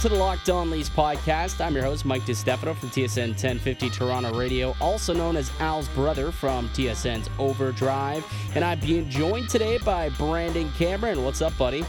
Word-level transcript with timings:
to 0.00 0.08
the 0.08 0.14
Locked 0.14 0.48
On 0.48 0.70
Leafs 0.70 0.88
podcast. 0.88 1.62
I'm 1.62 1.74
your 1.74 1.84
host, 1.84 2.06
Mike 2.06 2.22
DiStefano 2.22 2.74
from 2.74 2.88
TSN 2.88 3.32
1050 3.32 3.90
Toronto 3.90 4.32
Radio, 4.32 4.74
also 4.80 5.12
known 5.12 5.36
as 5.36 5.52
Al's 5.60 5.88
brother 5.88 6.32
from 6.32 6.70
TSN's 6.70 7.28
Overdrive. 7.38 8.24
And 8.54 8.64
I'm 8.64 8.80
being 8.80 9.10
joined 9.10 9.50
today 9.50 9.76
by 9.76 10.08
Brandon 10.08 10.70
Cameron. 10.78 11.22
What's 11.22 11.42
up, 11.42 11.56
buddy? 11.58 11.84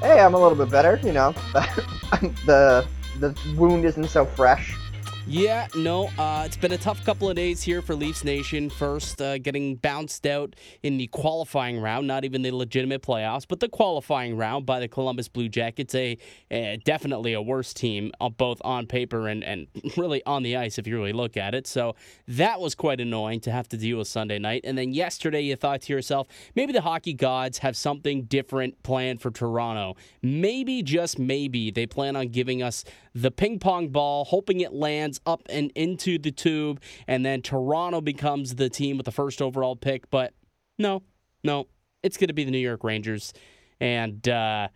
Hey, 0.00 0.18
I'm 0.18 0.32
a 0.32 0.38
little 0.38 0.56
bit 0.56 0.70
better. 0.70 0.98
You 1.04 1.12
know, 1.12 1.32
the 2.46 2.86
the 3.18 3.38
wound 3.54 3.84
isn't 3.84 4.08
so 4.08 4.24
fresh. 4.24 4.74
Yeah, 5.30 5.66
no, 5.76 6.06
uh, 6.16 6.44
it's 6.46 6.56
been 6.56 6.72
a 6.72 6.78
tough 6.78 7.04
couple 7.04 7.28
of 7.28 7.36
days 7.36 7.60
here 7.60 7.82
for 7.82 7.94
Leafs 7.94 8.24
Nation. 8.24 8.70
First, 8.70 9.20
uh, 9.20 9.36
getting 9.36 9.76
bounced 9.76 10.26
out 10.26 10.56
in 10.82 10.96
the 10.96 11.06
qualifying 11.08 11.78
round, 11.78 12.06
not 12.06 12.24
even 12.24 12.40
the 12.40 12.50
legitimate 12.50 13.02
playoffs, 13.02 13.44
but 13.46 13.60
the 13.60 13.68
qualifying 13.68 14.38
round 14.38 14.64
by 14.64 14.80
the 14.80 14.88
Columbus 14.88 15.28
Blue 15.28 15.50
Jackets. 15.50 15.94
A, 15.94 16.16
a 16.50 16.78
definitely 16.82 17.34
a 17.34 17.42
worse 17.42 17.74
team, 17.74 18.10
uh, 18.22 18.30
both 18.30 18.58
on 18.64 18.86
paper 18.86 19.28
and, 19.28 19.44
and 19.44 19.66
really 19.98 20.24
on 20.24 20.42
the 20.44 20.56
ice 20.56 20.78
if 20.78 20.86
you 20.86 20.96
really 20.96 21.12
look 21.12 21.36
at 21.36 21.54
it. 21.54 21.66
So 21.66 21.94
that 22.26 22.58
was 22.58 22.74
quite 22.74 22.98
annoying 22.98 23.40
to 23.40 23.50
have 23.52 23.68
to 23.68 23.76
deal 23.76 23.98
with 23.98 24.08
Sunday 24.08 24.38
night. 24.38 24.62
And 24.64 24.78
then 24.78 24.94
yesterday, 24.94 25.42
you 25.42 25.56
thought 25.56 25.82
to 25.82 25.92
yourself, 25.92 26.26
maybe 26.54 26.72
the 26.72 26.80
hockey 26.80 27.12
gods 27.12 27.58
have 27.58 27.76
something 27.76 28.22
different 28.22 28.82
planned 28.82 29.20
for 29.20 29.30
Toronto. 29.30 29.94
Maybe, 30.22 30.82
just 30.82 31.18
maybe, 31.18 31.70
they 31.70 31.84
plan 31.84 32.16
on 32.16 32.28
giving 32.28 32.62
us 32.62 32.82
the 33.22 33.30
ping 33.30 33.58
pong 33.58 33.88
ball, 33.88 34.24
hoping 34.24 34.60
it 34.60 34.72
lands 34.72 35.20
up 35.26 35.42
and 35.48 35.70
into 35.74 36.18
the 36.18 36.30
tube, 36.30 36.80
and 37.06 37.24
then 37.24 37.42
Toronto 37.42 38.00
becomes 38.00 38.54
the 38.54 38.68
team 38.68 38.96
with 38.96 39.06
the 39.06 39.12
first 39.12 39.42
overall 39.42 39.76
pick. 39.76 40.10
But 40.10 40.34
no, 40.78 41.02
no, 41.42 41.66
it's 42.02 42.16
going 42.16 42.28
to 42.28 42.34
be 42.34 42.44
the 42.44 42.50
New 42.50 42.58
York 42.58 42.84
Rangers. 42.84 43.32
And, 43.80 44.26
uh, 44.28 44.68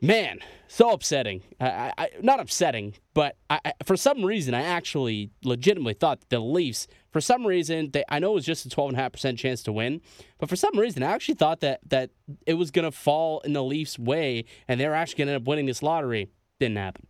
man, 0.00 0.40
so 0.68 0.90
upsetting. 0.90 1.42
I, 1.60 1.92
I, 1.96 2.10
not 2.22 2.40
upsetting, 2.40 2.94
but 3.14 3.36
I, 3.48 3.72
for 3.84 3.96
some 3.96 4.24
reason, 4.24 4.54
I 4.54 4.62
actually 4.62 5.30
legitimately 5.44 5.94
thought 5.94 6.20
the 6.28 6.40
Leafs, 6.40 6.86
for 7.10 7.20
some 7.20 7.46
reason, 7.46 7.90
they, 7.92 8.04
I 8.08 8.18
know 8.18 8.32
it 8.32 8.34
was 8.34 8.46
just 8.46 8.66
a 8.66 8.68
12.5% 8.68 9.38
chance 9.38 9.62
to 9.64 9.72
win, 9.72 10.00
but 10.38 10.48
for 10.48 10.56
some 10.56 10.78
reason, 10.78 11.02
I 11.02 11.12
actually 11.12 11.34
thought 11.34 11.60
that, 11.60 11.80
that 11.88 12.10
it 12.46 12.54
was 12.54 12.70
going 12.70 12.84
to 12.84 12.92
fall 12.92 13.40
in 13.40 13.52
the 13.52 13.62
Leafs' 13.62 13.98
way 13.98 14.44
and 14.68 14.80
they're 14.80 14.94
actually 14.94 15.18
going 15.18 15.28
to 15.28 15.34
end 15.34 15.42
up 15.42 15.48
winning 15.48 15.66
this 15.66 15.82
lottery. 15.82 16.28
Didn't 16.58 16.76
happen. 16.76 17.06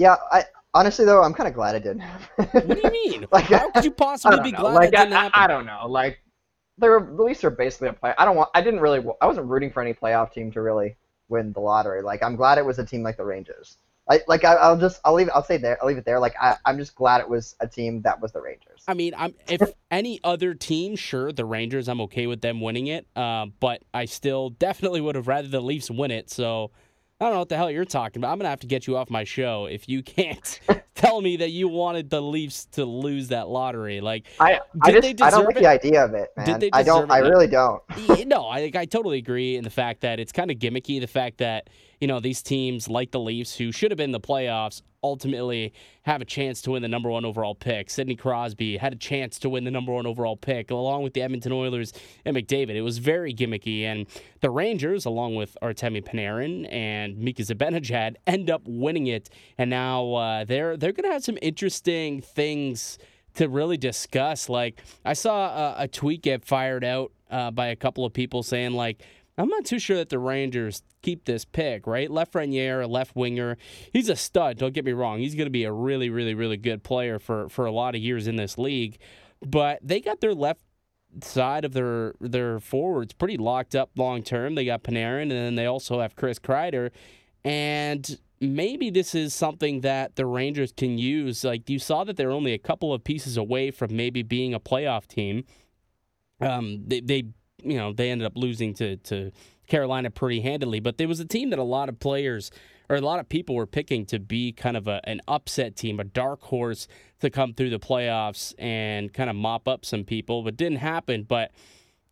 Yeah, 0.00 0.16
I 0.32 0.44
honestly 0.72 1.04
though 1.04 1.22
I'm 1.22 1.34
kind 1.34 1.46
of 1.46 1.52
glad 1.52 1.74
it 1.74 1.82
didn't 1.82 2.00
happen. 2.00 2.46
what 2.62 2.68
do 2.68 2.80
you 2.82 2.90
mean? 3.10 3.26
like, 3.30 3.44
how 3.44 3.70
could 3.70 3.84
you 3.84 3.90
possibly 3.90 4.40
be 4.40 4.50
glad 4.50 4.72
like, 4.72 4.88
it 4.88 4.96
didn't 4.96 5.12
I, 5.12 5.24
happen? 5.24 5.32
I, 5.42 5.46
don't 5.46 5.66
know. 5.66 5.86
Like, 5.86 6.22
they 6.78 6.88
were 6.88 7.06
the 7.14 7.22
Leafs 7.22 7.44
are 7.44 7.50
basically 7.50 7.88
a 7.88 7.92
play. 7.92 8.14
I 8.16 8.24
don't 8.24 8.34
want. 8.34 8.48
I 8.54 8.62
didn't 8.62 8.80
really. 8.80 9.04
I 9.20 9.26
wasn't 9.26 9.48
rooting 9.48 9.70
for 9.70 9.82
any 9.82 9.92
playoff 9.92 10.32
team 10.32 10.50
to 10.52 10.62
really 10.62 10.96
win 11.28 11.52
the 11.52 11.60
lottery. 11.60 12.00
Like, 12.00 12.22
I'm 12.22 12.34
glad 12.34 12.56
it 12.56 12.64
was 12.64 12.78
a 12.78 12.84
team 12.86 13.02
like 13.02 13.18
the 13.18 13.26
Rangers. 13.26 13.76
I, 14.08 14.20
like 14.26 14.42
I, 14.42 14.70
will 14.70 14.80
just 14.80 15.02
I'll 15.04 15.12
leave 15.12 15.28
it, 15.28 15.32
I'll 15.34 15.44
say 15.44 15.58
there 15.58 15.78
I'll 15.82 15.86
leave 15.86 15.98
it 15.98 16.06
there. 16.06 16.18
Like 16.18 16.34
I, 16.40 16.56
I'm 16.64 16.78
just 16.78 16.94
glad 16.94 17.20
it 17.20 17.28
was 17.28 17.54
a 17.60 17.68
team 17.68 18.00
that 18.02 18.20
was 18.20 18.32
the 18.32 18.40
Rangers. 18.40 18.82
I 18.88 18.94
mean, 18.94 19.12
I'm 19.16 19.34
if 19.48 19.60
any 19.90 20.18
other 20.24 20.54
team, 20.54 20.96
sure, 20.96 21.30
the 21.30 21.44
Rangers, 21.44 21.88
I'm 21.88 22.00
okay 22.00 22.26
with 22.26 22.40
them 22.40 22.62
winning 22.62 22.86
it. 22.86 23.06
Uh, 23.14 23.46
but 23.60 23.82
I 23.92 24.06
still 24.06 24.48
definitely 24.48 25.02
would 25.02 25.14
have 25.14 25.28
rather 25.28 25.46
the 25.46 25.60
Leafs 25.60 25.90
win 25.90 26.10
it. 26.10 26.30
So 26.30 26.70
I 27.20 27.26
don't 27.26 27.34
know 27.34 27.40
what 27.40 27.50
the 27.50 27.56
hell 27.56 27.70
you're 27.70 27.84
talking 27.84 28.20
about. 28.20 28.32
I'm 28.32 28.38
gonna 28.38 28.48
have 28.48 28.60
to 28.60 28.66
get 28.66 28.86
you 28.86 28.96
off 28.96 29.10
my 29.10 29.24
show 29.24 29.66
if 29.66 29.90
you 29.90 30.02
can't 30.02 30.58
tell 30.94 31.20
me 31.20 31.36
that 31.36 31.50
you 31.50 31.68
wanted 31.68 32.08
the 32.08 32.22
Leafs 32.22 32.64
to 32.72 32.86
lose 32.86 33.28
that 33.28 33.48
lottery. 33.48 34.00
Like, 34.00 34.26
I, 34.40 34.60
I 34.80 34.92
just 34.92 35.20
I 35.20 35.28
don't 35.28 35.44
like 35.44 35.56
it? 35.56 35.60
the 35.60 35.68
idea 35.68 36.02
of 36.02 36.14
it, 36.14 36.30
man. 36.34 36.46
Did 36.46 36.60
they 36.60 36.70
I 36.72 36.82
don't. 36.82 37.04
It? 37.04 37.10
I 37.10 37.18
really 37.18 37.46
don't. 37.46 37.82
no, 38.26 38.46
I 38.46 38.70
I 38.74 38.86
totally 38.86 39.18
agree 39.18 39.56
in 39.56 39.64
the 39.64 39.70
fact 39.70 40.00
that 40.00 40.18
it's 40.18 40.32
kind 40.32 40.50
of 40.50 40.58
gimmicky. 40.58 40.98
The 40.98 41.06
fact 41.06 41.38
that 41.38 41.68
you 42.00 42.06
know, 42.06 42.20
these 42.20 42.42
teams 42.42 42.88
like 42.88 43.10
the 43.10 43.20
Leafs, 43.20 43.54
who 43.54 43.70
should 43.70 43.90
have 43.90 43.98
been 43.98 44.04
in 44.04 44.12
the 44.12 44.20
playoffs, 44.20 44.80
ultimately 45.02 45.72
have 46.02 46.20
a 46.20 46.24
chance 46.24 46.60
to 46.62 46.72
win 46.72 46.82
the 46.82 46.88
number 46.88 47.08
one 47.08 47.24
overall 47.24 47.54
pick. 47.54 47.90
Sidney 47.90 48.16
Crosby 48.16 48.76
had 48.76 48.92
a 48.92 48.96
chance 48.96 49.38
to 49.40 49.48
win 49.48 49.64
the 49.64 49.70
number 49.70 49.92
one 49.92 50.06
overall 50.06 50.36
pick, 50.36 50.70
along 50.70 51.02
with 51.02 51.14
the 51.14 51.22
Edmonton 51.22 51.52
Oilers 51.52 51.92
and 52.24 52.36
McDavid. 52.36 52.70
It 52.70 52.82
was 52.82 52.98
very 52.98 53.34
gimmicky. 53.34 53.82
And 53.82 54.06
the 54.40 54.50
Rangers, 54.50 55.04
along 55.04 55.34
with 55.36 55.56
Artemi 55.62 56.04
Panarin 56.04 56.70
and 56.72 57.18
Mika 57.18 57.42
Zibanejad, 57.42 58.16
end 58.26 58.50
up 58.50 58.62
winning 58.64 59.06
it. 59.06 59.30
And 59.58 59.70
now 59.70 60.14
uh, 60.14 60.44
they're 60.44 60.76
they're 60.76 60.92
going 60.92 61.08
to 61.08 61.12
have 61.12 61.24
some 61.24 61.38
interesting 61.42 62.20
things 62.20 62.98
to 63.34 63.48
really 63.48 63.76
discuss. 63.76 64.48
Like 64.48 64.82
I 65.04 65.12
saw 65.12 65.74
a, 65.78 65.84
a 65.84 65.88
tweet 65.88 66.22
get 66.22 66.44
fired 66.44 66.84
out 66.84 67.12
uh, 67.30 67.50
by 67.50 67.68
a 67.68 67.76
couple 67.76 68.04
of 68.04 68.12
people 68.12 68.42
saying 68.42 68.72
like 68.72 69.02
I'm 69.40 69.48
not 69.48 69.64
too 69.64 69.78
sure 69.78 69.96
that 69.96 70.10
the 70.10 70.18
Rangers 70.18 70.82
keep 71.02 71.24
this 71.24 71.44
pick, 71.44 71.86
right? 71.86 72.08
Lafreniere, 72.08 72.84
a 72.84 72.86
left 72.86 73.16
winger. 73.16 73.56
He's 73.92 74.08
a 74.08 74.16
stud, 74.16 74.58
don't 74.58 74.74
get 74.74 74.84
me 74.84 74.92
wrong. 74.92 75.18
He's 75.18 75.34
going 75.34 75.46
to 75.46 75.50
be 75.50 75.64
a 75.64 75.72
really, 75.72 76.10
really, 76.10 76.34
really 76.34 76.56
good 76.56 76.82
player 76.82 77.18
for, 77.18 77.48
for 77.48 77.64
a 77.64 77.72
lot 77.72 77.94
of 77.94 78.00
years 78.00 78.26
in 78.26 78.36
this 78.36 78.58
league. 78.58 78.98
But 79.44 79.78
they 79.82 80.00
got 80.00 80.20
their 80.20 80.34
left 80.34 80.60
side 81.22 81.64
of 81.64 81.72
their 81.72 82.14
their 82.20 82.60
forwards 82.60 83.12
pretty 83.12 83.36
locked 83.36 83.74
up 83.74 83.90
long 83.96 84.22
term. 84.22 84.54
They 84.54 84.64
got 84.64 84.82
Panarin, 84.82 85.22
and 85.22 85.32
then 85.32 85.54
they 85.54 85.66
also 85.66 86.00
have 86.00 86.14
Chris 86.16 86.38
Kreider. 86.38 86.90
And 87.44 88.18
maybe 88.40 88.90
this 88.90 89.14
is 89.14 89.34
something 89.34 89.80
that 89.80 90.16
the 90.16 90.26
Rangers 90.26 90.72
can 90.76 90.98
use. 90.98 91.44
Like 91.44 91.68
you 91.68 91.78
saw 91.78 92.04
that 92.04 92.16
they're 92.16 92.30
only 92.30 92.52
a 92.52 92.58
couple 92.58 92.92
of 92.92 93.02
pieces 93.02 93.36
away 93.36 93.70
from 93.70 93.96
maybe 93.96 94.22
being 94.22 94.54
a 94.54 94.60
playoff 94.60 95.06
team. 95.06 95.44
Um, 96.40 96.84
they, 96.86 97.00
they 97.00 97.24
you 97.64 97.76
know, 97.76 97.92
they 97.92 98.10
ended 98.10 98.26
up 98.26 98.32
losing 98.36 98.74
to, 98.74 98.96
to 98.96 99.32
Carolina 99.66 100.10
pretty 100.10 100.40
handily. 100.40 100.80
But 100.80 100.98
there 100.98 101.08
was 101.08 101.20
a 101.20 101.24
team 101.24 101.50
that 101.50 101.58
a 101.58 101.64
lot 101.64 101.88
of 101.88 101.98
players 101.98 102.50
or 102.88 102.96
a 102.96 103.00
lot 103.00 103.20
of 103.20 103.28
people 103.28 103.54
were 103.54 103.66
picking 103.66 104.04
to 104.06 104.18
be 104.18 104.52
kind 104.52 104.76
of 104.76 104.88
a, 104.88 105.00
an 105.04 105.20
upset 105.28 105.76
team, 105.76 106.00
a 106.00 106.04
dark 106.04 106.42
horse 106.42 106.88
to 107.20 107.30
come 107.30 107.54
through 107.54 107.70
the 107.70 107.78
playoffs 107.78 108.52
and 108.58 109.12
kind 109.14 109.30
of 109.30 109.36
mop 109.36 109.68
up 109.68 109.84
some 109.84 110.02
people, 110.02 110.42
but 110.42 110.56
didn't 110.56 110.78
happen. 110.78 111.22
But, 111.22 111.52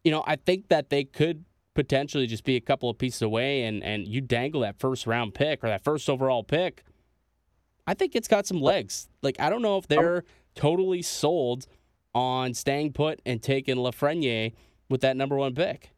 you 0.04 0.12
know, 0.12 0.22
I 0.26 0.36
think 0.36 0.68
that 0.68 0.88
they 0.88 1.02
could 1.02 1.44
potentially 1.74 2.26
just 2.26 2.44
be 2.44 2.54
a 2.56 2.60
couple 2.60 2.88
of 2.88 2.96
pieces 2.96 3.22
away 3.22 3.64
and, 3.64 3.82
and 3.82 4.06
you 4.06 4.20
dangle 4.20 4.60
that 4.60 4.78
first 4.78 5.06
round 5.06 5.34
pick 5.34 5.64
or 5.64 5.68
that 5.68 5.82
first 5.82 6.08
overall 6.08 6.44
pick. 6.44 6.84
I 7.86 7.94
think 7.94 8.14
it's 8.14 8.28
got 8.28 8.46
some 8.46 8.60
legs. 8.60 9.08
Like, 9.22 9.40
I 9.40 9.50
don't 9.50 9.62
know 9.62 9.78
if 9.78 9.88
they're 9.88 10.24
totally 10.54 11.02
sold 11.02 11.66
on 12.14 12.54
staying 12.54 12.92
put 12.92 13.20
and 13.24 13.42
taking 13.42 13.76
Lafreniere 13.76 14.52
with 14.88 15.00
that 15.02 15.16
number 15.16 15.36
one 15.36 15.54
pick. 15.54 15.90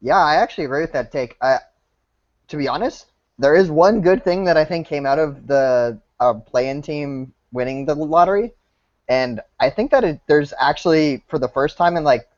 Yeah, 0.00 0.18
I 0.18 0.36
actually 0.36 0.64
agree 0.64 0.80
with 0.80 0.92
that 0.92 1.12
take. 1.12 1.36
I, 1.40 1.58
to 2.48 2.56
be 2.56 2.68
honest, 2.68 3.06
there 3.38 3.54
is 3.54 3.70
one 3.70 4.00
good 4.00 4.24
thing 4.24 4.44
that 4.44 4.56
I 4.56 4.64
think 4.64 4.86
came 4.86 5.06
out 5.06 5.18
of 5.18 5.46
the 5.46 6.00
uh, 6.20 6.34
play-in 6.34 6.82
team 6.82 7.32
winning 7.52 7.86
the 7.86 7.94
lottery, 7.94 8.52
and 9.08 9.40
I 9.60 9.70
think 9.70 9.90
that 9.90 10.04
it, 10.04 10.20
there's 10.26 10.52
actually 10.58 11.22
for 11.28 11.38
the 11.38 11.48
first 11.48 11.76
time 11.76 11.96
in 11.96 12.04
like 12.04 12.28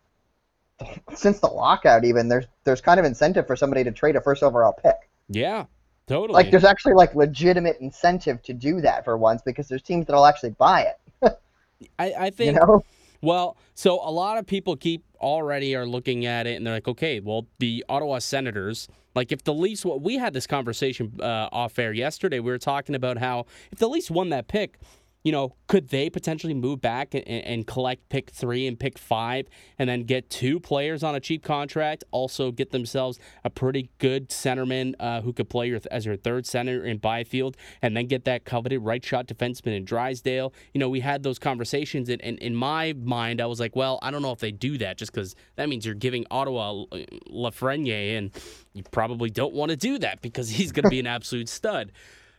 since 1.14 1.40
the 1.40 1.46
lockout, 1.46 2.04
even 2.04 2.28
there's 2.28 2.46
there's 2.64 2.80
kind 2.80 2.98
of 2.98 3.06
incentive 3.06 3.46
for 3.46 3.56
somebody 3.56 3.84
to 3.84 3.92
trade 3.92 4.16
a 4.16 4.20
first 4.20 4.42
overall 4.42 4.72
pick. 4.72 5.08
Yeah, 5.28 5.66
totally. 6.06 6.34
Like 6.34 6.50
there's 6.50 6.64
actually 6.64 6.94
like 6.94 7.14
legitimate 7.14 7.78
incentive 7.80 8.42
to 8.44 8.52
do 8.52 8.80
that 8.82 9.04
for 9.04 9.16
once 9.16 9.42
because 9.42 9.68
there's 9.68 9.82
teams 9.82 10.06
that'll 10.06 10.26
actually 10.26 10.50
buy 10.50 10.82
it. 11.22 11.38
I, 11.98 12.12
I 12.18 12.30
think. 12.30 12.54
You 12.54 12.60
know? 12.60 12.84
Well, 13.20 13.56
so 13.74 14.00
a 14.06 14.10
lot 14.10 14.36
of 14.36 14.46
people 14.46 14.76
keep 14.76 15.02
already 15.24 15.74
are 15.74 15.86
looking 15.86 16.26
at 16.26 16.46
it 16.46 16.56
and 16.56 16.66
they're 16.66 16.74
like, 16.74 16.86
okay, 16.86 17.18
well, 17.18 17.46
the 17.58 17.84
Ottawa 17.88 18.18
Senators, 18.18 18.86
like 19.14 19.32
if 19.32 19.42
the 19.42 19.54
Leafs, 19.54 19.84
we 19.84 20.18
had 20.18 20.34
this 20.34 20.46
conversation 20.46 21.14
uh, 21.20 21.48
off 21.50 21.78
air 21.78 21.92
yesterday. 21.92 22.38
We 22.40 22.52
were 22.52 22.58
talking 22.58 22.94
about 22.94 23.18
how 23.18 23.46
if 23.72 23.78
the 23.78 23.88
Leafs 23.88 24.10
won 24.10 24.28
that 24.28 24.46
pick, 24.48 24.78
you 25.24 25.32
know, 25.32 25.54
could 25.66 25.88
they 25.88 26.10
potentially 26.10 26.52
move 26.52 26.82
back 26.82 27.14
and, 27.14 27.26
and, 27.26 27.66
collect 27.66 28.10
pick 28.10 28.30
three 28.30 28.66
and 28.66 28.78
pick 28.78 28.98
five 28.98 29.48
and 29.78 29.88
then 29.88 30.02
get 30.02 30.28
two 30.28 30.60
players 30.60 31.02
on 31.02 31.14
a 31.14 31.20
cheap 31.20 31.42
contract? 31.42 32.04
Also, 32.10 32.52
get 32.52 32.70
themselves 32.72 33.18
a 33.42 33.48
pretty 33.48 33.88
good 33.98 34.28
centerman 34.28 34.94
uh, 35.00 35.22
who 35.22 35.32
could 35.32 35.48
play 35.48 35.66
your, 35.66 35.80
as 35.90 36.04
your 36.04 36.16
third 36.16 36.46
center 36.46 36.84
in 36.84 36.98
Byfield 36.98 37.56
and 37.80 37.96
then 37.96 38.06
get 38.06 38.26
that 38.26 38.44
coveted 38.44 38.84
right 38.84 39.02
shot 39.02 39.26
defenseman 39.26 39.74
in 39.74 39.86
Drysdale. 39.86 40.52
You 40.74 40.78
know, 40.78 40.90
we 40.90 41.00
had 41.00 41.22
those 41.22 41.38
conversations, 41.38 42.10
and, 42.10 42.20
and 42.20 42.38
in 42.40 42.54
my 42.54 42.92
mind, 42.92 43.40
I 43.40 43.46
was 43.46 43.58
like, 43.58 43.74
well, 43.74 43.98
I 44.02 44.10
don't 44.10 44.20
know 44.20 44.32
if 44.32 44.40
they 44.40 44.52
do 44.52 44.76
that 44.78 44.98
just 44.98 45.10
because 45.10 45.34
that 45.56 45.70
means 45.70 45.86
you're 45.86 45.94
giving 45.94 46.26
Ottawa 46.30 46.84
Lafreniere, 47.30 48.18
and 48.18 48.30
you 48.74 48.82
probably 48.90 49.30
don't 49.30 49.54
want 49.54 49.70
to 49.70 49.76
do 49.76 49.98
that 50.00 50.20
because 50.20 50.48
he's 50.50 50.70
going 50.70 50.84
to 50.84 50.90
be 50.90 51.00
an 51.00 51.06
absolute 51.06 51.48
stud. 51.48 51.92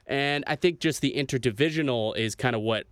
And 0.07 0.43
I 0.47 0.55
think 0.55 0.79
just 0.79 1.01
the 1.01 1.13
interdivisional 1.17 2.15
is 2.15 2.35
kind 2.35 2.55
of 2.55 2.61
what 2.61 2.85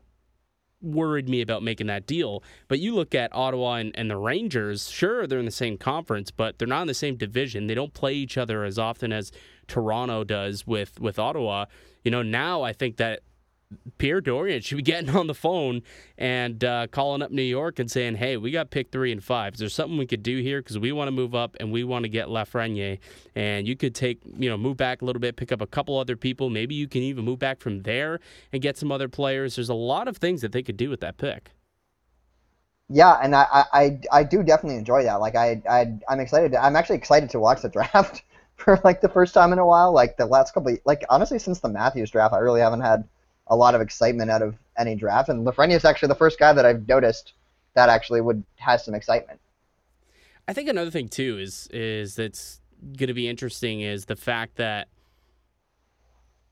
worried 0.82 1.30
me 1.30 1.42
about 1.42 1.64
making 1.64 1.88
that 1.88 2.06
deal. 2.06 2.44
But 2.68 2.80
you 2.80 2.94
look 2.94 3.16
at 3.16 3.34
Ottawa 3.34 3.76
and, 3.76 3.92
and, 3.96 4.10
the 4.10 4.18
Rangers, 4.18 4.90
sure, 4.90 5.26
they're 5.26 5.40
in 5.40 5.46
the 5.46 5.52
same 5.52 5.78
conference, 5.78 6.30
but 6.30 6.60
they're 6.60 6.68
not 6.68 6.82
in 6.82 6.88
the 6.88 6.94
same 6.94 7.16
division. 7.16 7.68
They 7.68 7.76
don't 7.76 7.94
play 7.94 8.14
each 8.14 8.38
other 8.38 8.64
as 8.66 8.78
often 8.78 9.14
as 9.14 9.32
Toronto 9.68 10.24
does 10.24 10.68
with, 10.68 11.00
with 11.00 11.18
Ottawa. 11.18 11.66
You 12.04 12.12
know, 12.12 12.22
now 12.22 12.64
I 12.64 12.74
think 12.74 12.98
that 12.98 13.22
Pierre 13.98 14.22
Dorion 14.22 14.62
should 14.62 14.78
be 14.78 14.84
getting 14.84 15.10
on 15.16 15.28
the 15.28 15.34
phone 15.34 15.82
and 16.18 16.64
uh, 16.64 16.88
calling 16.88 17.22
up 17.22 17.32
New 17.32 17.42
York 17.42 17.80
and 17.80 17.90
saying, 17.90 18.16
"Hey, 18.16 18.38
we 18.38 18.52
got 18.52 18.70
pick 18.70 18.92
three 18.92 19.12
and 19.12 19.24
five. 19.24 19.54
Is 19.54 19.60
there 19.60 19.70
something 19.70 19.98
we 19.98 20.06
could 20.06 20.24
do 20.24 20.42
here? 20.42 20.62
Because 20.62 20.80
we 20.80 20.92
want 20.92 21.08
to 21.08 21.12
move 21.12 21.36
up 21.36 21.58
and 21.60 21.72
we 21.72 21.84
want 21.84 22.04
to 22.04 22.10
get 22.10 22.28
Lafreniere, 22.28 23.00
and 23.36 23.68
you 23.68 23.76
could 23.76 23.96
take, 23.96 24.20
you 24.26 24.50
know, 24.50 24.58
move 24.58 24.78
back 24.78 25.02
a 25.02 25.06
little 25.06 25.20
bit, 25.20 25.36
pick 25.36 25.52
up 25.52 25.62
a 25.62 25.68
couple 25.68 25.98
other 25.98 26.16
people. 26.16 26.50
Maybe 26.50 26.76
you 26.76 26.88
can 26.88 27.02
even 27.02 27.26
move 27.26 27.40
back 27.40 27.60
from 27.60 27.84
there 27.84 28.20
and 28.52 28.62
get 28.62 28.78
some 28.78 28.92
other 28.92 29.08
players. 29.08 29.56
There's 29.56 29.70
a 29.70 29.74
lot 29.74 30.08
of 30.08 30.18
things 30.18 30.42
that 30.42 30.52
they 30.52 30.64
could 30.64 30.78
do 30.78 30.90
with 30.90 31.02
that 31.02 31.18
pick." 31.18 31.52
Yeah, 32.90 33.18
and 33.22 33.36
I, 33.36 33.66
I, 33.74 34.00
I 34.12 34.24
do 34.24 34.44
definitely 34.44 34.78
enjoy 34.78 35.04
that. 35.04 35.16
Like 35.16 35.36
I, 35.36 35.62
I 35.70 35.98
I'm 36.08 36.20
excited. 36.20 36.52
To, 36.52 36.64
I'm 36.64 36.76
actually 36.76 36.98
excited 36.98 37.30
to 37.32 37.40
watch 37.40 37.62
the 37.62 37.70
draft 37.70 38.24
for 38.56 38.80
like 38.84 39.02
the 39.02 39.10
first 39.10 39.34
time 39.34 39.54
in 39.54 39.60
a 39.60 39.66
while. 39.66 39.94
Like 39.94 40.18
the 40.18 40.26
last 40.26 40.54
couple, 40.54 40.76
like 40.86 41.04
honestly, 41.10 41.40
since 41.40 41.60
the 41.60 41.70
Matthews 41.70 42.12
draft, 42.12 42.34
I 42.34 42.40
really 42.40 42.62
haven't 42.62 42.82
had 42.82 43.06
a 43.48 43.56
lot 43.56 43.76
of 43.76 43.82
excitement 43.82 44.32
out 44.32 44.42
of 44.42 44.56
any 44.78 44.96
draft. 44.96 45.30
And 45.30 45.46
Lafreniere 45.46 45.76
is 45.76 45.86
actually 45.86 46.10
the 46.10 46.16
first 46.16 46.40
guy 46.40 46.54
that 46.54 46.66
I've 46.66 46.88
noticed 46.88 47.34
that 47.74 47.90
actually 47.90 48.22
would 48.22 48.44
has 48.58 48.86
some 48.86 48.96
excitement. 48.96 49.40
I 50.48 50.54
think 50.54 50.70
another 50.70 50.92
thing 50.92 51.08
too 51.08 51.38
is 51.40 51.68
is 51.72 52.16
that's 52.16 52.60
going 52.98 53.08
to 53.08 53.14
be 53.14 53.28
interesting 53.28 53.82
is 53.82 54.06
the 54.06 54.16
fact 54.16 54.58
that 54.58 54.90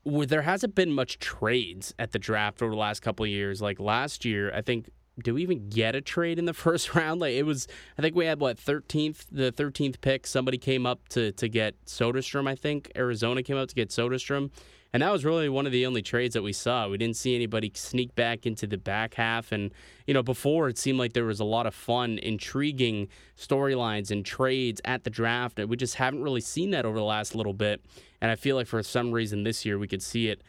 there 0.04 0.42
hasn't 0.42 0.74
been 0.74 0.92
much 0.92 1.18
trades 1.18 1.94
at 1.98 2.12
the 2.12 2.18
draft 2.18 2.62
over 2.62 2.72
the 2.72 2.78
last 2.78 3.00
couple 3.00 3.24
of 3.24 3.30
years. 3.30 3.62
Like 3.62 3.78
last 3.78 4.24
year, 4.24 4.52
I 4.54 4.62
think 4.62 4.90
do 5.22 5.34
we 5.34 5.42
even 5.42 5.68
get 5.68 5.94
a 5.94 6.00
trade 6.00 6.38
in 6.38 6.46
the 6.46 6.54
first 6.54 6.94
round? 6.94 7.20
Like 7.20 7.34
it 7.34 7.44
was, 7.44 7.68
I 7.98 8.02
think 8.02 8.16
we 8.16 8.26
had 8.26 8.40
what 8.40 8.58
thirteenth, 8.58 9.26
the 9.30 9.52
thirteenth 9.52 10.00
pick. 10.00 10.26
Somebody 10.26 10.58
came 10.58 10.86
up 10.86 11.08
to 11.10 11.32
to 11.32 11.48
get 11.48 11.74
Soderstrom. 11.86 12.48
I 12.48 12.54
think 12.54 12.90
Arizona 12.96 13.42
came 13.42 13.56
up 13.56 13.68
to 13.68 13.74
get 13.74 13.90
Soderstrom, 13.90 14.50
and 14.92 15.02
that 15.02 15.10
was 15.10 15.24
really 15.24 15.48
one 15.48 15.64
of 15.64 15.72
the 15.72 15.86
only 15.86 16.02
trades 16.02 16.34
that 16.34 16.42
we 16.42 16.52
saw. 16.52 16.86
We 16.86 16.98
didn't 16.98 17.16
see 17.16 17.34
anybody 17.34 17.72
sneak 17.74 18.14
back 18.14 18.44
into 18.44 18.66
the 18.66 18.76
back 18.76 19.14
half. 19.14 19.50
And, 19.50 19.72
you 20.06 20.12
know, 20.12 20.22
before 20.22 20.68
it 20.68 20.76
seemed 20.76 20.98
like 20.98 21.14
there 21.14 21.24
was 21.24 21.40
a 21.40 21.44
lot 21.44 21.66
of 21.66 21.74
fun, 21.74 22.18
intriguing 22.18 23.08
storylines 23.38 24.10
and 24.10 24.24
trades 24.24 24.82
at 24.84 25.04
the 25.04 25.10
draft. 25.10 25.58
We 25.58 25.76
just 25.76 25.94
haven't 25.94 26.22
really 26.22 26.42
seen 26.42 26.70
that 26.72 26.84
over 26.84 26.98
the 26.98 27.04
last 27.04 27.34
little 27.34 27.54
bit. 27.54 27.82
And 28.20 28.30
I 28.30 28.36
feel 28.36 28.54
like 28.54 28.66
for 28.66 28.82
some 28.82 29.12
reason 29.12 29.44
this 29.44 29.64
year 29.64 29.78
we 29.78 29.88
could 29.88 30.02
see 30.02 30.28
it 30.28 30.42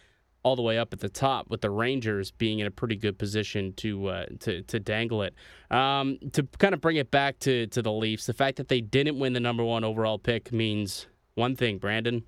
all 0.43 0.57
the 0.57 0.61
way 0.61 0.77
up 0.77 0.91
at 0.91 0.99
the 0.99 1.07
top 1.07 1.49
with 1.49 1.61
the 1.61 1.69
Rangers 1.69 2.31
being 2.31 2.59
in 2.59 2.67
a 2.67 2.71
pretty 2.71 2.97
good 2.97 3.17
position 3.17 3.73
to 3.75 4.07
uh, 4.07 4.25
to 4.41 4.61
to 4.63 4.77
dangle 4.77 5.21
it. 5.21 5.33
Um, 5.71 6.19
to 6.33 6.43
kind 6.59 6.73
of 6.73 6.81
bring 6.81 6.97
it 6.97 7.11
back 7.11 7.39
to 7.39 7.67
to 7.67 7.81
the 7.81 7.93
Leafs, 7.93 8.25
the 8.25 8.33
fact 8.33 8.57
that 8.57 8.67
they 8.67 8.81
didn't 8.81 9.17
win 9.17 9.31
the 9.31 9.39
number 9.39 9.63
one 9.63 9.85
overall 9.85 10.19
pick 10.19 10.51
means 10.51 11.07
one 11.35 11.55
thing, 11.55 11.77
Brandon. 11.77 12.23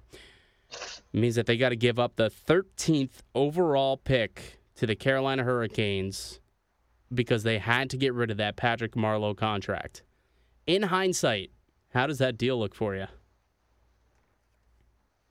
It 1.13 1.19
means 1.19 1.35
that 1.35 1.45
they 1.45 1.57
got 1.57 1.69
to 1.69 1.75
give 1.75 1.99
up 1.99 2.15
the 2.15 2.29
13th 2.29 3.21
overall 3.33 3.97
pick 3.97 4.59
to 4.75 4.85
the 4.85 4.95
Carolina 4.95 5.43
Hurricanes 5.43 6.39
because 7.13 7.43
they 7.43 7.59
had 7.59 7.89
to 7.91 7.97
get 7.97 8.13
rid 8.13 8.31
of 8.31 8.37
that 8.37 8.55
Patrick 8.55 8.95
Marleau 8.95 9.35
contract. 9.35 10.03
In 10.67 10.83
hindsight, 10.83 11.51
how 11.93 12.07
does 12.07 12.17
that 12.17 12.37
deal 12.37 12.59
look 12.59 12.75
for 12.75 12.95
you? 12.95 13.05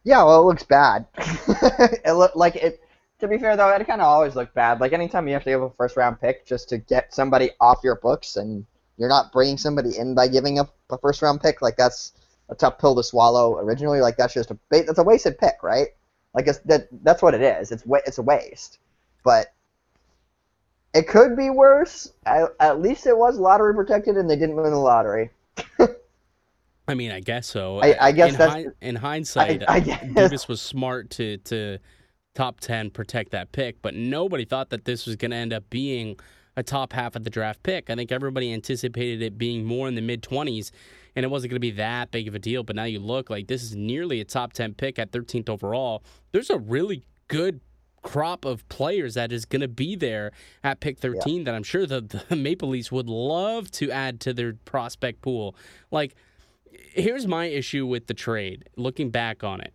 Yeah, 0.05 0.23
well, 0.23 0.43
it 0.43 0.45
looks 0.45 0.63
bad. 0.63 1.07
it 1.19 2.13
look 2.13 2.37
like 2.37 2.57
it. 2.57 2.81
To 3.21 3.29
be 3.29 3.39
fair, 3.39 3.57
though, 3.57 3.69
it 3.71 3.87
kind 3.87 4.01
of 4.01 4.07
always 4.07 4.37
looked 4.37 4.55
bad. 4.55 4.81
Like 4.81 4.93
anytime 4.93 5.27
you 5.27 5.35
have 5.35 5.45
to 5.45 5.51
give 5.51 5.63
a 5.63 5.71
first 5.71 5.97
round 5.97 6.21
pick 6.21 6.47
just 6.47 6.69
to 6.71 6.79
get 6.79 7.15
somebody 7.15 7.51
off 7.61 7.81
your 7.83 7.97
books, 7.97 8.37
and 8.37 8.67
you're 8.99 9.09
not 9.09 9.33
bringing 9.33 9.57
somebody 9.57 9.97
in 9.97 10.15
by 10.15 10.29
giving 10.29 10.59
up 10.59 10.75
a 10.91 10.99
first 10.99 11.23
round 11.23 11.41
pick, 11.41 11.63
like 11.63 11.77
that's 11.77 12.13
a 12.49 12.55
tough 12.55 12.79
pill 12.79 12.95
to 12.97 13.03
swallow 13.03 13.57
originally. 13.59 14.01
Like 14.01 14.17
that's 14.17 14.35
just 14.35 14.51
a 14.51 14.59
that's 14.71 14.99
a 14.99 15.03
wasted 15.03 15.39
pick, 15.39 15.63
right? 15.63 15.89
Like 16.35 16.49
it's, 16.49 16.59
that 16.61 16.89
that's 17.03 17.23
what 17.23 17.35
it 17.35 17.43
is. 17.43 17.71
It's 17.71 17.85
it's 18.07 18.19
a 18.19 18.23
waste. 18.23 18.79
But 19.23 19.53
it 20.95 21.09
could 21.09 21.37
be 21.37 21.51
worse. 21.51 22.13
I, 22.27 22.47
at 22.61 22.81
least 22.81 23.07
it 23.07 23.17
was 23.17 23.39
lottery 23.39 23.75
protected, 23.75 24.17
and 24.17 24.29
they 24.29 24.37
didn't 24.37 24.57
win 24.57 24.71
the 24.71 24.79
lottery. 24.79 25.31
I 26.89 26.95
mean, 26.95 27.11
I 27.11 27.21
guess 27.21 27.47
so. 27.47 27.81
I, 27.81 27.97
I 28.09 28.13
guess 28.13 28.33
in, 28.33 28.39
that's, 28.39 28.53
hi, 28.53 28.67
in 28.83 28.97
hindsight, 28.97 29.65
I, 29.67 29.75
I 29.75 29.79
uh, 29.79 29.81
Dubas 29.81 30.49
was 30.49 30.61
smart 30.61 31.11
to 31.11 31.39
to 31.39 31.79
top 32.35 32.61
ten 32.61 32.91
protect 32.91 33.33
that 33.33 33.53
pick, 33.53 33.81
but 33.81 33.95
nobody 33.95 34.45
thought 34.45 34.71
that 34.71 34.85
this 34.85 35.07
was 35.07 35.17
going 35.17 35.31
to 35.31 35.37
end 35.37 35.53
up 35.53 35.69
being 35.71 36.19
a 36.57 36.63
top 36.63 36.93
half 36.93 37.17
of 37.17 37.25
the 37.25 37.31
draft 37.31 37.63
pick. 37.63 37.91
I 37.91 37.95
think 37.97 38.13
everybody 38.13 38.53
anticipated 38.53 39.23
it 39.23 39.39
being 39.39 39.65
more 39.65 39.89
in 39.89 39.95
the 39.95 40.03
mid 40.03 40.23
twenties 40.23 40.71
and 41.17 41.25
it 41.25 41.29
wasn't 41.29 41.51
going 41.51 41.57
to 41.57 41.61
be 41.61 41.71
that 41.73 42.11
big 42.11 42.29
of 42.29 42.35
a 42.35 42.39
deal. 42.39 42.63
But 42.63 42.77
now 42.77 42.85
you 42.85 42.99
look 42.99 43.31
like 43.31 43.47
this 43.47 43.63
is 43.63 43.75
nearly 43.75 44.21
a 44.21 44.25
top 44.25 44.53
10 44.53 44.75
pick 44.75 44.99
at 44.99 45.13
13th 45.13 45.49
overall. 45.49 46.03
There's 46.33 46.51
a 46.51 46.59
really 46.59 47.05
good 47.29 47.61
crop 48.03 48.45
of 48.45 48.69
players 48.69 49.15
that 49.15 49.33
is 49.33 49.45
going 49.45 49.63
to 49.63 49.69
be 49.69 49.97
there 49.97 50.31
at 50.63 50.79
pick 50.81 50.99
13 50.99 51.39
yeah. 51.39 51.45
that 51.45 51.55
I'm 51.55 51.63
sure 51.63 51.87
the, 51.87 52.23
the 52.29 52.37
Maple 52.37 52.69
Leafs 52.69 52.93
would 52.93 53.09
love 53.09 53.71
to 53.73 53.91
add 53.91 54.21
to 54.21 54.33
their 54.33 54.55
prospect 54.65 55.23
pool. 55.23 55.57
Like, 55.91 56.15
here's 56.71 57.27
my 57.27 57.47
issue 57.47 57.87
with 57.87 58.07
the 58.07 58.15
trade, 58.15 58.69
looking 58.77 59.11
back 59.11 59.43
on 59.43 59.61
it. 59.61 59.73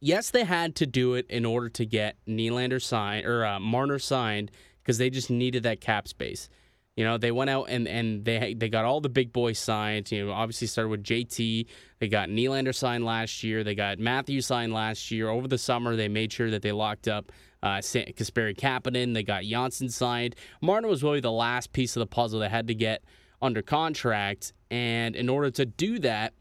Yes, 0.00 0.30
they 0.30 0.44
had 0.44 0.76
to 0.76 0.86
do 0.86 1.14
it 1.14 1.26
in 1.30 1.46
order 1.46 1.70
to 1.70 1.86
get 1.86 2.16
Nylander 2.28 2.82
signed 2.82 3.24
or 3.24 3.44
uh, 3.44 3.58
Marner 3.58 3.98
signed 3.98 4.50
because 4.82 4.98
they 4.98 5.08
just 5.08 5.30
needed 5.30 5.62
that 5.62 5.80
cap 5.80 6.06
space. 6.06 6.50
You 6.96 7.04
know, 7.04 7.18
they 7.18 7.32
went 7.32 7.50
out 7.50 7.64
and, 7.68 7.88
and 7.88 8.24
they 8.24 8.54
they 8.54 8.68
got 8.68 8.84
all 8.84 9.00
the 9.00 9.08
big 9.08 9.32
boys 9.32 9.58
signed. 9.58 10.12
You 10.12 10.26
know, 10.26 10.32
obviously 10.32 10.68
started 10.68 10.90
with 10.90 11.02
JT. 11.02 11.66
They 11.98 12.08
got 12.08 12.28
Nylander 12.28 12.74
signed 12.74 13.04
last 13.04 13.42
year. 13.42 13.64
They 13.64 13.74
got 13.74 13.98
Matthew 13.98 14.40
signed 14.40 14.72
last 14.72 15.10
year. 15.10 15.28
Over 15.28 15.48
the 15.48 15.58
summer, 15.58 15.96
they 15.96 16.08
made 16.08 16.32
sure 16.32 16.50
that 16.50 16.62
they 16.62 16.70
locked 16.70 17.08
up 17.08 17.32
uh, 17.64 17.78
Kasperi 17.78 18.56
Kapanen. 18.56 19.14
They 19.14 19.24
got 19.24 19.42
Johnsson 19.42 19.88
signed. 19.88 20.36
Martin 20.60 20.88
was 20.88 21.02
really 21.02 21.20
the 21.20 21.32
last 21.32 21.72
piece 21.72 21.96
of 21.96 22.00
the 22.00 22.06
puzzle 22.06 22.38
they 22.38 22.48
had 22.48 22.68
to 22.68 22.74
get 22.74 23.02
under 23.42 23.60
contract. 23.60 24.52
And 24.70 25.16
in 25.16 25.28
order 25.28 25.50
to 25.50 25.66
do 25.66 25.98
that, 26.00 26.34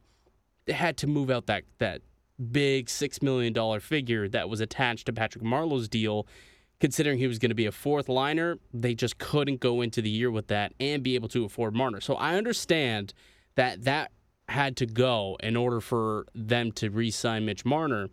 they 0.65 0.73
had 0.73 0.97
to 0.97 1.07
move 1.07 1.31
out 1.31 1.47
that 1.47 1.63
that 1.79 2.01
big 2.51 2.89
six 2.89 3.21
million 3.21 3.53
dollar 3.53 3.79
figure 3.79 4.27
that 4.29 4.49
was 4.49 4.59
attached 4.59 5.07
to 5.07 5.13
Patrick 5.13 5.43
Marleau's 5.43 5.87
deal 5.87 6.27
considering 6.83 7.17
he 7.17 7.27
was 7.27 7.39
going 7.39 7.49
to 7.49 7.55
be 7.55 7.65
a 7.65 7.71
fourth 7.71 8.09
liner, 8.09 8.57
they 8.73 8.93
just 8.93 9.17
couldn't 9.17 9.61
go 9.61 9.79
into 9.79 10.01
the 10.01 10.09
year 10.09 10.29
with 10.29 10.47
that 10.47 10.73
and 10.81 11.01
be 11.01 11.15
able 11.15 11.29
to 11.29 11.45
afford 11.45 11.73
Marner. 11.73 12.01
So 12.01 12.15
I 12.15 12.35
understand 12.35 13.13
that 13.55 13.85
that 13.85 14.11
had 14.49 14.75
to 14.75 14.85
go 14.85 15.37
in 15.41 15.55
order 15.55 15.79
for 15.79 16.25
them 16.35 16.73
to 16.73 16.89
re-sign 16.89 17.45
Mitch 17.45 17.63
Marner. 17.63 18.09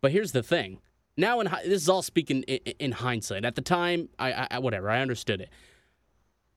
But 0.00 0.12
here's 0.12 0.30
the 0.30 0.44
thing: 0.44 0.78
now, 1.16 1.40
in 1.40 1.48
this 1.64 1.82
is 1.82 1.88
all 1.88 2.02
speaking 2.02 2.44
in, 2.44 2.58
in 2.78 2.92
hindsight. 2.92 3.44
At 3.44 3.56
the 3.56 3.62
time, 3.62 4.08
I, 4.16 4.46
I 4.48 4.58
whatever 4.60 4.90
I 4.90 5.00
understood 5.00 5.40
it, 5.40 5.48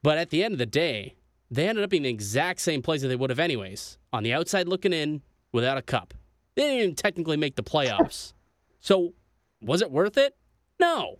but 0.04 0.20
at 0.20 0.30
the 0.30 0.44
end 0.44 0.52
of 0.52 0.60
the 0.60 0.68
day, 0.68 1.16
they 1.50 1.68
ended 1.68 1.84
up 1.84 1.90
being 1.90 2.04
the 2.04 2.10
exact 2.10 2.62
same 2.62 2.84
place 2.84 3.02
that 3.02 3.08
they 3.08 3.16
would 3.16 3.32
have 3.32 3.40
anyways. 3.40 3.98
On 4.14 4.22
the 4.22 4.32
outside 4.32 4.68
looking 4.68 4.94
in, 4.94 5.24
without 5.52 5.80
a 5.80 5.82
cup, 5.82 6.14
they 6.54 6.62
didn't 6.62 6.78
even 6.78 6.96
technically 6.96 7.36
make 7.36 7.56
the 7.56 7.64
playoffs. 7.64 8.34
so, 8.80 9.16
was 9.60 9.82
it 9.82 9.90
worth 9.90 10.20
it? 10.20 10.36
No. 10.80 11.18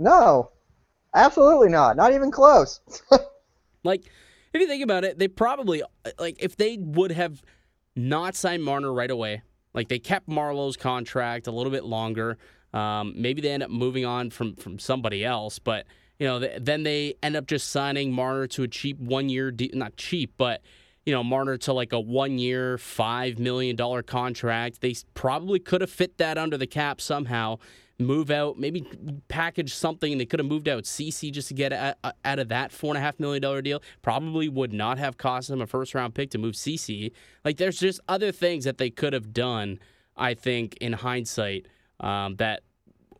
No, 0.00 0.50
absolutely 1.14 1.68
not. 1.68 1.94
Not 1.94 2.14
even 2.14 2.30
close. 2.30 2.80
like, 3.84 4.10
if 4.52 4.60
you 4.60 4.66
think 4.66 4.82
about 4.82 5.04
it, 5.04 5.18
they 5.18 5.28
probably 5.28 5.82
like 6.18 6.36
if 6.40 6.56
they 6.56 6.78
would 6.78 7.12
have 7.12 7.42
not 7.94 8.34
signed 8.34 8.64
Marner 8.64 8.92
right 8.92 9.10
away, 9.10 9.42
like 9.74 9.88
they 9.88 9.98
kept 9.98 10.26
Marleau's 10.26 10.76
contract 10.76 11.46
a 11.46 11.52
little 11.52 11.70
bit 11.70 11.84
longer. 11.84 12.38
Um, 12.72 13.12
maybe 13.14 13.42
they 13.42 13.50
end 13.50 13.62
up 13.62 13.70
moving 13.70 14.06
on 14.06 14.30
from 14.30 14.56
from 14.56 14.78
somebody 14.78 15.24
else, 15.24 15.58
but 15.58 15.86
you 16.18 16.26
know, 16.26 16.38
then 16.38 16.82
they 16.82 17.14
end 17.22 17.36
up 17.36 17.46
just 17.46 17.68
signing 17.68 18.10
Marner 18.12 18.46
to 18.48 18.62
a 18.62 18.68
cheap 18.68 18.98
one 18.98 19.28
year, 19.28 19.50
de- 19.50 19.70
not 19.74 19.96
cheap, 19.96 20.32
but 20.38 20.62
you 21.06 21.14
know, 21.14 21.22
Marner 21.22 21.56
to 21.58 21.72
like 21.72 21.92
a 21.92 22.00
one 22.00 22.38
year, 22.38 22.76
$5 22.76 23.38
million 23.38 23.76
contract. 24.02 24.80
They 24.80 24.94
probably 25.14 25.58
could 25.58 25.80
have 25.80 25.90
fit 25.90 26.18
that 26.18 26.36
under 26.36 26.58
the 26.58 26.66
cap 26.66 27.00
somehow 27.00 27.56
move 28.00 28.30
out, 28.30 28.58
maybe 28.58 28.86
package 29.28 29.74
something. 29.74 30.18
They 30.18 30.26
could 30.26 30.40
have 30.40 30.48
moved 30.48 30.68
out 30.68 30.86
Ceci 30.86 31.30
just 31.30 31.48
to 31.48 31.54
get 31.54 31.72
out 31.72 32.38
of 32.38 32.48
that 32.48 32.72
four 32.72 32.90
and 32.90 32.98
a 32.98 33.00
half 33.00 33.20
million 33.20 33.42
dollar 33.42 33.62
deal. 33.62 33.82
Probably 34.02 34.48
would 34.48 34.72
not 34.72 34.98
have 34.98 35.16
cost 35.16 35.48
them 35.48 35.60
a 35.60 35.66
first 35.66 35.94
round 35.94 36.14
pick 36.14 36.30
to 36.30 36.38
move 36.38 36.56
Ceci. 36.56 37.12
Like 37.44 37.56
there's 37.56 37.78
just 37.78 38.00
other 38.08 38.32
things 38.32 38.64
that 38.64 38.78
they 38.78 38.90
could 38.90 39.12
have 39.12 39.32
done. 39.32 39.78
I 40.16 40.34
think 40.34 40.76
in 40.80 40.92
hindsight 40.92 41.66
um, 42.00 42.36
that 42.36 42.62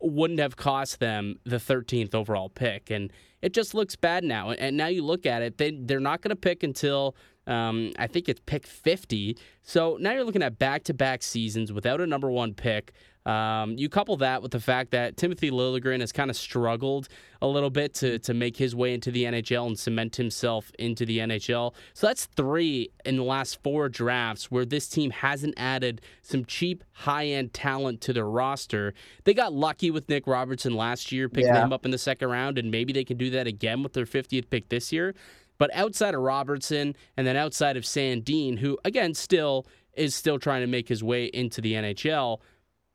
wouldn't 0.01 0.39
have 0.39 0.55
cost 0.55 0.99
them 0.99 1.39
the 1.45 1.57
13th 1.57 2.13
overall 2.13 2.49
pick, 2.49 2.89
and 2.89 3.11
it 3.41 3.53
just 3.53 3.73
looks 3.73 3.95
bad 3.95 4.23
now. 4.23 4.51
And 4.51 4.77
now 4.77 4.87
you 4.87 5.03
look 5.03 5.25
at 5.25 5.41
it, 5.41 5.57
they 5.57 5.71
they're 5.71 5.99
not 5.99 6.21
going 6.21 6.29
to 6.29 6.35
pick 6.35 6.63
until 6.63 7.15
um, 7.47 7.91
I 7.97 8.07
think 8.07 8.29
it's 8.29 8.41
pick 8.45 8.67
50. 8.67 9.37
So 9.63 9.97
now 9.99 10.11
you're 10.11 10.23
looking 10.23 10.43
at 10.43 10.59
back 10.59 10.83
to 10.85 10.93
back 10.93 11.23
seasons 11.23 11.73
without 11.73 12.01
a 12.01 12.07
number 12.07 12.29
one 12.29 12.53
pick. 12.53 12.93
Um, 13.25 13.77
you 13.77 13.87
couple 13.87 14.17
that 14.17 14.41
with 14.41 14.51
the 14.51 14.59
fact 14.59 14.89
that 14.91 15.15
Timothy 15.15 15.51
Liljegren 15.51 15.99
has 15.99 16.11
kind 16.11 16.31
of 16.31 16.35
struggled 16.35 17.07
a 17.41 17.47
little 17.47 17.69
bit 17.69 17.93
to 17.95 18.17
to 18.19 18.33
make 18.33 18.57
his 18.57 18.75
way 18.75 18.93
into 18.95 19.11
the 19.11 19.25
NHL 19.25 19.67
and 19.67 19.77
cement 19.77 20.15
himself 20.15 20.71
into 20.79 21.05
the 21.05 21.19
NHL. 21.19 21.75
So 21.93 22.07
that's 22.07 22.25
three 22.25 22.89
in 23.05 23.17
the 23.17 23.23
last 23.23 23.61
four 23.61 23.89
drafts 23.89 24.49
where 24.49 24.65
this 24.65 24.87
team 24.89 25.11
hasn't 25.11 25.53
added 25.57 26.01
some 26.23 26.45
cheap 26.45 26.83
high 26.93 27.27
end 27.27 27.53
talent 27.53 28.01
to 28.01 28.13
their 28.13 28.27
roster. 28.27 28.93
They 29.23 29.35
got 29.35 29.53
lucky 29.53 29.91
with 29.91 30.09
Nick 30.09 30.25
Robertson 30.25 30.73
last 30.75 31.11
year, 31.11 31.29
picking 31.29 31.53
Yeah. 31.53 31.63
him 31.63 31.73
up 31.73 31.85
in 31.85 31.91
the 31.91 31.97
second 31.99 32.29
round, 32.29 32.57
and 32.57 32.71
maybe 32.71 32.91
they 32.91 33.03
can 33.03 33.17
do 33.17 33.29
that 33.31 33.45
again 33.45 33.83
with 33.83 33.93
their 33.93 34.05
50th 34.07 34.49
pick 34.49 34.69
this 34.69 34.91
year. 34.91 35.13
But 35.59 35.69
outside 35.75 36.15
of 36.15 36.21
Robertson 36.21 36.95
and 37.15 37.27
then 37.27 37.37
outside 37.37 37.77
of 37.77 37.83
Sandin, 37.83 38.57
who 38.57 38.79
again 38.83 39.13
still 39.13 39.67
is 39.93 40.15
still 40.15 40.39
trying 40.39 40.61
to 40.61 40.67
make 40.67 40.87
his 40.87 41.03
way 41.03 41.25
into 41.25 41.59
the 41.61 41.73
NHL, 41.73 42.39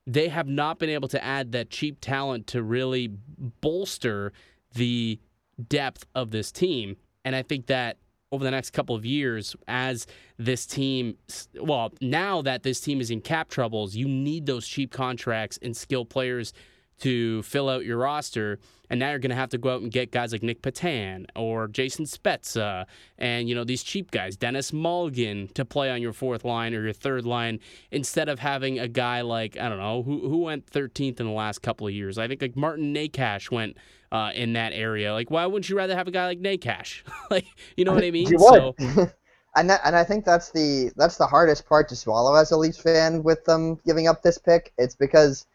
they 0.06 0.28
have 0.28 0.46
not 0.46 0.78
been 0.78 0.90
able 0.90 1.08
to 1.08 1.22
add 1.22 1.52
that 1.52 1.70
cheap 1.70 1.98
talent 2.00 2.46
to 2.48 2.62
really 2.62 3.08
bolster 3.60 4.32
the 4.74 5.18
depth 5.68 6.06
of 6.14 6.30
this 6.30 6.52
team. 6.52 6.96
And 7.24 7.34
I 7.34 7.42
think 7.42 7.66
that 7.66 7.96
over 8.32 8.44
the 8.44 8.50
next 8.50 8.70
couple 8.70 8.94
of 8.94 9.04
years, 9.04 9.56
as 9.66 10.06
this 10.36 10.66
team, 10.66 11.16
well, 11.54 11.92
now 12.00 12.42
that 12.42 12.62
this 12.62 12.80
team 12.80 13.00
is 13.00 13.10
in 13.10 13.20
cap 13.20 13.48
troubles, 13.48 13.96
you 13.96 14.06
need 14.06 14.46
those 14.46 14.66
cheap 14.66 14.92
contracts 14.92 15.58
and 15.62 15.76
skilled 15.76 16.08
players 16.08 16.52
to 17.00 17.42
fill 17.42 17.68
out 17.68 17.84
your 17.84 17.98
roster. 17.98 18.58
And 18.90 19.00
now 19.00 19.10
you're 19.10 19.18
going 19.18 19.30
to 19.30 19.36
have 19.36 19.50
to 19.50 19.58
go 19.58 19.74
out 19.74 19.82
and 19.82 19.90
get 19.90 20.10
guys 20.10 20.32
like 20.32 20.42
Nick 20.42 20.62
Patan 20.62 21.26
or 21.34 21.68
Jason 21.68 22.04
Spezza 22.04 22.86
and, 23.18 23.48
you 23.48 23.54
know, 23.54 23.64
these 23.64 23.82
cheap 23.82 24.10
guys, 24.10 24.36
Denis 24.36 24.70
Malgin, 24.70 25.52
to 25.54 25.64
play 25.64 25.90
on 25.90 26.02
your 26.02 26.12
fourth 26.12 26.44
line 26.44 26.74
or 26.74 26.82
your 26.82 26.92
third 26.92 27.24
line 27.24 27.60
instead 27.90 28.28
of 28.28 28.38
having 28.38 28.78
a 28.78 28.88
guy 28.88 29.20
like, 29.22 29.56
I 29.58 29.68
don't 29.68 29.78
know, 29.78 30.02
who, 30.02 30.28
who 30.28 30.38
went 30.38 30.66
13th 30.66 31.20
in 31.20 31.26
the 31.26 31.32
last 31.32 31.60
couple 31.62 31.86
of 31.86 31.92
years. 31.92 32.18
I 32.18 32.28
think 32.28 32.42
like 32.42 32.56
Martin 32.56 32.94
Necas 32.94 33.50
went 33.50 33.76
uh, 34.12 34.30
in 34.34 34.52
that 34.54 34.72
area. 34.72 35.12
Like, 35.12 35.30
why 35.30 35.46
wouldn't 35.46 35.68
you 35.68 35.76
rather 35.76 35.96
have 35.96 36.08
a 36.08 36.12
guy 36.12 36.26
like 36.26 36.40
Necas? 36.40 37.02
like, 37.30 37.46
you 37.76 37.84
know 37.84 37.92
what 37.92 38.04
I 38.04 38.10
mean? 38.10 38.28
You 38.28 38.38
So, 38.38 38.74
would. 38.78 39.12
and 39.56 39.70
that, 39.70 39.80
and 39.84 39.96
I 39.96 40.04
think 40.04 40.24
that's 40.24 40.50
the 40.50 40.92
that's 40.96 41.16
the 41.16 41.26
hardest 41.26 41.66
part 41.66 41.88
to 41.88 41.96
swallow 41.96 42.34
as 42.34 42.52
a 42.52 42.56
Leafs 42.56 42.78
fan 42.78 43.22
with 43.22 43.44
them 43.44 43.80
giving 43.86 44.06
up 44.06 44.22
this 44.22 44.38
pick. 44.38 44.72
It's 44.78 44.94
because 44.94 45.46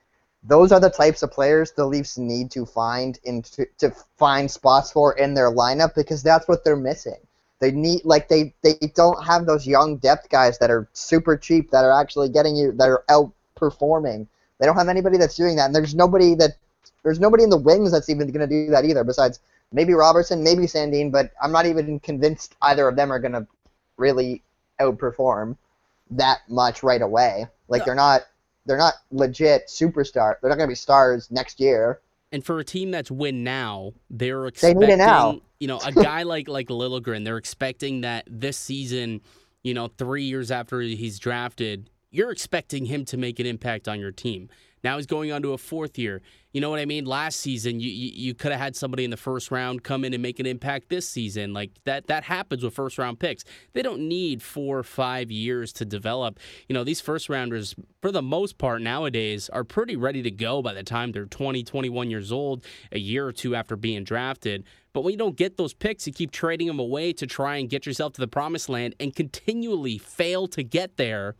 those 0.43 0.71
are 0.71 0.79
the 0.79 0.89
types 0.89 1.21
of 1.21 1.31
players 1.31 1.71
the 1.71 1.85
Leafs 1.85 2.17
need 2.17 2.49
to 2.51 2.65
find 2.65 3.19
in 3.23 3.43
to, 3.43 3.65
to 3.77 3.91
find 4.17 4.49
spots 4.49 4.91
for 4.91 5.13
in 5.17 5.33
their 5.33 5.51
lineup 5.51 5.93
because 5.95 6.23
that's 6.23 6.47
what 6.47 6.63
they're 6.63 6.75
missing. 6.75 7.17
They 7.59 7.71
need 7.71 8.03
like 8.05 8.27
they 8.27 8.53
they 8.63 8.73
don't 8.95 9.23
have 9.23 9.45
those 9.45 9.67
young 9.67 9.97
depth 9.97 10.29
guys 10.29 10.57
that 10.57 10.71
are 10.71 10.87
super 10.93 11.37
cheap 11.37 11.69
that 11.71 11.85
are 11.85 11.91
actually 11.91 12.29
getting 12.29 12.55
you 12.55 12.71
that 12.73 12.89
are 12.89 13.03
outperforming. 13.09 14.25
They 14.59 14.65
don't 14.65 14.75
have 14.75 14.89
anybody 14.89 15.17
that's 15.17 15.35
doing 15.35 15.55
that, 15.57 15.65
and 15.65 15.75
there's 15.75 15.93
nobody 15.93 16.33
that 16.35 16.57
there's 17.03 17.19
nobody 17.19 17.43
in 17.43 17.51
the 17.51 17.57
wings 17.57 17.91
that's 17.91 18.09
even 18.09 18.31
going 18.31 18.47
to 18.47 18.47
do 18.47 18.71
that 18.71 18.85
either. 18.85 19.03
Besides 19.03 19.39
maybe 19.71 19.93
Robertson, 19.93 20.43
maybe 20.43 20.63
Sandin, 20.63 21.11
but 21.11 21.31
I'm 21.41 21.51
not 21.51 21.67
even 21.67 21.99
convinced 21.99 22.55
either 22.63 22.87
of 22.87 22.95
them 22.95 23.11
are 23.11 23.19
going 23.19 23.33
to 23.33 23.47
really 23.97 24.41
outperform 24.79 25.55
that 26.09 26.39
much 26.49 26.81
right 26.81 27.01
away. 27.01 27.45
Like 27.67 27.81
No. 27.81 27.85
they're 27.85 27.95
not 27.95 28.23
they're 28.65 28.77
not 28.77 28.93
legit 29.11 29.67
superstar. 29.67 30.35
They're 30.41 30.49
not 30.49 30.57
going 30.57 30.67
to 30.67 30.71
be 30.71 30.75
stars 30.75 31.29
next 31.31 31.59
year. 31.59 32.01
And 32.31 32.43
for 32.45 32.59
a 32.59 32.63
team 32.63 32.91
that's 32.91 33.11
win 33.11 33.43
now, 33.43 33.93
they're 34.09 34.41
They 34.43 34.47
expecting 34.49 34.79
need 34.79 34.89
it 34.89 34.97
now. 34.97 35.41
you 35.59 35.67
know 35.67 35.79
a 35.83 35.91
guy 36.03 36.23
like 36.23 36.47
like 36.47 36.67
Liljegren. 36.67 37.25
They're 37.25 37.37
expecting 37.37 38.01
that 38.01 38.25
this 38.29 38.57
season, 38.57 39.21
you 39.63 39.73
know, 39.73 39.87
three 39.87 40.23
years 40.23 40.49
after 40.51 40.79
he's 40.81 41.19
drafted, 41.19 41.89
you're 42.11 42.31
expecting 42.31 42.85
him 42.85 43.05
to 43.05 43.17
make 43.17 43.39
an 43.39 43.45
impact 43.45 43.87
on 43.87 43.99
your 43.99 44.11
team. 44.11 44.49
Now 44.83 44.97
he's 44.97 45.05
going 45.05 45.31
on 45.31 45.41
to 45.43 45.53
a 45.53 45.57
fourth 45.57 45.97
year. 45.97 46.21
You 46.53 46.59
know 46.59 46.69
what 46.69 46.79
I 46.79 46.85
mean? 46.85 47.05
Last 47.05 47.39
season, 47.39 47.79
you 47.79 47.89
you, 47.89 48.11
you 48.13 48.33
could 48.33 48.51
have 48.51 48.59
had 48.59 48.75
somebody 48.75 49.03
in 49.05 49.11
the 49.11 49.17
first 49.17 49.51
round 49.51 49.83
come 49.83 50.03
in 50.03 50.13
and 50.13 50.21
make 50.21 50.39
an 50.39 50.45
impact 50.45 50.89
this 50.89 51.07
season. 51.07 51.53
Like 51.53 51.71
that 51.85 52.07
that 52.07 52.23
happens 52.23 52.63
with 52.63 52.73
first 52.73 52.97
round 52.97 53.19
picks. 53.19 53.45
They 53.73 53.81
don't 53.81 54.07
need 54.07 54.41
four 54.41 54.79
or 54.79 54.83
five 54.83 55.31
years 55.31 55.71
to 55.73 55.85
develop. 55.85 56.39
You 56.67 56.73
know, 56.73 56.83
these 56.83 56.99
first 56.99 57.29
rounders, 57.29 57.75
for 58.01 58.11
the 58.11 58.23
most 58.23 58.57
part 58.57 58.81
nowadays, 58.81 59.49
are 59.49 59.63
pretty 59.63 59.95
ready 59.95 60.23
to 60.23 60.31
go 60.31 60.61
by 60.61 60.73
the 60.73 60.83
time 60.83 61.11
they're 61.11 61.25
20, 61.25 61.63
21 61.63 62.09
years 62.09 62.31
old, 62.31 62.65
a 62.91 62.99
year 62.99 63.25
or 63.27 63.31
two 63.31 63.55
after 63.55 63.75
being 63.75 64.03
drafted. 64.03 64.63
But 64.93 65.01
when 65.01 65.13
you 65.13 65.17
don't 65.17 65.37
get 65.37 65.55
those 65.57 65.73
picks, 65.73 66.05
you 66.05 66.11
keep 66.11 66.31
trading 66.31 66.67
them 66.67 66.79
away 66.79 67.13
to 67.13 67.25
try 67.25 67.57
and 67.57 67.69
get 67.69 67.85
yourself 67.85 68.13
to 68.13 68.21
the 68.21 68.27
promised 68.27 68.67
land 68.67 68.95
and 68.99 69.15
continually 69.15 69.97
fail 69.99 70.47
to 70.49 70.63
get 70.63 70.97
there 70.97 71.35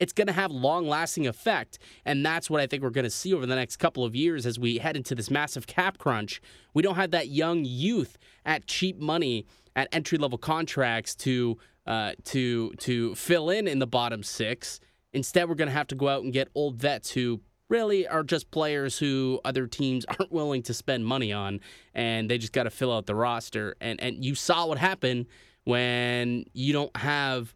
it's 0.00 0.14
going 0.14 0.26
to 0.26 0.32
have 0.32 0.50
long 0.50 0.88
lasting 0.88 1.26
effect. 1.26 1.78
And 2.04 2.24
that's 2.24 2.50
what 2.50 2.60
I 2.60 2.66
think 2.66 2.82
we're 2.82 2.90
going 2.90 3.04
to 3.04 3.10
see 3.10 3.32
over 3.34 3.46
the 3.46 3.54
next 3.54 3.76
couple 3.76 4.04
of 4.04 4.16
years 4.16 4.46
as 4.46 4.58
we 4.58 4.78
head 4.78 4.96
into 4.96 5.14
this 5.14 5.30
massive 5.30 5.66
cap 5.66 5.98
crunch. 5.98 6.40
We 6.74 6.82
don't 6.82 6.96
have 6.96 7.10
that 7.12 7.28
young 7.28 7.64
youth 7.64 8.18
at 8.44 8.66
cheap 8.66 8.98
money 8.98 9.46
at 9.76 9.88
entry 9.92 10.18
level 10.18 10.38
contracts 10.38 11.14
to 11.16 11.58
uh, 11.86 12.12
to 12.24 12.72
to 12.78 13.14
fill 13.14 13.50
in 13.50 13.68
in 13.68 13.78
the 13.78 13.86
bottom 13.86 14.22
six. 14.22 14.80
Instead, 15.12 15.48
we're 15.48 15.54
going 15.54 15.68
to 15.68 15.74
have 15.74 15.88
to 15.88 15.94
go 15.94 16.08
out 16.08 16.22
and 16.22 16.32
get 16.32 16.48
old 16.54 16.76
vets 16.76 17.10
who 17.10 17.40
really 17.68 18.06
are 18.06 18.22
just 18.22 18.50
players 18.50 18.98
who 18.98 19.40
other 19.44 19.66
teams 19.66 20.04
aren't 20.08 20.32
willing 20.32 20.62
to 20.62 20.74
spend 20.74 21.04
money 21.04 21.32
on, 21.32 21.60
and 21.94 22.30
they 22.30 22.38
just 22.38 22.52
got 22.52 22.64
to 22.64 22.70
fill 22.70 22.92
out 22.92 23.06
the 23.06 23.14
roster. 23.14 23.76
And 23.80 24.00
and 24.00 24.24
you 24.24 24.34
saw 24.34 24.66
what 24.66 24.78
happened 24.78 25.26
when 25.64 26.44
you 26.52 26.72
don't 26.72 26.96
have 26.96 27.54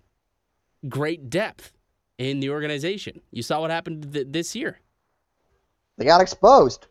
great 0.88 1.30
depth 1.30 1.72
in 2.18 2.40
the 2.40 2.50
organization. 2.50 3.20
You 3.30 3.42
saw 3.42 3.60
what 3.60 3.70
happened 3.70 4.12
th- 4.12 4.26
this 4.30 4.54
year. 4.54 4.80
They 5.96 6.04
got 6.04 6.20
exposed. 6.20 6.86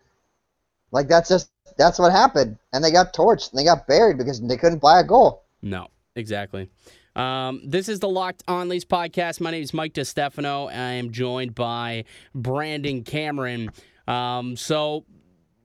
like 0.90 1.08
that's 1.08 1.28
just 1.28 1.50
that's 1.76 1.98
what 1.98 2.12
happened, 2.12 2.58
and 2.72 2.84
they 2.84 2.90
got 2.90 3.14
torched 3.14 3.50
and 3.50 3.58
they 3.58 3.64
got 3.64 3.86
buried 3.86 4.18
because 4.18 4.40
they 4.40 4.56
couldn't 4.56 4.80
buy 4.80 5.00
a 5.00 5.04
goal. 5.04 5.44
No, 5.62 5.88
exactly. 6.14 6.70
Um, 7.16 7.60
this 7.64 7.88
is 7.88 8.00
the 8.00 8.08
Locked 8.08 8.42
On 8.48 8.68
Leafs 8.68 8.84
podcast. 8.84 9.40
My 9.40 9.52
name 9.52 9.62
is 9.62 9.72
Mike 9.72 9.94
DeStefano. 9.94 10.68
I 10.68 10.94
am 10.94 11.12
joined 11.12 11.54
by 11.54 12.04
Brandon 12.34 13.04
Cameron. 13.04 13.70
Um, 14.08 14.56
so 14.56 15.04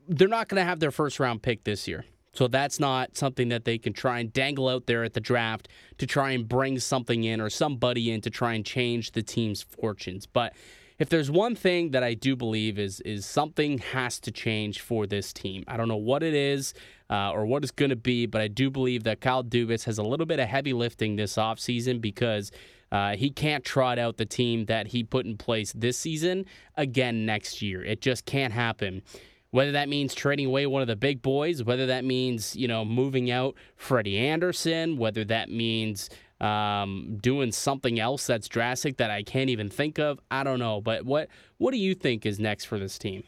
they're 0.07 0.27
not 0.27 0.47
going 0.47 0.61
to 0.61 0.65
have 0.65 0.79
their 0.79 0.91
first 0.91 1.19
round 1.19 1.41
pick 1.41 1.63
this 1.63 1.87
year. 1.87 2.05
So 2.33 2.47
that's 2.47 2.79
not 2.79 3.17
something 3.17 3.49
that 3.49 3.65
they 3.65 3.77
can 3.77 3.93
try 3.93 4.19
and 4.19 4.31
dangle 4.31 4.69
out 4.69 4.85
there 4.85 5.03
at 5.03 5.13
the 5.13 5.19
draft 5.19 5.67
to 5.97 6.05
try 6.05 6.31
and 6.31 6.47
bring 6.47 6.79
something 6.79 7.23
in 7.23 7.41
or 7.41 7.49
somebody 7.49 8.11
in 8.11 8.21
to 8.21 8.29
try 8.29 8.53
and 8.53 8.65
change 8.65 9.11
the 9.11 9.23
team's 9.23 9.61
fortunes. 9.61 10.25
But 10.25 10.53
if 10.99 11.07
there's 11.07 11.31
one 11.31 11.55
thing 11.55 11.91
that 11.91 12.03
I 12.03 12.13
do 12.13 12.35
believe 12.35 12.77
is 12.77 12.99
is 13.01 13.25
something 13.25 13.77
has 13.77 14.19
to 14.19 14.31
change 14.31 14.81
for 14.81 15.07
this 15.07 15.31
team. 15.31 15.63
I 15.67 15.77
don't 15.77 15.87
know 15.87 15.95
what 15.95 16.23
it 16.23 16.33
is 16.33 16.73
uh, 17.09 17.31
or 17.31 17.45
what 17.45 17.63
it's 17.63 17.71
going 17.71 17.89
to 17.89 17.95
be, 17.95 18.25
but 18.25 18.41
I 18.41 18.49
do 18.49 18.69
believe 18.69 19.03
that 19.05 19.21
Kyle 19.21 19.43
Dubas 19.43 19.85
has 19.85 19.97
a 19.97 20.03
little 20.03 20.25
bit 20.25 20.39
of 20.39 20.49
heavy 20.49 20.73
lifting 20.73 21.15
this 21.15 21.35
offseason 21.37 22.01
because 22.01 22.51
uh, 22.91 23.15
he 23.15 23.29
can't 23.29 23.63
trot 23.63 23.97
out 23.97 24.17
the 24.17 24.25
team 24.25 24.65
that 24.65 24.87
he 24.87 25.03
put 25.03 25.25
in 25.25 25.37
place 25.37 25.71
this 25.73 25.97
season 25.97 26.45
again 26.75 27.25
next 27.25 27.61
year. 27.61 27.83
It 27.83 28.01
just 28.01 28.25
can't 28.25 28.53
happen. 28.53 29.01
Whether 29.51 29.71
that 29.71 29.89
means 29.89 30.13
trading 30.13 30.45
away 30.45 30.67
one 30.67 30.81
of 30.81 30.87
the 30.87 30.95
big 30.95 31.21
boys, 31.21 31.63
whether 31.63 31.87
that 31.87 32.05
means 32.05 32.55
you 32.55 32.67
know 32.67 32.85
moving 32.85 33.31
out 33.31 33.55
Freddie 33.75 34.17
Andersen, 34.17 34.97
whether 34.97 35.23
that 35.25 35.49
means 35.49 36.09
um, 36.41 37.17
doing 37.21 37.51
something 37.51 37.99
else 37.99 38.25
that's 38.25 38.47
drastic 38.47 38.97
that 38.97 39.11
I 39.11 39.23
can't 39.23 39.49
even 39.49 39.69
think 39.69 39.99
of, 39.99 40.19
I 40.31 40.43
don't 40.43 40.59
know. 40.59 40.81
But 40.81 41.05
what 41.05 41.29
what 41.57 41.71
do 41.71 41.77
you 41.77 41.95
think 41.95 42.25
is 42.25 42.39
next 42.39 42.65
for 42.65 42.79
this 42.79 42.97
team? 42.97 43.23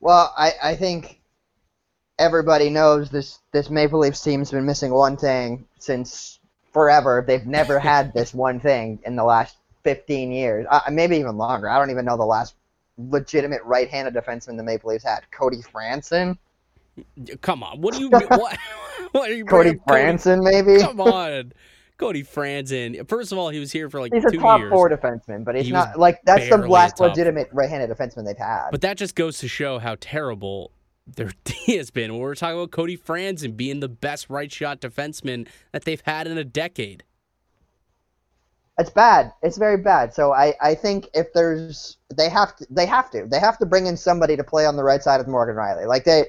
Well, 0.00 0.34
I, 0.36 0.52
I 0.62 0.76
think 0.76 1.20
everybody 2.18 2.70
knows 2.70 3.10
this 3.10 3.38
this 3.52 3.70
Maple 3.70 4.00
Leafs 4.00 4.22
team's 4.22 4.50
been 4.50 4.66
missing 4.66 4.92
one 4.92 5.16
thing 5.16 5.66
since 5.78 6.40
forever. 6.72 7.24
They've 7.26 7.46
never 7.46 7.78
had 7.92 8.12
this 8.12 8.34
one 8.34 8.60
thing 8.60 8.98
in 9.04 9.16
the 9.16 9.24
last 9.24 9.56
15 9.84 10.30
years, 10.30 10.66
uh, 10.70 10.80
maybe 10.90 11.16
even 11.16 11.36
longer. 11.36 11.68
I 11.68 11.78
don't 11.78 11.90
even 11.90 12.04
know 12.04 12.16
the 12.16 12.24
last 12.24 12.54
legitimate 12.98 13.62
right-handed 13.64 14.14
defenseman 14.14 14.56
the 14.56 14.62
Maple 14.62 14.90
Leafs 14.90 15.04
had. 15.04 15.20
Cody 15.30 15.58
Franson, 15.58 16.36
Come 17.40 17.62
on, 17.62 17.80
what 17.80 17.94
do 17.94 18.00
you 18.00 18.08
what? 18.10 18.58
what 19.12 19.30
are 19.30 19.34
you 19.34 19.44
Cody 19.44 19.70
up 19.70 19.76
Cody- 19.86 20.00
Franson, 20.02 20.42
maybe. 20.42 20.80
Come 20.80 21.00
on, 21.00 21.52
Cody 21.96 22.22
Franson. 22.22 23.08
First 23.08 23.32
of 23.32 23.38
all, 23.38 23.48
he 23.48 23.58
was 23.58 23.72
here 23.72 23.88
for 23.88 24.00
like 24.00 24.12
He's 24.12 24.24
a 24.24 24.30
top 24.32 24.60
years. 24.60 24.70
four 24.70 24.90
defenseman, 24.90 25.44
but 25.44 25.54
he's 25.54 25.66
He 25.66 25.72
not 25.72 25.98
like 25.98 26.20
that's 26.24 26.48
the 26.48 26.58
last 26.58 27.00
legitimate 27.00 27.48
right-handed 27.52 27.90
defenseman 27.96 28.26
they've 28.26 28.36
had. 28.36 28.70
But 28.70 28.82
that 28.82 28.96
just 28.98 29.14
goes 29.14 29.38
to 29.38 29.48
show 29.48 29.78
how 29.78 29.96
terrible 30.00 30.72
their 31.06 31.30
D 31.44 31.76
has 31.78 31.90
been. 31.90 32.18
We're 32.18 32.34
talking 32.34 32.58
about 32.58 32.72
Cody 32.72 32.96
Franson 32.98 33.56
being 33.56 33.80
the 33.80 33.88
best 33.88 34.28
right 34.28 34.52
shot 34.52 34.80
defenseman 34.80 35.48
that 35.72 35.84
they've 35.84 36.02
had 36.04 36.26
in 36.26 36.36
a 36.36 36.44
decade. 36.44 37.04
It's 38.78 38.90
bad. 38.90 39.32
It's 39.42 39.58
very 39.58 39.76
bad. 39.76 40.14
So 40.14 40.32
I, 40.32 40.54
I 40.60 40.74
think 40.74 41.08
if 41.14 41.32
there's 41.34 41.98
they 42.14 42.28
have 42.28 42.56
to 42.56 42.66
they 42.70 42.86
have 42.86 43.10
to 43.10 43.26
they 43.26 43.38
have 43.38 43.58
to 43.58 43.66
bring 43.66 43.86
in 43.86 43.96
somebody 43.96 44.36
to 44.36 44.44
play 44.44 44.64
on 44.64 44.76
the 44.76 44.84
right 44.84 45.02
side 45.02 45.20
of 45.20 45.28
Morgan 45.28 45.56
Rielly. 45.56 45.86
Like 45.86 46.04
they 46.04 46.26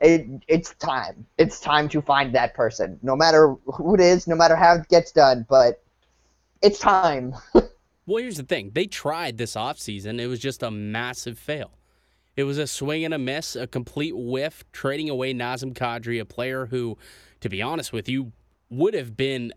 it 0.00 0.26
it's 0.48 0.74
time. 0.74 1.24
It's 1.38 1.60
time 1.60 1.88
to 1.90 2.02
find 2.02 2.34
that 2.34 2.54
person. 2.54 2.98
No 3.02 3.14
matter 3.14 3.54
who 3.66 3.94
it 3.94 4.00
is, 4.00 4.26
no 4.26 4.34
matter 4.34 4.56
how 4.56 4.74
it 4.74 4.88
gets 4.88 5.12
done, 5.12 5.46
but 5.48 5.82
it's 6.62 6.78
time. 6.78 7.34
Well, 8.06 8.22
here's 8.22 8.36
the 8.36 8.42
thing. 8.42 8.72
They 8.74 8.86
tried 8.86 9.38
this 9.38 9.54
offseason. 9.54 10.20
It 10.20 10.26
was 10.26 10.38
just 10.38 10.62
a 10.62 10.70
massive 10.70 11.38
fail. 11.38 11.78
It 12.36 12.44
was 12.44 12.58
a 12.58 12.66
swing 12.66 13.04
and 13.04 13.14
a 13.14 13.18
miss, 13.18 13.56
a 13.56 13.66
complete 13.66 14.14
whiff, 14.14 14.64
trading 14.72 15.08
away 15.08 15.32
Nazem 15.32 15.72
Kadri, 15.72 16.20
a 16.20 16.24
player 16.24 16.66
who, 16.66 16.98
to 17.40 17.48
be 17.48 17.62
honest 17.62 17.92
with 17.92 18.08
you, 18.08 18.32
would 18.68 18.92
have 18.92 19.16
been 19.16 19.52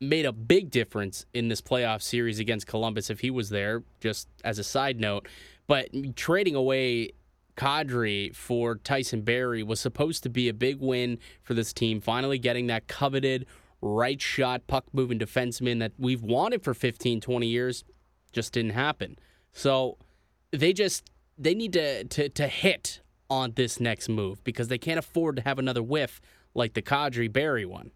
made 0.00 0.24
a 0.24 0.32
big 0.32 0.70
difference 0.70 1.26
in 1.34 1.48
this 1.48 1.60
playoff 1.60 2.02
series 2.02 2.38
against 2.38 2.66
Columbus 2.66 3.10
if 3.10 3.20
he 3.20 3.30
was 3.30 3.50
there, 3.50 3.82
just 4.00 4.28
as 4.44 4.58
a 4.58 4.64
side 4.64 4.98
note. 4.98 5.28
But 5.66 5.88
trading 6.16 6.54
away 6.54 7.10
Kadri 7.56 8.34
for 8.34 8.76
Tyson 8.76 9.20
Barrie 9.22 9.62
was 9.62 9.80
supposed 9.80 10.22
to 10.22 10.30
be 10.30 10.48
a 10.48 10.54
big 10.54 10.80
win 10.80 11.18
for 11.42 11.54
this 11.54 11.72
team, 11.72 12.00
finally 12.00 12.38
getting 12.38 12.66
that 12.68 12.88
coveted 12.88 13.46
right 13.82 14.20
shot, 14.20 14.66
puck 14.66 14.84
moving 14.92 15.18
defenseman 15.18 15.78
that 15.80 15.92
we've 15.98 16.22
wanted 16.22 16.62
for 16.62 16.74
15, 16.74 17.20
20 17.20 17.46
years. 17.46 17.84
Just 18.32 18.52
didn't 18.52 18.72
happen. 18.72 19.18
So 19.52 19.98
they 20.50 20.72
just 20.72 21.10
they 21.38 21.54
need 21.54 21.72
to, 21.72 22.04
to, 22.04 22.28
to 22.28 22.46
hit 22.46 23.00
on 23.28 23.52
this 23.56 23.80
next 23.80 24.08
move 24.08 24.42
because 24.44 24.68
they 24.68 24.78
can't 24.78 24.98
afford 24.98 25.36
to 25.36 25.42
have 25.42 25.58
another 25.58 25.82
whiff 25.82 26.20
like 26.54 26.74
the 26.74 26.82
Kadri 26.82 27.32
Barrie 27.32 27.64
one. 27.64 27.92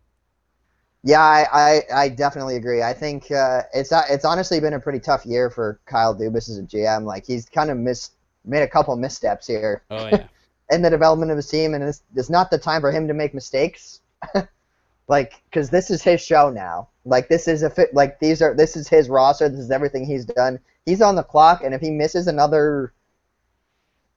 Yeah, 1.06 1.20
I, 1.20 1.46
I, 1.52 1.82
I, 1.94 2.08
definitely 2.08 2.56
agree. 2.56 2.82
I 2.82 2.94
think 2.94 3.30
uh, 3.30 3.61
it's 3.75 3.92
it's 4.08 4.25
honestly 4.25 4.58
been 4.58 4.73
a 4.73 4.80
pretty 4.80 5.00
tough 5.00 5.26
year 5.26 5.50
for 5.50 5.78
Kyle 5.84 6.14
Dubas 6.14 6.49
as 6.49 6.56
a 6.56 6.62
GM. 6.62 7.04
Like 7.04 7.26
he's 7.26 7.46
kind 7.46 7.70
of 7.70 7.76
missed 7.76 8.14
made 8.46 8.62
a 8.62 8.68
couple 8.68 8.96
missteps 8.96 9.46
here. 9.46 9.82
Oh 9.90 10.06
yeah. 10.12 10.26
in 10.70 10.80
the 10.80 10.88
development 10.88 11.30
of 11.30 11.37
his 11.37 11.49
team, 11.49 11.75
and 11.75 11.84
it's, 11.84 12.02
it's 12.16 12.30
not 12.30 12.50
the 12.50 12.56
time 12.56 12.80
for 12.80 12.90
him 12.90 13.06
to 13.08 13.14
make 13.14 13.34
mistakes. 13.34 14.00
like, 15.08 15.42
because 15.50 15.68
this 15.68 15.90
is 15.90 16.02
his 16.02 16.23
show 16.23 16.49
now. 16.49 16.88
Like 17.04 17.28
this 17.28 17.49
is 17.49 17.62
a 17.62 17.68
fit. 17.68 17.92
Like 17.92 18.18
these 18.18 18.40
are 18.40 18.54
this 18.54 18.75
is 18.75 18.88
his 18.88 19.11
roster. 19.11 19.50
This 19.50 19.61
is 19.61 19.70
everything 19.70 20.06
he's 20.06 20.25
done. 20.25 20.58
He's 20.87 21.02
on 21.02 21.16
the 21.16 21.23
clock, 21.23 21.62
and 21.62 21.75
if 21.75 21.82
he 21.82 21.90
misses 21.90 22.28
another 22.28 22.94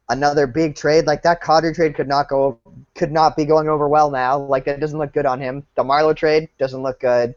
another 0.10 0.48
big 0.48 0.76
trade 0.76 1.06
like 1.06 1.22
that 1.24 1.42
Cotter 1.42 1.74
trade 1.74 1.96
could 1.96 2.08
not 2.08 2.30
go 2.30 2.60
could 2.96 3.12
not 3.12 3.36
be 3.36 3.46
going 3.46 3.68
over 3.70 3.88
well 3.88 4.10
now. 4.10 4.38
Like 4.38 4.68
it 4.68 4.80
doesn't 4.80 4.98
look 4.98 5.14
good 5.14 5.26
on 5.26 5.40
him. 5.40 5.66
The 5.76 5.84
Marleau 5.84 6.16
trade 6.16 6.50
doesn't 6.58 6.82
look 6.82 7.00
good. 7.00 7.36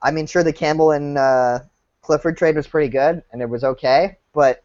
I 0.00 0.10
mean, 0.10 0.26
sure 0.26 0.42
the 0.42 0.52
Campbell 0.52 0.92
and 0.92 1.16
uh, 1.16 1.60
Clifford 2.02 2.36
trade 2.36 2.56
was 2.56 2.66
pretty 2.66 2.88
good 2.88 3.22
and 3.32 3.40
it 3.40 3.48
was 3.48 3.64
okay, 3.64 4.18
but 4.32 4.64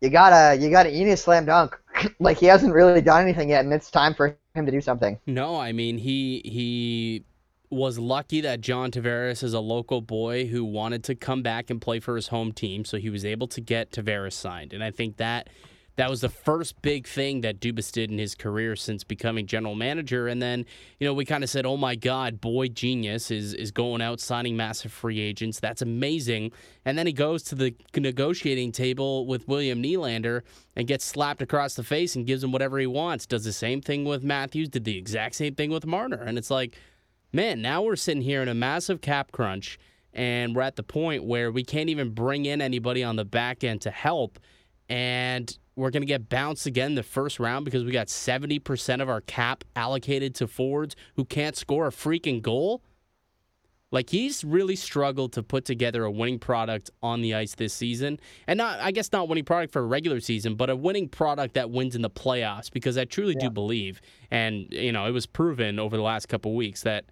you 0.00 0.10
gotta 0.10 0.60
you 0.60 0.70
gotta 0.70 0.90
need 0.90 1.08
a 1.08 1.16
slam 1.16 1.46
dunk. 1.46 1.78
like 2.20 2.38
he 2.38 2.46
hasn't 2.46 2.74
really 2.74 3.00
done 3.00 3.22
anything 3.22 3.48
yet, 3.50 3.64
and 3.64 3.72
it's 3.72 3.90
time 3.90 4.14
for 4.14 4.36
him 4.54 4.66
to 4.66 4.72
do 4.72 4.80
something. 4.80 5.18
No, 5.26 5.56
I 5.58 5.72
mean 5.72 5.98
he 5.98 6.42
he 6.44 7.24
was 7.74 7.98
lucky 7.98 8.40
that 8.42 8.60
John 8.60 8.90
Tavares 8.90 9.42
is 9.42 9.52
a 9.52 9.60
local 9.60 10.00
boy 10.00 10.46
who 10.46 10.64
wanted 10.64 11.04
to 11.04 11.14
come 11.14 11.42
back 11.42 11.70
and 11.70 11.80
play 11.80 12.00
for 12.00 12.16
his 12.16 12.28
home 12.28 12.52
team, 12.52 12.84
so 12.84 12.96
he 12.96 13.10
was 13.10 13.24
able 13.24 13.48
to 13.48 13.60
get 13.60 13.90
Tavares 13.90 14.32
signed. 14.32 14.72
And 14.72 14.82
I 14.82 14.90
think 14.90 15.16
that 15.18 15.48
that 15.96 16.10
was 16.10 16.20
the 16.20 16.28
first 16.28 16.80
big 16.82 17.06
thing 17.06 17.42
that 17.42 17.60
Dubas 17.60 17.92
did 17.92 18.10
in 18.10 18.18
his 18.18 18.34
career 18.34 18.74
since 18.74 19.04
becoming 19.04 19.46
general 19.46 19.74
manager. 19.74 20.26
And 20.26 20.42
then, 20.42 20.66
you 20.98 21.06
know, 21.06 21.14
we 21.14 21.24
kind 21.24 21.44
of 21.44 21.50
said, 21.50 21.66
"Oh 21.66 21.76
my 21.76 21.94
God, 21.94 22.40
boy 22.40 22.68
genius 22.68 23.30
is 23.30 23.54
is 23.54 23.70
going 23.70 24.02
out 24.02 24.20
signing 24.20 24.56
massive 24.56 24.92
free 24.92 25.20
agents. 25.20 25.60
That's 25.60 25.82
amazing." 25.82 26.52
And 26.84 26.98
then 26.98 27.06
he 27.06 27.12
goes 27.12 27.44
to 27.44 27.54
the 27.54 27.74
negotiating 27.96 28.72
table 28.72 29.26
with 29.26 29.46
William 29.46 29.82
Nylander 29.82 30.42
and 30.74 30.88
gets 30.88 31.04
slapped 31.04 31.42
across 31.42 31.74
the 31.74 31.84
face 31.84 32.16
and 32.16 32.26
gives 32.26 32.42
him 32.42 32.50
whatever 32.50 32.78
he 32.78 32.86
wants. 32.86 33.26
Does 33.26 33.44
the 33.44 33.52
same 33.52 33.80
thing 33.80 34.04
with 34.04 34.24
Matthews. 34.24 34.68
Did 34.68 34.84
the 34.84 34.98
exact 34.98 35.36
same 35.36 35.54
thing 35.54 35.70
with 35.70 35.86
Marner. 35.86 36.22
And 36.22 36.38
it's 36.38 36.50
like 36.50 36.76
man, 37.34 37.60
now 37.60 37.82
we're 37.82 37.96
sitting 37.96 38.22
here 38.22 38.40
in 38.40 38.48
a 38.48 38.54
massive 38.54 39.00
cap 39.00 39.32
crunch, 39.32 39.78
and 40.12 40.54
we're 40.54 40.62
at 40.62 40.76
the 40.76 40.82
point 40.82 41.24
where 41.24 41.50
we 41.50 41.64
can't 41.64 41.90
even 41.90 42.10
bring 42.10 42.46
in 42.46 42.62
anybody 42.62 43.02
on 43.02 43.16
the 43.16 43.24
back 43.24 43.64
end 43.64 43.82
to 43.82 43.90
help. 43.90 44.38
And 44.88 45.56
we're 45.76 45.90
going 45.90 46.02
to 46.02 46.06
get 46.06 46.28
bounced 46.28 46.66
again 46.66 46.94
the 46.94 47.02
first 47.02 47.40
round 47.40 47.64
because 47.64 47.84
we 47.84 47.90
got 47.90 48.06
70% 48.06 49.02
of 49.02 49.08
our 49.08 49.20
cap 49.22 49.64
allocated 49.74 50.34
to 50.36 50.46
forwards 50.46 50.94
who 51.16 51.24
can't 51.24 51.56
score 51.56 51.88
a 51.88 51.90
freaking 51.90 52.40
goal. 52.40 52.82
Like 53.90 54.10
he's 54.10 54.44
really 54.44 54.76
struggled 54.76 55.32
to 55.34 55.42
put 55.42 55.64
together 55.64 56.04
a 56.04 56.10
winning 56.10 56.40
product 56.40 56.90
on 57.02 57.22
the 57.22 57.34
ice 57.34 57.54
this 57.54 57.72
season. 57.72 58.18
And 58.46 58.58
not 58.58 58.80
I 58.80 58.90
guess 58.90 59.12
not 59.12 59.28
winning 59.28 59.44
product 59.44 59.72
for 59.72 59.80
a 59.80 59.86
regular 59.86 60.18
season, 60.18 60.56
but 60.56 60.68
a 60.68 60.74
winning 60.74 61.08
product 61.08 61.54
that 61.54 61.70
wins 61.70 61.94
in 61.94 62.02
the 62.02 62.10
playoffs 62.10 62.72
because 62.72 62.98
I 62.98 63.04
truly 63.04 63.34
yeah. 63.34 63.46
do 63.46 63.50
believe 63.50 64.00
and 64.32 64.66
you 64.70 64.90
know, 64.90 65.06
it 65.06 65.12
was 65.12 65.26
proven 65.26 65.78
over 65.78 65.96
the 65.96 66.02
last 66.02 66.26
couple 66.26 66.56
weeks 66.56 66.82
that 66.82 67.04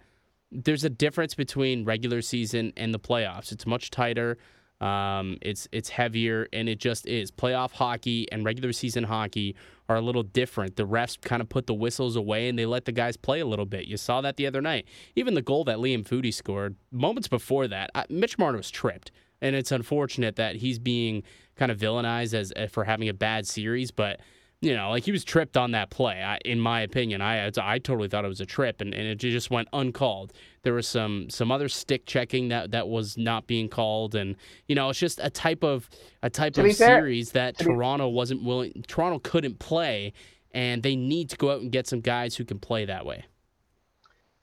there's 0.53 0.83
a 0.83 0.89
difference 0.89 1.35
between 1.35 1.85
regular 1.85 2.21
season 2.21 2.73
and 2.77 2.93
the 2.93 2.99
playoffs. 2.99 3.51
It's 3.51 3.65
much 3.65 3.89
tighter. 3.89 4.37
Um, 4.79 5.37
it's 5.41 5.67
it's 5.71 5.89
heavier, 5.89 6.47
and 6.51 6.67
it 6.67 6.79
just 6.79 7.07
is. 7.07 7.31
Playoff 7.31 7.71
hockey 7.71 8.29
and 8.31 8.43
regular 8.43 8.73
season 8.73 9.05
hockey 9.05 9.55
are 9.87 9.95
a 9.95 10.01
little 10.01 10.23
different. 10.23 10.75
The 10.75 10.85
refs 10.85 11.19
kind 11.19 11.41
of 11.41 11.49
put 11.49 11.67
the 11.67 11.73
whistles 11.73 12.15
away 12.15 12.49
and 12.49 12.57
they 12.57 12.65
let 12.65 12.85
the 12.85 12.91
guys 12.91 13.17
play 13.17 13.39
a 13.39 13.45
little 13.45 13.65
bit. 13.65 13.85
You 13.85 13.97
saw 13.97 14.21
that 14.21 14.37
the 14.37 14.47
other 14.47 14.61
night. 14.61 14.85
Even 15.15 15.33
the 15.33 15.41
goal 15.41 15.63
that 15.65 15.77
Liam 15.77 16.05
Foudy 16.05 16.33
scored 16.33 16.75
moments 16.91 17.27
before 17.27 17.67
that, 17.67 17.91
Mitch 18.09 18.37
Marner 18.37 18.57
was 18.57 18.71
tripped, 18.71 19.11
and 19.41 19.55
it's 19.55 19.71
unfortunate 19.71 20.35
that 20.35 20.57
he's 20.57 20.79
being 20.79 21.23
kind 21.55 21.71
of 21.71 21.77
villainized 21.77 22.33
as 22.33 22.51
for 22.71 22.83
having 22.83 23.07
a 23.09 23.13
bad 23.13 23.47
series, 23.47 23.91
but 23.91 24.19
you 24.63 24.73
know, 24.73 24.91
like 24.91 25.03
he 25.03 25.11
was 25.11 25.25
tripped 25.25 25.57
on 25.57 25.71
that 25.71 25.89
play. 25.89 26.23
I, 26.23 26.37
in 26.45 26.57
my 26.57 26.79
opinion, 26.81 27.21
I 27.21 27.51
I 27.57 27.79
totally 27.79 28.07
thought 28.07 28.23
it 28.23 28.29
was 28.29 28.39
a 28.39 28.45
trip, 28.45 28.79
and, 28.79 28.93
and 28.93 29.05
it 29.05 29.15
just 29.15 29.51
went 29.51 29.67
uncalled. 29.73 30.31
There 30.61 30.73
was 30.73 30.87
some 30.87 31.29
some 31.29 31.51
other 31.51 31.67
stick 31.67 32.05
checking 32.05 32.47
that, 32.47 32.71
that 32.71 32.87
was 32.87 33.17
not 33.17 33.45
being 33.45 33.67
called, 33.67 34.15
and 34.15 34.37
you 34.67 34.75
know, 34.75 34.89
it's 34.89 34.99
just 34.99 35.19
a 35.21 35.29
type 35.29 35.65
of 35.65 35.89
a 36.21 36.29
type 36.29 36.57
of 36.57 36.73
series 36.73 37.31
fair, 37.31 37.51
that 37.51 37.57
Toronto 37.57 38.09
be... 38.09 38.15
wasn't 38.15 38.41
willing. 38.41 38.85
Toronto 38.87 39.19
couldn't 39.19 39.59
play, 39.59 40.13
and 40.51 40.81
they 40.81 40.95
need 40.95 41.29
to 41.31 41.35
go 41.35 41.51
out 41.51 41.59
and 41.59 41.69
get 41.69 41.85
some 41.85 41.99
guys 41.99 42.37
who 42.37 42.45
can 42.45 42.57
play 42.57 42.85
that 42.85 43.05
way. 43.05 43.25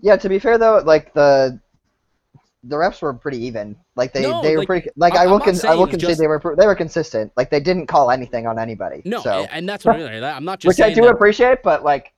Yeah, 0.01 0.17
to 0.19 0.29
be 0.29 0.39
fair 0.39 0.59
though, 0.59 0.83
like 0.85 1.15
the 1.15 1.59
the 2.63 2.77
refs 2.77 3.01
were 3.01 3.15
pretty 3.15 3.39
even. 3.45 3.77
Like 3.97 4.13
they, 4.13 4.23
no, 4.23 4.43
they 4.43 4.53
were 4.53 4.59
like, 4.59 4.67
pretty. 4.67 4.91
Like 4.97 5.15
I, 5.15 5.25
I 5.25 5.27
will, 5.27 5.41
con- 5.41 5.59
I 5.67 5.75
will 5.75 5.87
concede 5.87 6.09
just, 6.09 6.21
they 6.21 6.27
were 6.27 6.41
they 6.59 6.67
were 6.67 6.75
consistent. 6.75 7.33
Like 7.37 7.51
they 7.51 7.61
didn't 7.61 7.87
call 7.87 8.11
anything 8.11 8.47
on 8.47 8.59
anybody. 8.59 9.03
No, 9.05 9.23
so. 9.23 9.47
and 9.51 9.69
that's 9.69 9.85
what 9.85 9.97
I 9.97 10.13
mean. 10.13 10.25
I'm 10.25 10.45
not 10.45 10.61
just 10.61 10.79
which 10.79 10.85
I 10.85 10.93
do 10.93 11.03
that... 11.03 11.11
appreciate, 11.11 11.63
but 11.63 11.85
like 11.85 12.13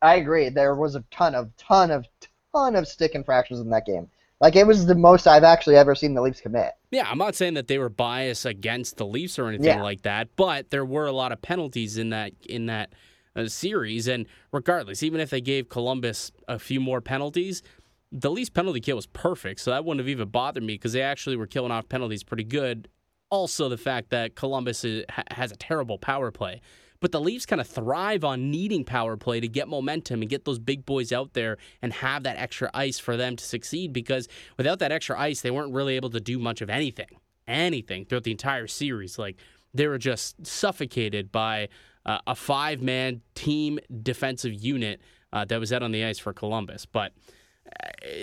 I 0.00 0.16
agree. 0.16 0.48
There 0.48 0.74
was 0.74 0.94
a 0.94 1.04
ton 1.10 1.34
of 1.34 1.54
ton 1.56 1.90
of 1.90 2.06
ton 2.54 2.76
of 2.76 2.88
stick 2.88 3.14
infractions 3.14 3.60
in 3.60 3.70
that 3.70 3.84
game. 3.84 4.08
Like 4.40 4.54
it 4.56 4.66
was 4.66 4.86
the 4.86 4.94
most 4.94 5.26
I've 5.26 5.44
actually 5.44 5.76
ever 5.76 5.94
seen 5.94 6.14
the 6.14 6.22
Leafs 6.22 6.40
commit. 6.40 6.72
Yeah, 6.90 7.08
I'm 7.10 7.18
not 7.18 7.34
saying 7.34 7.54
that 7.54 7.66
they 7.66 7.78
were 7.78 7.88
biased 7.88 8.46
against 8.46 8.96
the 8.96 9.06
Leafs 9.06 9.38
or 9.38 9.48
anything 9.48 9.66
yeah. 9.66 9.82
like 9.82 10.02
that, 10.02 10.28
but 10.36 10.70
there 10.70 10.84
were 10.84 11.06
a 11.06 11.12
lot 11.12 11.32
of 11.32 11.42
penalties 11.42 11.98
in 11.98 12.10
that 12.10 12.32
in 12.48 12.66
that 12.66 12.92
uh, 13.34 13.48
series. 13.48 14.06
And 14.06 14.26
regardless, 14.52 15.02
even 15.02 15.20
if 15.20 15.30
they 15.30 15.40
gave 15.40 15.68
Columbus 15.68 16.30
a 16.46 16.58
few 16.58 16.80
more 16.80 17.00
penalties, 17.00 17.62
the 18.10 18.30
Leafs 18.30 18.50
penalty 18.50 18.80
kill 18.80 18.96
was 18.96 19.06
perfect, 19.06 19.60
so 19.60 19.70
that 19.70 19.84
wouldn't 19.84 20.00
have 20.00 20.08
even 20.08 20.28
bothered 20.28 20.62
me 20.62 20.74
because 20.74 20.92
they 20.92 21.02
actually 21.02 21.36
were 21.36 21.46
killing 21.46 21.70
off 21.70 21.88
penalties 21.88 22.24
pretty 22.24 22.44
good. 22.44 22.88
Also, 23.30 23.68
the 23.68 23.76
fact 23.76 24.10
that 24.10 24.34
Columbus 24.34 24.84
is, 24.84 25.04
has 25.32 25.52
a 25.52 25.56
terrible 25.56 25.98
power 25.98 26.30
play. 26.30 26.60
But 27.00 27.12
the 27.12 27.20
Leafs 27.20 27.46
kind 27.46 27.60
of 27.60 27.66
thrive 27.68 28.24
on 28.24 28.50
needing 28.50 28.84
power 28.84 29.16
play 29.16 29.38
to 29.40 29.46
get 29.46 29.68
momentum 29.68 30.20
and 30.20 30.28
get 30.28 30.44
those 30.44 30.58
big 30.58 30.84
boys 30.84 31.12
out 31.12 31.32
there 31.32 31.58
and 31.80 31.92
have 31.92 32.24
that 32.24 32.38
extra 32.38 32.70
ice 32.74 32.98
for 32.98 33.16
them 33.16 33.36
to 33.36 33.44
succeed 33.44 33.92
because 33.92 34.26
without 34.56 34.80
that 34.80 34.90
extra 34.90 35.18
ice, 35.18 35.40
they 35.40 35.50
weren't 35.50 35.72
really 35.72 35.94
able 35.94 36.10
to 36.10 36.20
do 36.20 36.38
much 36.38 36.60
of 36.60 36.70
anything. 36.70 37.20
Anything 37.46 38.04
throughout 38.04 38.24
the 38.24 38.32
entire 38.32 38.66
series. 38.66 39.18
Like, 39.18 39.36
they 39.72 39.86
were 39.86 39.98
just 39.98 40.44
suffocated 40.44 41.30
by 41.30 41.68
uh, 42.04 42.18
a 42.26 42.34
five 42.34 42.82
man 42.82 43.20
team 43.34 43.78
defensive 44.02 44.54
unit 44.54 45.00
uh, 45.32 45.44
that 45.44 45.60
was 45.60 45.72
out 45.72 45.82
on 45.82 45.92
the 45.92 46.04
ice 46.04 46.18
for 46.18 46.32
Columbus. 46.32 46.84
But 46.86 47.12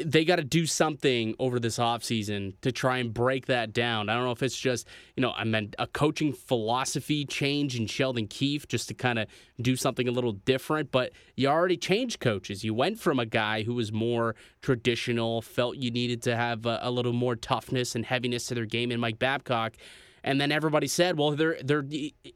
they 0.06 0.26
got 0.26 0.38
to 0.38 0.44
do 0.44 0.66
something 0.66 1.36
over 1.40 1.60
this 1.60 1.78
offseason 1.78 2.54
to 2.62 2.72
try 2.72 2.98
and 2.98 3.14
break 3.14 3.46
that 3.48 3.74
down. 3.74 4.10
I 4.10 4.16
don't 4.16 4.24
know 4.24 4.32
if 4.32 4.42
it's 4.42 4.58
just, 4.58 4.88
you 5.16 5.22
know, 5.22 5.32
I 5.32 5.44
meant 5.44 5.76
a 5.78 5.88
coaching 5.88 6.34
philosophy 6.34 7.26
change 7.26 7.78
in 7.78 7.88
Sheldon 7.88 8.28
Keefe 8.28 8.68
just 8.68 8.88
to 8.88 8.94
kind 8.94 9.20
of 9.20 9.28
do 9.62 9.76
something 9.76 10.08
a 10.08 10.12
little 10.12 10.34
different, 10.34 10.92
but 10.92 11.12
you 11.36 11.48
already 11.48 11.78
changed 11.78 12.20
coaches. 12.20 12.64
You 12.64 12.74
went 12.74 13.00
from 13.00 13.20
a 13.20 13.26
guy 13.26 13.64
who 13.64 13.74
was 13.74 13.92
more 13.92 14.36
traditional, 14.62 15.42
felt 15.42 15.78
you 15.78 15.92
needed 15.92 16.22
to 16.24 16.36
have 16.36 16.66
a, 16.66 16.80
a 16.82 16.92
little 16.92 17.14
more 17.14 17.36
toughness 17.36 17.96
and 17.96 18.06
heaviness 18.06 18.48
to 18.48 18.56
their 18.56 18.66
game 18.66 18.92
in 18.92 19.00
Mike 19.00 19.20
Babcock, 19.20 19.76
and 20.24 20.42
then 20.42 20.52
everybody 20.52 20.88
said, 20.88 21.20
"Well, 21.20 21.32
they're 21.32 21.58
they're 21.64 21.86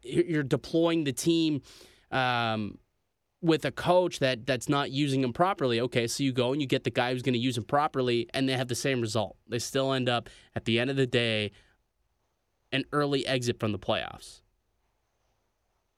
you're 0.04 0.43
deploying 0.43 1.06
the 1.06 1.12
team 1.12 1.62
um, 2.12 2.78
with 3.41 3.63
a 3.65 3.71
coach 3.71 4.19
that 4.19 4.45
that's 4.45 4.69
not 4.69 4.91
using 4.91 5.21
them 5.21 5.34
properly. 5.34 5.80
Okay, 5.82 6.08
so 6.08 6.23
you 6.23 6.32
go 6.34 6.52
and 6.52 6.62
you 6.62 6.67
get 6.67 6.84
the 6.84 6.89
guy 6.89 7.13
who's 7.13 7.21
going 7.21 7.34
to 7.34 7.39
use 7.39 7.56
them 7.56 7.63
properly, 7.65 8.30
and 8.34 8.47
they 8.49 8.54
have 8.54 8.67
the 8.67 8.75
same 8.75 9.02
result. 9.02 9.38
They 9.47 9.60
still 9.60 9.93
end 9.93 10.10
up 10.10 10.30
at 10.56 10.65
the 10.65 10.80
end 10.80 10.89
of 10.89 10.95
the 10.97 11.08
day 11.08 11.52
an 12.71 12.84
early 12.91 13.25
exit 13.28 13.60
from 13.60 13.71
the 13.71 13.80
playoffs. 13.80 14.41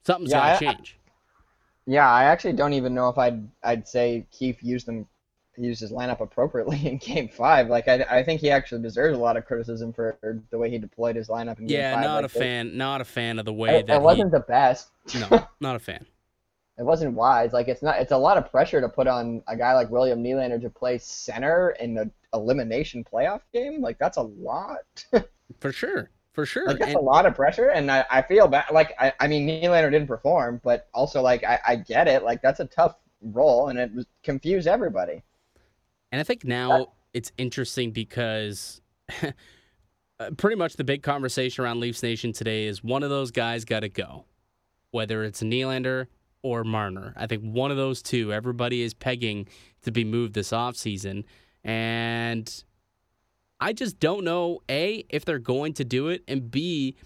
Something's 0.04 0.32
yeah, 0.32 0.34
got 0.34 0.44
to 0.44 0.52
change. 0.52 0.98
I, 1.86 1.90
yeah, 1.90 2.08
I 2.10 2.24
actually 2.24 2.54
don't 2.54 2.72
even 2.74 2.94
know 2.94 3.08
if 3.08 3.18
I'd 3.18 3.48
I'd 3.62 3.88
say 3.88 4.26
Keefe 4.30 4.62
used 4.62 4.86
them 4.86 5.06
used 5.56 5.80
his 5.80 5.92
lineup 5.92 6.20
appropriately 6.20 6.86
in 6.86 6.98
Game 6.98 7.28
Five. 7.28 7.68
Like 7.68 7.88
I, 7.88 8.02
I 8.10 8.22
think 8.22 8.40
he 8.40 8.50
actually 8.50 8.82
deserves 8.82 9.16
a 9.16 9.20
lot 9.20 9.36
of 9.36 9.44
criticism 9.46 9.92
for 9.92 10.18
the 10.50 10.58
way 10.58 10.70
he 10.70 10.78
deployed 10.78 11.16
his 11.16 11.28
lineup 11.28 11.58
in 11.58 11.68
Game 11.68 11.68
Yeah, 11.70 11.90
Five. 11.90 12.04
not 12.04 12.16
Like, 12.16 12.24
a 12.24 12.28
fan. 12.28 12.76
Not 12.76 13.00
a 13.00 13.04
fan 13.04 13.38
of 13.38 13.44
the 13.44 13.52
way 13.52 13.80
it, 13.80 13.86
that 13.86 13.96
it 13.96 14.02
wasn't 14.02 14.30
the 14.32 14.40
best. 14.40 14.90
he. 15.06 15.18
No, 15.18 15.46
not 15.60 15.76
a 15.76 15.78
fan. 15.78 16.06
It 16.78 16.84
wasn't 16.84 17.14
wise. 17.14 17.52
Like 17.52 17.68
it's 17.68 17.82
not. 17.82 18.00
It's 18.00 18.12
a 18.12 18.16
lot 18.16 18.38
of 18.38 18.50
pressure 18.50 18.80
to 18.80 18.88
put 18.88 19.06
on 19.06 19.42
a 19.46 19.56
guy 19.56 19.74
like 19.74 19.90
William 19.90 20.22
Nylander 20.22 20.60
to 20.62 20.70
play 20.70 20.98
center 20.98 21.70
in 21.78 21.98
an 21.98 22.10
elimination 22.32 23.04
playoff 23.04 23.42
game. 23.52 23.82
Like 23.82 23.98
that's 23.98 24.16
a 24.16 24.22
lot. 24.22 25.04
For 25.60 25.70
sure. 25.72 26.10
For 26.32 26.46
sure. 26.46 26.66
like 26.66 26.78
that's 26.78 26.92
And- 26.92 26.96
a 26.98 27.02
lot 27.02 27.26
of 27.26 27.34
pressure, 27.34 27.68
and 27.68 27.90
I, 27.90 28.06
I 28.10 28.22
feel 28.22 28.48
bad. 28.48 28.64
Like 28.72 28.94
I, 28.98 29.12
I 29.20 29.26
mean, 29.28 29.46
Nylander 29.46 29.90
didn't 29.90 30.08
perform, 30.08 30.62
but 30.64 30.88
also 30.94 31.20
like 31.20 31.44
I, 31.44 31.60
I 31.66 31.76
get 31.76 32.08
it. 32.08 32.22
Like 32.24 32.40
that's 32.40 32.60
a 32.60 32.64
tough 32.64 32.96
role, 33.20 33.68
and 33.68 33.78
it 33.78 33.94
was 33.94 34.06
confused 34.22 34.66
everybody. 34.66 35.22
And 36.10 36.20
I 36.20 36.24
think 36.24 36.44
now 36.44 36.92
it's 37.12 37.32
interesting 37.36 37.90
because 37.90 38.80
uh, 39.22 40.30
pretty 40.38 40.56
much 40.56 40.76
the 40.76 40.84
big 40.84 41.02
conversation 41.02 41.64
around 41.64 41.80
Leafs 41.80 42.02
Nation 42.02 42.32
today 42.32 42.64
is 42.64 42.82
one 42.82 43.02
of 43.02 43.10
those 43.10 43.30
guys 43.30 43.66
got 43.66 43.80
to 43.80 43.88
go, 43.90 44.24
whether 44.90 45.22
it's 45.24 45.42
Nylander 45.42 46.06
or 46.42 46.64
Marner. 46.64 47.14
I 47.16 47.26
think 47.26 47.42
one 47.42 47.70
of 47.70 47.76
those 47.76 48.02
two, 48.02 48.32
everybody 48.32 48.82
is 48.82 48.94
pegging 48.94 49.48
to 49.82 49.92
be 49.92 50.04
moved 50.04 50.34
this 50.34 50.50
offseason. 50.50 51.24
And 51.64 52.64
I 53.60 53.72
just 53.72 54.00
don't 54.00 54.24
know, 54.24 54.60
A, 54.68 55.04
if 55.08 55.24
they're 55.24 55.38
going 55.38 55.74
to 55.74 55.84
do 55.84 56.08
it, 56.08 56.22
and 56.26 56.50
B, 56.50 56.96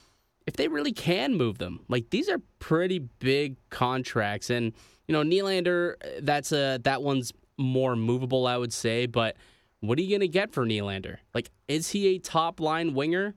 if 0.46 0.54
they 0.56 0.68
really 0.68 0.92
can 0.92 1.34
move 1.34 1.58
them. 1.58 1.84
Like 1.88 2.10
these 2.10 2.28
are 2.28 2.40
pretty 2.58 3.00
big 3.18 3.56
contracts. 3.68 4.48
And, 4.48 4.72
you 5.06 5.12
know, 5.12 5.22
Nylander, 5.22 5.94
that's 6.22 6.52
a 6.52 6.78
that 6.84 7.02
one's 7.02 7.32
more 7.58 7.96
movable, 7.96 8.46
I 8.46 8.56
would 8.56 8.72
say. 8.72 9.06
But 9.06 9.36
what 9.80 9.98
are 9.98 10.02
you 10.02 10.08
going 10.08 10.20
to 10.20 10.28
get 10.28 10.52
for 10.52 10.64
Nylander? 10.64 11.18
Like, 11.34 11.50
is 11.68 11.90
he 11.90 12.08
a 12.08 12.18
top 12.18 12.60
line 12.60 12.94
winger? 12.94 13.34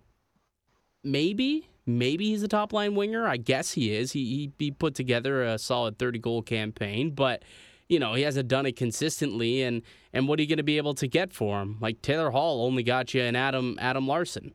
Maybe. 1.04 1.68
Maybe 1.97 2.30
he's 2.30 2.43
a 2.43 2.47
top 2.47 2.73
line 2.73 2.95
winger. 2.95 3.28
I 3.28 3.38
guess 3.38 3.73
he 3.73 3.93
is. 3.93 4.12
He, 4.12 4.52
he, 4.60 4.65
he 4.65 4.71
put 4.71 4.95
together 4.95 5.43
a 5.43 5.58
solid 5.58 5.97
30 5.97 6.19
goal 6.19 6.41
campaign, 6.41 7.12
but, 7.12 7.43
you 7.88 7.99
know, 7.99 8.13
he 8.13 8.23
hasn't 8.23 8.47
done 8.47 8.65
it 8.65 8.75
consistently. 8.75 9.63
And, 9.63 9.82
and 10.13 10.28
what 10.28 10.39
are 10.39 10.43
you 10.43 10.47
going 10.47 10.58
to 10.58 10.63
be 10.63 10.78
able 10.78 10.93
to 10.95 11.08
get 11.08 11.34
for 11.34 11.62
him? 11.62 11.78
Like, 11.82 12.02
Taylor 12.02 12.32
Hall 12.32 12.65
only 12.65 12.84
got 12.84 13.13
you 13.13 13.21
an 13.21 13.36
Adam, 13.36 13.78
Adam 13.80 14.08
Larsson. 14.08 14.54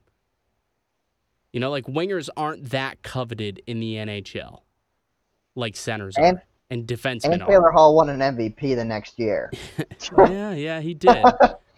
You 1.52 1.60
know, 1.60 1.70
like, 1.70 1.86
wingers 1.86 2.28
aren't 2.36 2.70
that 2.70 3.02
coveted 3.02 3.62
in 3.66 3.80
the 3.80 3.94
NHL 3.94 4.60
like 5.54 5.76
centers 5.76 6.16
And- 6.16 6.38
are. 6.38 6.42
And 6.70 6.86
defensemen 6.86 7.34
And 7.34 7.42
are. 7.42 7.48
Taylor 7.48 7.70
Hall 7.70 7.94
won 7.94 8.08
an 8.08 8.20
MVP 8.20 8.74
the 8.74 8.84
next 8.84 9.18
year. 9.18 9.52
yeah, 10.18 10.52
yeah, 10.54 10.80
he 10.80 10.94
did. 10.94 11.22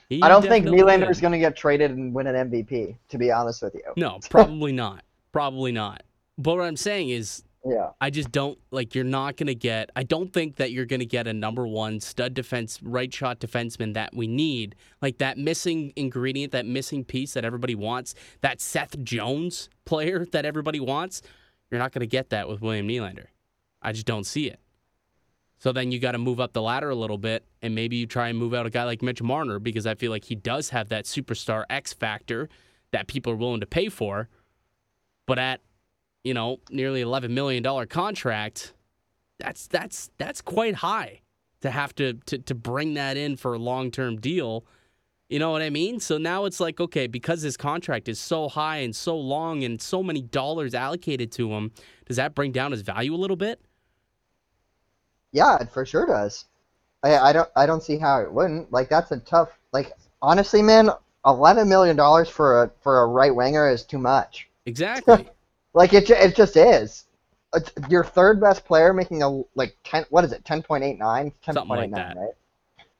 He 0.08 0.22
I 0.22 0.28
don't 0.28 0.42
think 0.42 0.66
Nylander 0.66 1.10
is 1.10 1.20
going 1.20 1.32
to 1.32 1.38
get 1.38 1.56
traded 1.56 1.90
and 1.90 2.14
win 2.14 2.28
an 2.28 2.48
MVP. 2.48 2.96
To 3.08 3.18
be 3.18 3.32
honest 3.32 3.60
with 3.60 3.74
you. 3.74 3.82
No, 3.96 4.20
probably 4.30 4.70
not. 4.70 5.02
Probably 5.37 5.70
not. 5.70 6.03
But 6.38 6.57
what 6.57 6.64
I'm 6.64 6.77
saying 6.77 7.11
is, 7.11 7.42
Yeah. 7.62 7.90
I 8.01 8.09
just 8.11 8.33
don't 8.33 8.59
like. 8.70 8.94
You're 8.94 9.05
not 9.05 9.37
going 9.37 9.49
to 9.49 9.55
get. 9.55 9.90
I 9.94 10.03
don't 10.03 10.33
think 10.33 10.57
that 10.57 10.70
you're 10.70 10.87
going 10.87 11.01
to 11.01 11.07
get 11.07 11.27
a 11.27 11.33
number 11.33 11.66
one 11.66 12.01
stud 12.01 12.33
defense, 12.33 12.81
right 12.83 13.12
shot 13.12 13.40
defenseman 13.40 13.92
that 13.94 14.14
we 14.14 14.27
need. 14.29 14.77
Like 15.03 15.18
that 15.18 15.37
missing 15.37 15.92
ingredient, 15.96 16.53
that 16.53 16.64
missing 16.64 17.05
piece 17.05 17.35
that 17.35 17.44
everybody 17.44 17.75
wants. 17.75 18.14
That 18.40 18.61
Seth 18.61 18.99
Jones 19.03 19.68
player 19.85 20.25
that 20.33 20.46
everybody 20.46 20.81
wants. 20.81 21.22
You're 21.70 21.81
not 21.81 21.92
going 21.92 22.01
to 22.01 22.07
get 22.07 22.31
that 22.31 22.49
with 22.49 22.62
William 22.62 22.88
Nylander. 22.88 23.27
I 23.83 23.92
just 23.92 24.07
don't 24.07 24.25
see 24.25 24.46
it. 24.46 24.61
So 25.59 25.72
then 25.72 25.90
you 25.90 25.99
got 25.99 26.12
to 26.12 26.18
move 26.18 26.38
up 26.38 26.53
the 26.53 26.62
ladder 26.62 26.90
a 26.90 26.94
little 26.94 27.18
bit, 27.18 27.44
and 27.62 27.75
maybe 27.75 27.96
you 27.96 28.07
try 28.07 28.29
and 28.29 28.38
move 28.38 28.55
out 28.55 28.66
a 28.66 28.70
guy 28.70 28.85
like 28.85 29.03
Mitch 29.03 29.22
Marner 29.22 29.59
because 29.59 29.87
I 29.87 29.94
feel 29.96 30.11
like 30.11 30.25
he 30.25 30.35
does 30.35 30.70
have 30.70 30.88
that 30.90 31.05
superstar 31.05 31.64
X 31.68 31.92
factor 31.92 32.49
that 32.92 33.07
people 33.07 33.33
are 33.33 33.37
willing 33.37 33.61
to 33.61 33.66
pay 33.66 33.88
for. 33.88 34.29
But 35.26 35.38
at 35.38 35.60
you 36.24 36.34
know 36.34 36.58
nearly 36.70 37.00
eleven 37.00 37.34
million 37.34 37.62
dollar 37.62 37.86
contract, 37.86 38.74
that's 39.38 39.66
that's 39.66 40.10
that's 40.18 40.40
quite 40.40 40.76
high 40.76 41.20
to 41.62 41.70
have 41.70 41.94
to 41.96 42.14
to 42.26 42.38
to 42.38 42.54
bring 42.54 42.94
that 42.94 43.16
in 43.16 43.36
for 43.36 43.54
a 43.54 43.58
long 43.58 43.90
term 43.90 44.16
deal. 44.20 44.64
You 45.28 45.40
know 45.40 45.50
what 45.50 45.62
I 45.62 45.70
mean? 45.70 45.98
So 45.98 46.18
now 46.18 46.44
it's 46.44 46.60
like 46.60 46.80
okay, 46.80 47.06
because 47.06 47.42
his 47.42 47.56
contract 47.56 48.08
is 48.08 48.20
so 48.20 48.48
high 48.48 48.78
and 48.78 48.94
so 48.94 49.16
long 49.16 49.64
and 49.64 49.80
so 49.82 50.02
many 50.02 50.22
dollars 50.22 50.74
allocated 50.74 51.32
to 51.32 51.52
him, 51.52 51.72
does 52.06 52.16
that 52.16 52.34
bring 52.34 52.52
down 52.52 52.70
his 52.72 52.82
value 52.82 53.14
a 53.14 53.16
little 53.16 53.36
bit? 53.36 53.60
Yeah, 55.32 55.58
it 55.60 55.70
for 55.70 55.84
sure 55.84 56.06
does. 56.06 56.46
I, 57.02 57.16
I 57.18 57.32
don't 57.32 57.48
I 57.56 57.66
don't 57.66 57.82
see 57.82 57.98
how 57.98 58.20
it 58.20 58.32
wouldn't. 58.32 58.72
Like 58.72 58.88
that's 58.88 59.10
a 59.10 59.18
tough. 59.18 59.50
Like 59.72 59.92
honestly, 60.22 60.62
man, 60.62 60.90
eleven 61.26 61.68
million 61.68 61.96
dollars 61.96 62.28
for 62.28 62.62
a 62.62 62.70
for 62.80 63.02
a 63.02 63.06
right 63.06 63.34
winger 63.34 63.68
is 63.68 63.84
too 63.84 63.98
much. 63.98 64.48
Exactly. 64.66 65.29
Like 65.76 65.92
it 65.92 66.09
it 66.09 66.35
just 66.35 66.57
is. 66.57 67.05
It's 67.55 67.70
your 67.90 68.02
third 68.02 68.40
best 68.40 68.64
player 68.64 68.94
making 68.94 69.22
a 69.22 69.42
like 69.55 69.76
ten. 69.85 70.07
What 70.09 70.24
is 70.24 70.33
it? 70.33 70.42
Ten 70.42 70.62
point 70.62 70.83
eight 70.83 70.98
nine. 70.98 71.33
Ten 71.42 71.55
Something 71.55 71.68
point 71.68 71.92
like 71.92 72.14
that. 72.14 72.16
right? 72.16 72.33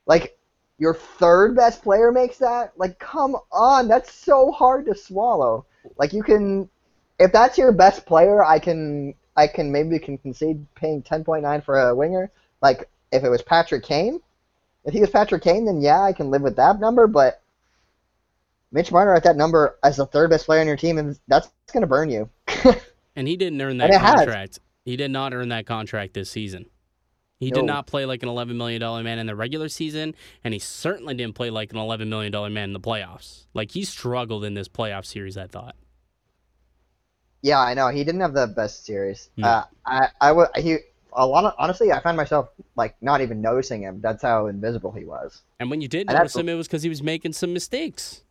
Like 0.05 0.39
your 0.77 0.93
third 0.93 1.57
best 1.57 1.83
player 1.83 2.13
makes 2.13 2.37
that. 2.37 2.75
Like 2.77 2.99
come 2.99 3.35
on, 3.51 3.89
that's 3.89 4.13
so 4.13 4.53
hard 4.53 4.85
to 4.87 4.95
swallow. 4.95 5.65
Like 5.97 6.13
you 6.13 6.23
can, 6.23 6.69
if 7.19 7.33
that's 7.33 7.57
your 7.57 7.73
best 7.73 8.05
player, 8.05 8.45
I 8.45 8.59
can 8.59 9.15
I 9.39 9.47
can 9.47 9.73
maybe 9.73 9.99
can 9.99 10.19
concede 10.19 10.67
paying 10.75 11.01
ten 11.01 11.25
point 11.25 11.45
nine 11.45 11.63
for 11.63 11.81
a 11.81 11.95
winger. 11.95 12.31
Like 12.61 12.91
if 13.11 13.25
it 13.25 13.31
was 13.31 13.41
Patrick 13.41 13.85
Kane, 13.85 14.21
if 14.85 14.93
he 14.93 15.01
was 15.01 15.09
Patrick 15.09 15.43
Kane, 15.43 15.65
then 15.65 15.81
yeah, 15.81 16.03
I 16.03 16.13
can 16.13 16.31
live 16.31 16.43
with 16.43 16.57
that 16.57 16.79
number. 16.79 17.07
But 17.07 17.41
Mitch 18.77 18.93
Marner 18.93 19.15
at 19.15 19.25
that 19.25 19.37
number 19.37 19.79
as 19.83 19.97
the 19.97 20.07
third 20.07 20.31
best 20.31 20.45
player 20.47 20.61
on 20.61 20.67
your 20.67 20.77
team, 20.77 20.99
and 20.99 21.19
that's 21.29 21.51
gonna 21.73 21.87
burn 21.87 22.11
you. 22.11 22.29
And 23.19 23.27
he 23.27 23.39
didn't 23.39 23.63
earn 23.63 23.79
that 23.79 23.89
it 23.89 23.99
has. 23.99 24.17
contract. 24.17 24.59
He 24.85 24.95
did 24.95 25.11
not 25.11 25.33
earn 25.33 25.49
that 25.49 25.65
contract 25.65 26.13
this 26.13 26.29
season. 26.29 26.67
He 27.41 27.51
did 27.51 27.65
not 27.65 27.87
play 27.87 28.05
like 28.05 28.23
an 28.23 28.29
$11 28.29 28.57
million 28.57 28.81
man 29.05 29.19
in 29.19 29.27
the 29.27 29.35
regular 29.35 29.71
season, 29.71 30.15
and 30.45 30.53
he 30.53 30.61
certainly 30.61 31.15
didn't 31.15 31.35
play 31.35 31.49
like 31.49 31.73
an 31.73 31.79
$11 31.79 32.09
million 32.09 32.31
man 32.53 32.65
in 32.65 32.73
the 32.75 32.81
playoffs. 32.81 33.47
Like, 33.55 33.71
he 33.71 33.85
struggled 33.85 34.45
in 34.45 34.53
this 34.53 34.69
playoff 34.69 35.07
series, 35.07 35.39
I 35.39 35.47
thought. 35.47 35.77
Yeah, 37.41 37.59
I 37.59 37.73
know 37.73 37.89
he 37.89 38.05
didn't 38.05 38.21
have 38.21 38.35
the 38.35 38.49
best 38.49 38.85
series. 38.85 39.31
No. 39.39 39.49
Uh, 39.49 39.65
I 39.87 40.09
I 40.21 40.33
would 40.33 40.49
he 40.57 40.79
a 41.13 41.27
lot 41.27 41.45
of 41.45 41.55
honestly 41.59 41.93
I 41.93 42.01
find 42.01 42.17
myself 42.17 42.49
like 42.75 42.97
not 43.01 43.21
even 43.21 43.41
noticing 43.41 43.83
him. 43.83 44.01
That's 44.01 44.23
how 44.23 44.47
invisible 44.49 44.93
he 44.93 45.05
was. 45.05 45.43
And 45.61 45.71
when 45.71 45.81
you 45.81 45.89
did 45.89 46.09
And 46.09 46.19
notice 46.19 46.37
him, 46.37 46.49
it 46.49 46.55
was 46.55 46.67
because 46.67 46.83
he 46.83 46.89
was 46.89 47.03
making 47.03 47.33
some 47.33 47.53
mistakes. 47.53 48.23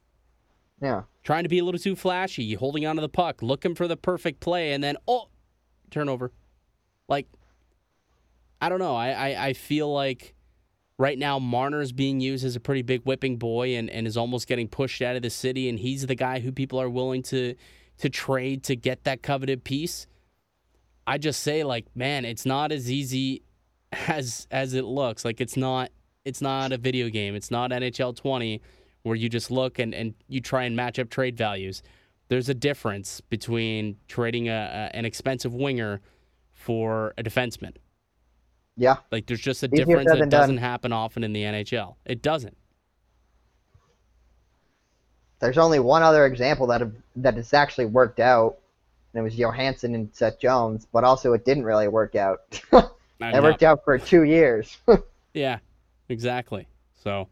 Yeah, 0.82 1.04
Trying 1.24 1.44
to 1.44 1.50
be 1.50 1.60
a 1.60 1.64
little 1.64 1.80
too 1.80 1.96
flashy, 1.96 2.54
holding 2.54 2.86
onto 2.86 3.02
the 3.02 3.10
puck, 3.10 3.42
looking 3.42 3.74
for 3.74 3.88
the 3.88 3.98
perfect 3.98 4.42
play, 4.42 4.74
and 4.74 4.84
then, 4.84 4.96
oh, 5.08 5.30
turnover. 5.90 6.32
Like, 7.08 7.28
I 8.62 8.70
don't 8.70 8.80
know. 8.80 8.96
I, 8.96 9.10
I, 9.10 9.46
I 9.48 9.54
feel 9.54 9.92
like 9.92 10.36
right 11.00 11.18
now 11.18 11.40
Marner 11.40 11.82
is 11.82 11.92
being 11.92 12.20
used 12.20 12.46
as 12.46 12.56
a 12.56 12.60
pretty 12.60 12.84
big 12.84 13.02
whipping 13.04 13.38
boy 13.38 13.76
and, 13.76 13.90
and 13.90 14.06
is 14.06 14.18
almost 14.18 14.48
getting 14.48 14.68
pushed 14.68 15.02
out 15.02 15.16
of 15.16 15.24
the 15.24 15.30
city, 15.30 15.68
and 15.68 15.80
he's 15.80 16.06
the 16.06 16.16
guy 16.16 16.40
who 16.40 16.52
people 16.52 16.80
are 16.80 16.90
willing 16.90 17.24
to 17.24 17.56
to 17.98 18.10
trade 18.10 18.62
to 18.64 18.76
get 18.76 19.06
that 19.06 19.24
coveted 19.24 19.64
piece. 19.64 20.06
I 21.08 21.18
just 21.18 21.42
say, 21.42 21.64
like, 21.64 21.86
man, 21.96 22.26
it's 22.26 22.46
not 22.46 22.72
as 22.72 22.92
easy 22.92 23.42
as 24.08 24.48
as 24.52 24.74
it 24.74 24.86
looks. 24.86 25.26
Like 25.26 25.42
it's 25.42 25.58
not 25.58 25.90
it's 26.24 26.42
not 26.42 26.72
a 26.72 26.78
video 26.78 27.10
game. 27.10 27.36
It's 27.36 27.52
not 27.52 27.72
NHL 27.72 28.16
20 28.16 28.62
where 29.06 29.16
you 29.16 29.30
just 29.30 29.52
look 29.52 29.78
and, 29.78 29.94
and 29.94 30.16
you 30.28 30.42
try 30.42 30.64
and 30.64 30.76
match 30.76 30.98
up 30.98 31.12
trade 31.12 31.38
values. 31.38 31.84
There's 32.28 32.50
a 32.50 32.56
difference 32.56 33.22
between 33.22 33.98
trading 34.08 34.50
a, 34.50 34.90
a 34.92 34.96
an 34.98 35.06
expensive 35.06 35.54
winger 35.54 36.02
for 36.54 37.14
a 37.16 37.24
defenseman. 37.24 37.76
yeah. 38.76 38.96
Like 39.12 39.28
there's 39.28 39.42
just 39.42 39.62
a 39.62 39.70
Easier 39.72 39.86
difference 39.86 40.10
that 40.12 40.30
doesn't 40.32 40.58
happen 40.58 40.92
often 40.92 41.24
in 41.24 41.34
the 41.34 41.44
NHL. 41.44 41.96
It 42.06 42.24
doesn't. 42.24 42.58
There's 45.40 45.60
only 45.60 45.78
one 45.78 46.02
other 46.02 46.26
example 46.26 46.66
that 46.68 46.82
have, 46.82 46.94
that 47.18 47.36
has 47.36 47.54
actually 47.54 47.86
worked 47.86 48.20
out, 48.20 48.58
and 49.14 49.20
it 49.20 49.24
was 49.24 49.36
Johansen 49.36 49.94
and 49.94 50.10
Seth 50.14 50.40
Jones. 50.40 50.88
But 50.92 51.04
also, 51.04 51.34
it 51.34 51.46
didn't 51.46 51.66
really 51.66 51.88
work 51.88 52.16
out. 52.16 52.40
It 53.22 53.42
worked 53.42 53.64
out 53.64 53.84
for 53.86 53.98
two 53.98 54.24
years. 54.24 54.78
Yeah, 55.34 55.60
exactly. 56.10 56.68
So, 57.04 57.28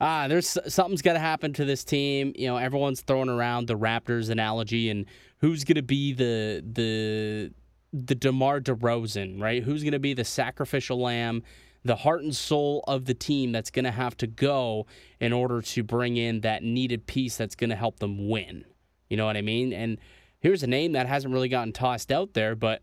ah, 0.00 0.28
there's 0.28 0.56
something's 0.68 1.02
got 1.02 1.12
to 1.14 1.18
happen 1.18 1.52
to 1.54 1.64
this 1.64 1.84
team. 1.84 2.32
You 2.36 2.48
know, 2.48 2.56
everyone's 2.56 3.02
throwing 3.02 3.28
around 3.28 3.66
the 3.66 3.76
Raptors 3.76 4.30
analogy 4.30 4.88
and 4.90 5.06
who's 5.38 5.64
going 5.64 5.76
to 5.76 5.82
be 5.82 6.12
the 6.12 6.64
the 6.66 7.52
the 7.92 8.14
DeMar 8.14 8.60
DeRozan, 8.60 9.40
right? 9.40 9.62
Who's 9.62 9.82
going 9.82 9.92
to 9.92 9.98
be 9.98 10.14
the 10.14 10.24
sacrificial 10.24 11.00
lamb, 11.00 11.42
the 11.84 11.96
heart 11.96 12.22
and 12.22 12.34
soul 12.34 12.84
of 12.86 13.06
the 13.06 13.14
team 13.14 13.52
that's 13.52 13.70
going 13.70 13.84
to 13.84 13.90
have 13.90 14.16
to 14.18 14.26
go 14.26 14.86
in 15.18 15.32
order 15.32 15.60
to 15.60 15.82
bring 15.82 16.16
in 16.16 16.40
that 16.42 16.62
needed 16.62 17.06
piece 17.06 17.36
that's 17.36 17.56
going 17.56 17.70
to 17.70 17.76
help 17.76 17.98
them 17.98 18.28
win. 18.28 18.64
You 19.08 19.16
know 19.16 19.26
what 19.26 19.36
I 19.36 19.42
mean? 19.42 19.72
And 19.72 19.98
here's 20.38 20.62
a 20.62 20.68
name 20.68 20.92
that 20.92 21.06
hasn't 21.06 21.34
really 21.34 21.48
gotten 21.48 21.72
tossed 21.72 22.12
out 22.12 22.34
there, 22.34 22.54
but 22.54 22.82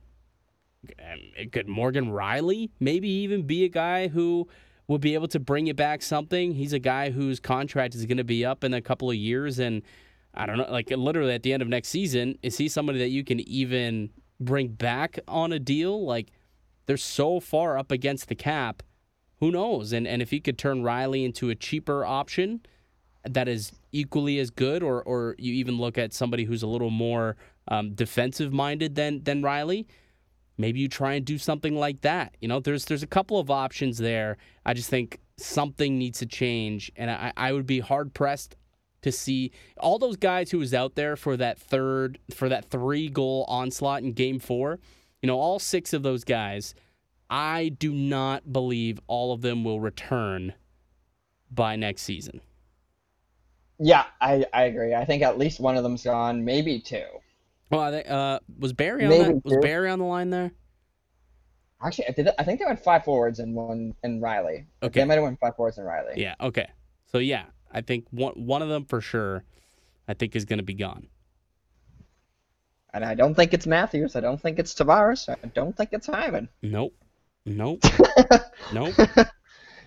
um, 0.99 1.49
could 1.51 1.67
Morgan 1.67 2.11
Rielly 2.11 2.69
maybe 2.79 3.07
even 3.07 3.43
be 3.43 3.63
a 3.63 3.69
guy 3.69 4.09
who 4.09 4.47
would 4.87 5.01
be 5.01 5.13
able 5.13 5.27
to 5.27 5.39
bring 5.39 5.67
you 5.67 5.73
back 5.73 6.01
something. 6.01 6.53
He's 6.53 6.73
a 6.73 6.79
guy 6.79 7.09
whose 7.09 7.39
contract 7.39 7.93
is 7.95 8.05
going 8.05 8.17
to 8.17 8.23
be 8.23 8.45
up 8.45 8.63
in 8.63 8.73
a 8.73 8.81
couple 8.81 9.09
of 9.09 9.15
years, 9.15 9.59
and 9.59 9.81
I 10.33 10.45
don't 10.45 10.57
know, 10.57 10.67
like 10.69 10.89
literally 10.89 11.33
at 11.33 11.43
the 11.43 11.53
end 11.53 11.61
of 11.61 11.67
next 11.67 11.89
season, 11.89 12.37
is 12.41 12.57
he 12.57 12.69
somebody 12.69 12.99
that 12.99 13.09
you 13.09 13.23
can 13.23 13.39
even 13.41 14.11
bring 14.39 14.69
back 14.69 15.19
on 15.27 15.51
a 15.51 15.59
deal? 15.59 16.05
Like 16.05 16.31
they're 16.85 16.97
so 16.97 17.39
far 17.39 17.77
up 17.77 17.91
against 17.91 18.29
the 18.29 18.35
cap. 18.35 18.83
Who 19.39 19.51
knows? 19.51 19.93
And 19.93 20.07
and 20.07 20.21
if 20.21 20.31
he 20.31 20.39
could 20.39 20.57
turn 20.57 20.83
Rielly 20.83 21.25
into 21.25 21.49
a 21.49 21.55
cheaper 21.55 22.05
option 22.05 22.61
that 23.23 23.47
is 23.47 23.71
equally 23.91 24.39
as 24.39 24.49
good, 24.49 24.83
or 24.83 25.03
or 25.03 25.35
you 25.37 25.53
even 25.53 25.77
look 25.77 25.97
at 25.97 26.13
somebody 26.13 26.45
who's 26.45 26.63
a 26.63 26.67
little 26.67 26.89
more 26.89 27.35
um, 27.67 27.93
defensive 27.93 28.53
minded 28.53 28.95
than 28.95 29.23
than 29.23 29.41
Rielly, 29.41 29.85
maybe 30.57 30.79
you 30.79 30.87
try 30.87 31.13
and 31.13 31.25
do 31.25 31.37
something 31.37 31.75
like 31.75 32.01
that. 32.01 32.35
You 32.41 32.47
know, 32.47 32.59
there's 32.59 32.85
there's 32.85 33.03
a 33.03 33.07
couple 33.07 33.39
of 33.39 33.49
options 33.49 33.97
there. 33.97 34.37
I 34.65 34.73
just 34.73 34.89
think 34.89 35.19
something 35.37 35.97
needs 35.97 36.19
to 36.19 36.25
change, 36.25 36.91
and 36.95 37.09
I, 37.11 37.33
I 37.37 37.51
would 37.51 37.67
be 37.67 37.79
hard 37.79 38.13
pressed 38.13 38.55
to 39.01 39.11
see 39.11 39.51
all 39.77 39.99
those 39.99 40.17
guys 40.17 40.51
who 40.51 40.57
was 40.57 40.73
out 40.73 40.95
there 40.95 41.15
for 41.15 41.37
that 41.37 41.59
third 41.59 42.19
for 42.33 42.49
that 42.49 42.69
three 42.69 43.09
goal 43.09 43.45
onslaught 43.47 44.03
in 44.03 44.13
game 44.13 44.39
four. 44.39 44.79
You 45.21 45.27
know, 45.27 45.39
all 45.39 45.59
six 45.59 45.93
of 45.93 46.03
those 46.03 46.23
guys. 46.23 46.75
I 47.29 47.69
do 47.69 47.93
not 47.93 48.53
believe 48.53 49.01
all 49.07 49.33
of 49.33 49.41
them 49.41 49.65
will 49.65 49.81
return 49.81 50.53
by 51.51 51.75
next 51.75 52.03
season. 52.03 52.39
Yeah, 53.79 54.05
I, 54.21 54.45
I 54.53 54.63
agree. 54.63 54.95
I 54.95 55.05
think 55.05 55.23
at 55.23 55.37
least 55.37 55.59
one 55.59 55.75
of 55.75 55.83
them's 55.83 56.03
gone, 56.03 56.43
maybe 56.43 56.79
two. 56.79 57.05
Well, 57.69 57.81
I 57.81 57.91
think 57.91 58.09
uh, 58.09 58.39
was 58.57 58.73
Barrie 58.73 59.05
on 59.05 59.09
that? 59.09 59.41
Was 59.43 59.57
Barrie 59.61 59.89
on 59.89 59.99
the 59.99 60.05
line 60.05 60.29
there? 60.29 60.51
Actually, 61.81 62.07
I 62.07 62.11
did. 62.11 62.29
I 62.39 62.43
think 62.43 62.59
they 62.59 62.65
went 62.65 62.79
five 62.79 63.03
forwards 63.03 63.39
and 63.39 63.53
one 63.53 63.93
and 64.03 64.21
Rielly. 64.21 64.65
Okay, 64.81 65.01
they 65.01 65.05
might 65.05 65.15
have 65.15 65.23
went 65.23 65.39
five 65.39 65.55
forwards 65.55 65.77
and 65.77 65.87
Rielly. 65.87 66.15
Yeah. 66.15 66.35
Okay. 66.39 66.67
So 67.11 67.19
yeah, 67.19 67.45
I 67.71 67.81
think 67.81 68.05
one 68.11 68.33
one 68.33 68.61
of 68.61 68.69
them 68.69 68.85
for 68.85 69.01
sure. 69.01 69.43
I 70.07 70.13
think 70.13 70.35
is 70.35 70.45
going 70.45 70.59
to 70.59 70.63
be 70.63 70.73
gone. 70.73 71.07
And 72.93 73.03
I 73.03 73.13
don't 73.13 73.35
think 73.35 73.53
it's 73.53 73.67
Matthews. 73.67 74.15
I 74.15 74.21
don't 74.21 74.41
think 74.41 74.57
it's 74.57 74.73
Tavares. 74.73 75.27
I 75.27 75.47
don't 75.49 75.75
think 75.75 75.89
it's 75.91 76.07
Hyman. 76.07 76.47
Nope. 76.61 76.95
Nope. 77.45 77.83
nope. 78.73 78.95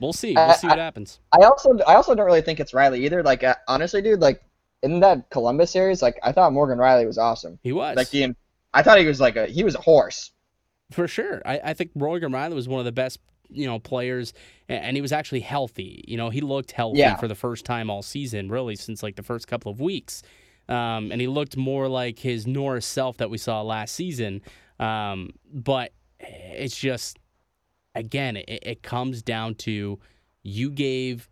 We'll 0.00 0.12
see. 0.12 0.34
We'll 0.34 0.54
see 0.54 0.68
what 0.68 0.78
happens. 0.78 1.20
I 1.32 1.44
also 1.44 1.78
I 1.86 1.94
also 1.94 2.14
don't 2.14 2.26
really 2.26 2.42
think 2.42 2.60
it's 2.60 2.72
Rielly 2.72 3.00
either. 3.00 3.22
Like 3.22 3.44
uh, 3.44 3.56
honestly, 3.68 4.02
dude, 4.02 4.20
like 4.20 4.42
in 4.82 5.00
that 5.00 5.30
Columbus 5.30 5.70
series, 5.70 6.02
like 6.02 6.18
I 6.22 6.32
thought 6.32 6.52
Morgan 6.52 6.78
Rielly 6.78 7.06
was 7.06 7.18
awesome. 7.18 7.58
He 7.62 7.72
was. 7.72 7.96
Like 7.96 8.10
the 8.10 8.34
I 8.72 8.82
thought 8.82 8.98
he 8.98 9.06
was 9.06 9.20
like 9.20 9.36
a 9.36 9.46
he 9.46 9.64
was 9.64 9.74
a 9.74 9.80
horse. 9.80 10.32
For 10.90 11.06
sure. 11.06 11.42
I, 11.44 11.60
I 11.64 11.74
think 11.74 11.94
Morgan 11.94 12.32
Rielly 12.32 12.54
was 12.54 12.68
one 12.68 12.80
of 12.80 12.84
the 12.84 12.92
best, 12.92 13.20
you 13.48 13.66
know, 13.66 13.78
players 13.78 14.32
and 14.68 14.96
he 14.96 15.00
was 15.00 15.12
actually 15.12 15.40
healthy. 15.40 16.04
You 16.06 16.16
know, 16.16 16.30
he 16.30 16.40
looked 16.40 16.72
healthy 16.72 16.98
yeah. 16.98 17.16
for 17.16 17.28
the 17.28 17.34
first 17.34 17.64
time 17.64 17.90
all 17.90 18.02
season, 18.02 18.48
really, 18.48 18.76
since 18.76 19.02
like 19.02 19.16
the 19.16 19.22
first 19.22 19.46
couple 19.46 19.70
of 19.70 19.80
weeks. 19.80 20.22
Um, 20.68 21.10
and 21.10 21.20
he 21.20 21.26
looked 21.26 21.56
more 21.56 21.88
like 21.88 22.18
his 22.18 22.46
Norris 22.46 22.86
self 22.86 23.16
that 23.18 23.30
we 23.30 23.38
saw 23.38 23.62
last 23.62 23.94
season. 23.94 24.40
Um, 24.78 25.30
but 25.52 25.92
it's 26.20 26.76
just 26.76 27.18
again, 27.94 28.36
it, 28.36 28.48
it 28.48 28.82
comes 28.82 29.22
down 29.22 29.56
to 29.56 29.98
you 30.42 30.70
gave 30.70 31.28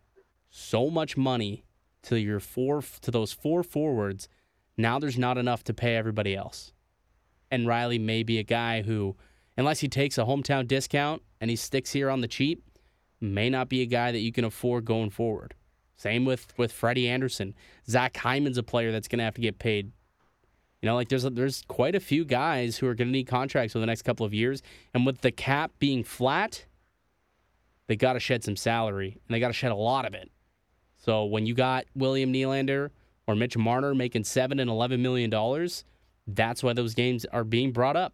so 0.51 0.91
much 0.91 1.17
money 1.17 1.65
to 2.05 2.19
your 2.19 2.41
four 2.41 2.83
to 3.01 3.11
those 3.11 3.33
four 3.33 3.63
forwards. 3.63 4.29
Now 4.77 4.99
there's 4.99 5.19
not 5.19 5.39
enough 5.39 5.65
to 5.65 5.75
pay 5.75 5.97
everybody 5.97 6.37
else. 6.37 6.73
And 7.51 7.67
Rielly 7.67 8.01
may 8.01 8.23
be 8.23 8.39
a 8.39 8.45
guy 8.45 8.83
who, 8.83 9.17
unless 9.57 9.81
he 9.81 9.89
takes 9.89 10.19
a 10.19 10.25
hometown 10.25 10.69
discount 10.69 11.23
and 11.41 11.51
he 11.51 11.57
sticks 11.57 11.93
here 11.93 12.11
on 12.11 12.21
the 12.21 12.29
cheap, 12.29 12.63
may 13.21 13.51
not 13.51 13.69
be 13.69 13.83
a 13.83 13.87
guy 13.87 14.13
that 14.13 14.21
you 14.21 14.33
can 14.33 14.45
afford 14.45 14.85
going 14.85 15.11
forward. 15.11 15.55
Same 15.97 16.25
with 16.25 16.57
with 16.57 16.71
Freddie 16.71 17.09
Andersen. 17.09 17.55
Zach 17.89 18.17
Hyman's 18.17 18.59
a 18.59 18.63
player 18.63 18.93
that's 18.93 19.09
going 19.09 19.19
to 19.19 19.25
have 19.25 19.35
to 19.35 19.41
get 19.41 19.59
paid. 19.59 19.91
You 20.81 20.87
know, 20.87 20.95
like 20.95 21.09
there's 21.09 21.25
a, 21.25 21.31
there's 21.31 21.65
quite 21.67 21.97
a 21.97 22.01
few 22.01 22.25
guys 22.25 22.77
who 22.77 22.87
are 22.87 22.95
going 22.95 23.09
to 23.09 23.13
need 23.13 23.27
contracts 23.27 23.75
over 23.75 23.81
the 23.81 23.87
next 23.87 24.03
couple 24.03 24.25
of 24.25 24.33
years, 24.33 24.63
and 24.95 25.05
with 25.05 25.23
the 25.23 25.33
cap 25.33 25.73
being 25.81 26.05
flat, 26.05 26.67
they 27.89 27.97
got 27.97 28.13
to 28.13 28.21
shed 28.21 28.45
some 28.45 28.55
salary, 28.55 29.19
and 29.27 29.35
they 29.35 29.41
got 29.41 29.49
to 29.49 29.55
shed 29.55 29.73
a 29.73 29.77
lot 29.77 30.05
of 30.05 30.15
it. 30.15 30.31
So 30.99 31.25
when 31.25 31.47
you 31.47 31.55
got 31.55 31.87
William 31.95 32.33
Nylander 32.33 32.91
or 33.27 33.35
Mitch 33.35 33.57
Marner 33.57 33.95
making 33.95 34.25
seven 34.25 34.59
and 34.59 34.69
eleven 34.69 35.01
million 35.01 35.31
dollars, 35.31 35.85
that's 36.27 36.63
why 36.63 36.73
those 36.73 36.95
games 36.95 37.25
are 37.27 37.45
being 37.45 37.73
brought 37.73 37.97
up. 37.97 38.13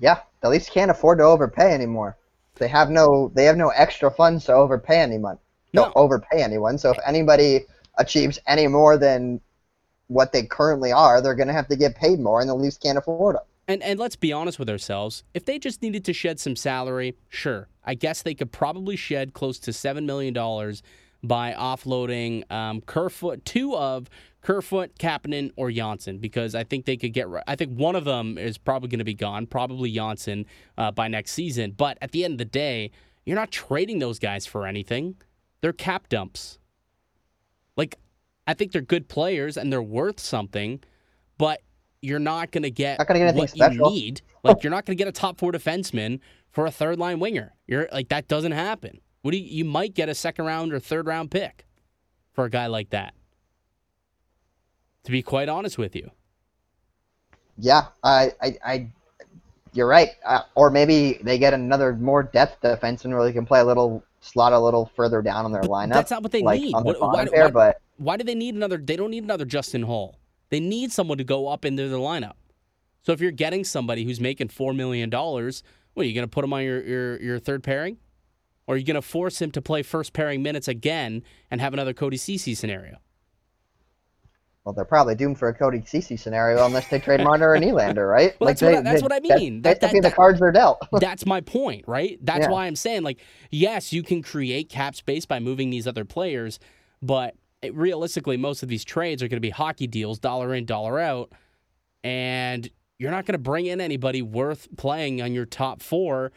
Yeah, 0.00 0.20
the 0.42 0.50
Leafs 0.50 0.68
can't 0.68 0.90
afford 0.90 1.18
to 1.18 1.24
overpay 1.24 1.72
anymore. 1.72 2.16
They 2.56 2.68
have 2.68 2.90
no 2.90 3.30
they 3.34 3.44
have 3.44 3.56
no 3.56 3.68
extra 3.68 4.10
funds 4.10 4.44
to 4.46 4.54
overpay 4.54 4.98
anyone. 4.98 5.38
Don't 5.72 5.94
no. 5.94 6.02
overpay 6.02 6.42
anyone. 6.42 6.78
So 6.78 6.90
if 6.90 6.98
anybody 7.06 7.66
achieves 7.98 8.38
any 8.46 8.66
more 8.66 8.96
than 8.96 9.40
what 10.08 10.32
they 10.32 10.44
currently 10.44 10.92
are, 10.92 11.20
they're 11.20 11.34
going 11.34 11.48
to 11.48 11.52
have 11.52 11.68
to 11.68 11.76
get 11.76 11.96
paid 11.96 12.18
more, 12.18 12.40
and 12.40 12.48
the 12.48 12.54
Leafs 12.54 12.78
can't 12.78 12.96
afford 12.96 13.36
them. 13.36 13.42
And 13.68 13.82
and 13.82 13.98
let's 13.98 14.16
be 14.16 14.32
honest 14.32 14.58
with 14.58 14.70
ourselves. 14.70 15.24
If 15.34 15.44
they 15.44 15.58
just 15.58 15.82
needed 15.82 16.04
to 16.04 16.12
shed 16.12 16.38
some 16.38 16.56
salary, 16.56 17.16
sure, 17.28 17.68
I 17.84 17.94
guess 17.94 18.22
they 18.22 18.34
could 18.34 18.52
probably 18.52 18.96
shed 18.96 19.32
close 19.32 19.58
to 19.60 19.72
seven 19.72 20.06
million 20.06 20.32
dollars 20.32 20.82
by 21.22 21.52
offloading 21.52 22.50
um, 22.50 22.80
Kerfoot, 22.80 23.44
two 23.44 23.74
of 23.74 24.08
Kerfoot, 24.42 24.96
Kapanen, 24.98 25.50
or 25.56 25.72
Johnsson, 25.72 26.18
because 26.18 26.54
I 26.54 26.62
think 26.62 26.84
they 26.84 26.96
could 26.96 27.12
get. 27.12 27.26
I 27.48 27.56
think 27.56 27.76
one 27.76 27.96
of 27.96 28.04
them 28.04 28.38
is 28.38 28.58
probably 28.58 28.88
going 28.88 29.00
to 29.00 29.04
be 29.04 29.14
gone, 29.14 29.46
probably 29.46 29.90
Johnsson 29.90 30.46
uh, 30.78 30.92
by 30.92 31.08
next 31.08 31.32
season. 31.32 31.72
But 31.72 31.98
at 32.00 32.12
the 32.12 32.24
end 32.24 32.34
of 32.34 32.38
the 32.38 32.44
day, 32.44 32.92
you're 33.24 33.36
not 33.36 33.50
trading 33.50 33.98
those 33.98 34.20
guys 34.20 34.46
for 34.46 34.66
anything. 34.66 35.16
They're 35.60 35.72
cap 35.72 36.08
dumps. 36.08 36.60
Like, 37.76 37.98
I 38.46 38.54
think 38.54 38.70
they're 38.70 38.80
good 38.82 39.08
players 39.08 39.56
and 39.56 39.72
they're 39.72 39.82
worth 39.82 40.20
something, 40.20 40.80
but 41.36 41.60
you're 42.00 42.18
not 42.18 42.50
going 42.50 42.62
to 42.62 42.70
get, 42.70 42.98
not 42.98 43.06
gonna 43.08 43.20
get 43.20 43.34
what 43.34 43.50
special. 43.50 43.92
you 43.92 44.00
need. 44.00 44.22
Like 44.42 44.62
you're 44.62 44.70
not 44.70 44.84
going 44.84 44.96
to 44.96 45.02
get 45.02 45.08
a 45.08 45.12
top 45.12 45.38
four 45.38 45.52
defenseman 45.52 46.20
for 46.50 46.66
a 46.66 46.70
third 46.70 46.98
line 46.98 47.18
winger. 47.18 47.54
You're 47.66 47.88
like 47.92 48.08
that 48.08 48.28
doesn't 48.28 48.52
happen. 48.52 49.00
What 49.22 49.32
do 49.32 49.38
you, 49.38 49.44
you 49.44 49.64
might 49.64 49.94
get 49.94 50.08
a 50.08 50.14
second 50.14 50.44
round 50.44 50.72
or 50.72 50.78
third 50.78 51.06
round 51.06 51.30
pick 51.30 51.66
for 52.32 52.44
a 52.44 52.50
guy 52.50 52.66
like 52.66 52.90
that. 52.90 53.14
To 55.04 55.12
be 55.12 55.22
quite 55.22 55.48
honest 55.48 55.78
with 55.78 55.96
you. 55.96 56.10
Yeah, 57.58 57.86
I, 58.02 58.32
I, 58.40 58.58
I 58.64 58.90
you're 59.72 59.86
right. 59.86 60.10
Uh, 60.24 60.42
or 60.54 60.70
maybe 60.70 61.18
they 61.22 61.38
get 61.38 61.54
another 61.54 61.94
more 61.94 62.22
depth 62.22 62.62
defenseman 62.62 63.10
where 63.10 63.24
they 63.24 63.32
can 63.32 63.46
play 63.46 63.60
a 63.60 63.64
little 63.64 64.02
slot 64.20 64.52
a 64.52 64.58
little 64.58 64.90
further 64.96 65.22
down 65.22 65.44
on 65.44 65.52
their 65.52 65.62
but 65.62 65.70
lineup. 65.70 65.92
That's 65.92 66.10
not 66.10 66.22
what 66.22 66.32
they 66.32 66.42
like 66.42 66.60
need. 66.60 66.72
What, 66.72 67.00
why, 67.00 67.24
there, 67.26 67.44
why, 67.44 67.50
but 67.50 67.80
why 67.96 68.16
do 68.16 68.24
they 68.24 68.34
need 68.34 68.54
another? 68.54 68.78
They 68.78 68.96
don't 68.96 69.10
need 69.10 69.24
another 69.24 69.44
Justin 69.44 69.82
Holl. 69.82 70.18
They 70.48 70.60
need 70.60 70.92
someone 70.92 71.18
to 71.18 71.24
go 71.24 71.48
up 71.48 71.64
into 71.64 71.88
the 71.88 71.98
lineup. 71.98 72.34
So 73.02 73.12
if 73.12 73.20
you're 73.20 73.30
getting 73.30 73.64
somebody 73.64 74.04
who's 74.04 74.20
making 74.20 74.48
four 74.48 74.72
million 74.72 75.10
dollars, 75.10 75.62
what 75.94 76.04
are 76.04 76.08
you 76.08 76.14
going 76.14 76.26
to 76.26 76.30
put 76.30 76.44
him 76.44 76.52
on 76.52 76.62
your, 76.62 76.82
your, 76.82 77.22
your 77.22 77.38
third 77.38 77.62
pairing? 77.62 77.98
Or 78.66 78.74
are 78.74 78.78
you 78.78 78.84
going 78.84 78.96
to 78.96 79.02
force 79.02 79.40
him 79.40 79.52
to 79.52 79.62
play 79.62 79.82
first 79.82 80.12
pairing 80.12 80.42
minutes 80.42 80.66
again 80.66 81.22
and 81.50 81.60
have 81.60 81.72
another 81.72 81.94
Cody 81.94 82.16
Ceci 82.16 82.54
scenario? 82.54 82.96
Well, 84.64 84.72
they're 84.72 84.84
probably 84.84 85.14
doomed 85.14 85.38
for 85.38 85.48
a 85.48 85.54
Cody 85.54 85.84
Ceci 85.86 86.16
scenario 86.16 86.66
unless 86.66 86.88
they 86.88 86.98
trade 86.98 87.20
Marner 87.20 87.54
and 87.54 87.64
Elander, 87.64 88.04
right? 88.04 88.34
well, 88.40 88.48
like 88.48 88.58
that's, 88.58 88.60
they, 88.60 88.66
what, 88.66 88.78
I, 88.78 88.80
that's 88.80 89.00
they, 89.00 89.04
what 89.04 89.12
I 89.12 89.20
mean. 89.38 89.62
That, 89.62 89.80
that, 89.80 89.92
that, 89.92 90.02
the 90.02 90.10
cards 90.10 90.42
are 90.42 90.50
dealt. 90.50 90.84
that's 91.00 91.24
my 91.24 91.40
point, 91.40 91.84
right? 91.86 92.18
That's 92.20 92.46
yeah. 92.46 92.50
why 92.50 92.66
I'm 92.66 92.74
saying, 92.74 93.04
like, 93.04 93.20
yes, 93.52 93.92
you 93.92 94.02
can 94.02 94.24
create 94.24 94.68
cap 94.68 94.96
space 94.96 95.24
by 95.24 95.38
moving 95.38 95.70
these 95.70 95.86
other 95.86 96.04
players, 96.04 96.58
but 97.00 97.36
realistically, 97.74 98.36
most 98.36 98.62
of 98.62 98.68
these 98.68 98.84
trades 98.84 99.22
are 99.22 99.28
going 99.28 99.36
to 99.36 99.40
be 99.40 99.50
hockey 99.50 99.86
deals, 99.86 100.18
dollar 100.18 100.54
in, 100.54 100.64
dollar 100.64 100.98
out, 100.98 101.32
and 102.04 102.68
you're 102.98 103.10
not 103.10 103.26
going 103.26 103.34
to 103.34 103.38
bring 103.38 103.66
in 103.66 103.80
anybody 103.80 104.22
worth 104.22 104.68
playing 104.76 105.20
on 105.20 105.32
your 105.32 105.44
top 105.46 105.82
four 105.82 106.32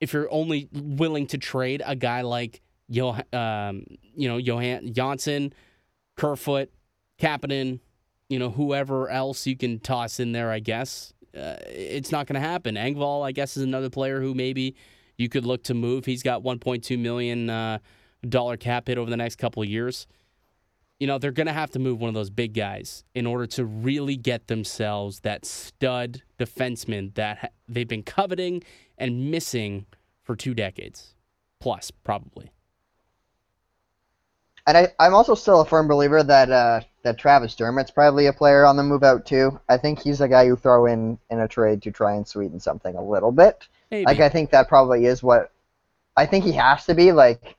if 0.00 0.12
you're 0.12 0.30
only 0.32 0.68
willing 0.72 1.26
to 1.26 1.38
trade 1.38 1.82
a 1.84 1.96
guy 1.96 2.22
like 2.22 2.62
Yo, 2.90 3.18
um, 3.34 3.84
you 4.16 4.28
know, 4.28 4.38
Johan 4.38 4.94
Johnsson, 4.94 5.52
Kerfoot, 6.16 6.70
Kapanen, 7.20 7.80
you 8.30 8.38
know, 8.38 8.48
whoever 8.48 9.10
else 9.10 9.46
you 9.46 9.58
can 9.58 9.78
toss 9.78 10.18
in 10.18 10.32
there, 10.32 10.50
I 10.50 10.60
guess. 10.60 11.12
Uh, 11.36 11.56
it's 11.66 12.10
not 12.10 12.26
going 12.26 12.40
to 12.40 12.48
happen. 12.48 12.76
Engvall, 12.76 13.26
I 13.26 13.32
guess, 13.32 13.58
is 13.58 13.62
another 13.62 13.90
player 13.90 14.22
who 14.22 14.34
maybe 14.34 14.74
you 15.18 15.28
could 15.28 15.44
look 15.44 15.64
to 15.64 15.74
move. 15.74 16.06
He's 16.06 16.22
got 16.22 16.42
1.2 16.42 16.98
million 16.98 17.50
uh, 17.50 17.78
dollar 18.26 18.56
cap 18.56 18.88
hit 18.88 18.96
over 18.96 19.10
the 19.10 19.18
next 19.18 19.36
couple 19.36 19.62
of 19.62 19.68
years 19.68 20.06
you 20.98 21.06
know, 21.06 21.18
they're 21.18 21.30
going 21.30 21.46
to 21.46 21.52
have 21.52 21.70
to 21.70 21.78
move 21.78 22.00
one 22.00 22.08
of 22.08 22.14
those 22.14 22.30
big 22.30 22.54
guys 22.54 23.04
in 23.14 23.26
order 23.26 23.46
to 23.46 23.64
really 23.64 24.16
get 24.16 24.48
themselves 24.48 25.20
that 25.20 25.44
stud 25.44 26.22
defenseman 26.38 27.14
that 27.14 27.52
they've 27.68 27.88
been 27.88 28.02
coveting 28.02 28.62
and 28.96 29.30
missing 29.30 29.86
for 30.22 30.34
two 30.34 30.54
decades 30.54 31.14
plus, 31.60 31.90
probably. 31.90 32.50
And 34.66 34.76
I, 34.76 34.88
I'm 34.98 35.14
also 35.14 35.34
still 35.34 35.62
a 35.62 35.64
firm 35.64 35.88
believer 35.88 36.22
that 36.22 36.50
uh, 36.50 36.80
that 37.02 37.16
Travis 37.16 37.54
Dermott's 37.54 37.90
probably 37.90 38.26
a 38.26 38.34
player 38.34 38.66
on 38.66 38.76
the 38.76 38.82
move 38.82 39.02
out 39.02 39.24
too. 39.24 39.58
I 39.68 39.78
think 39.78 39.98
he's 39.98 40.20
a 40.20 40.28
guy 40.28 40.42
you 40.42 40.56
throw 40.56 40.84
in 40.84 41.18
in 41.30 41.40
a 41.40 41.48
trade 41.48 41.80
to 41.82 41.90
try 41.90 42.14
and 42.14 42.28
sweeten 42.28 42.60
something 42.60 42.94
a 42.94 43.02
little 43.02 43.32
bit. 43.32 43.66
Maybe. 43.90 44.04
Like 44.04 44.20
I 44.20 44.28
think 44.28 44.50
that 44.50 44.68
probably 44.68 45.06
is 45.06 45.22
what 45.22 45.52
I 46.16 46.26
think 46.26 46.44
he 46.44 46.52
has 46.52 46.84
to 46.84 46.94
be 46.94 47.12
like. 47.12 47.56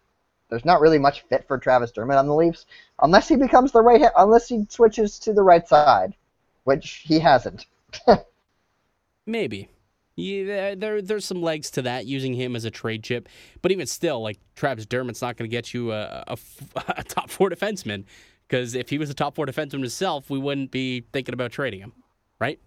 There's 0.50 0.66
not 0.66 0.82
really 0.82 0.98
much 0.98 1.22
fit 1.22 1.48
for 1.48 1.58
Travis 1.58 1.92
Dermott 1.92 2.18
on 2.18 2.28
the 2.28 2.36
Leafs 2.36 2.66
unless 3.02 3.28
he 3.28 3.36
becomes 3.36 3.72
the 3.72 3.82
right 3.82 4.02
unless 4.18 4.48
he 4.48 4.66
switches 4.70 5.20
to 5.20 5.34
the 5.34 5.44
right 5.44 5.68
side, 5.68 6.16
which 6.64 7.04
he 7.06 7.20
hasn't. 7.20 7.66
Maybe. 9.26 9.70
Yeah, 10.16 10.76
there 10.76 11.02
there's 11.02 11.24
some 11.24 11.42
legs 11.42 11.72
to 11.72 11.82
that 11.84 12.06
using 12.06 12.34
him 12.34 12.56
as 12.56 12.66
a 12.66 12.72
trade 12.72 13.04
chip, 13.04 13.30
but 13.62 13.72
even 13.72 13.88
still, 13.88 14.22
like 14.22 14.38
Travis 14.56 14.86
Dermott's 14.86 15.22
not 15.22 15.38
going 15.38 15.50
to 15.50 15.56
get 15.56 15.74
you 15.74 15.94
a, 15.94 16.26
a, 16.28 16.38
a, 16.98 17.04
top 17.04 17.30
four 17.30 17.50
defenseman 17.50 18.04
because 18.48 18.76
if 18.76 18.90
he 18.90 18.98
was 18.98 19.10
a 19.10 19.14
top 19.14 19.36
four 19.36 19.46
defenseman 19.46 19.80
himself, 19.80 20.30
we 20.30 20.38
wouldn't 20.38 20.72
be 20.72 21.06
thinking 21.14 21.34
about 21.34 21.52
trading 21.52 21.80
him, 21.80 21.94
right? 22.40 22.60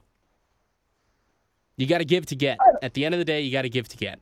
You 1.77 1.87
got 1.87 1.99
to 1.99 2.05
give 2.05 2.27
to 2.27 2.37
get. 2.37 2.59
At 2.81 2.95
the 2.95 3.05
end 3.05 3.15
of 3.15 3.19
the 3.19 3.25
day, 3.25 3.43
you 3.43 3.53
got 3.53 3.63
to 3.63 3.71
give 3.71 3.89
to 3.89 3.97
get. 3.97 4.19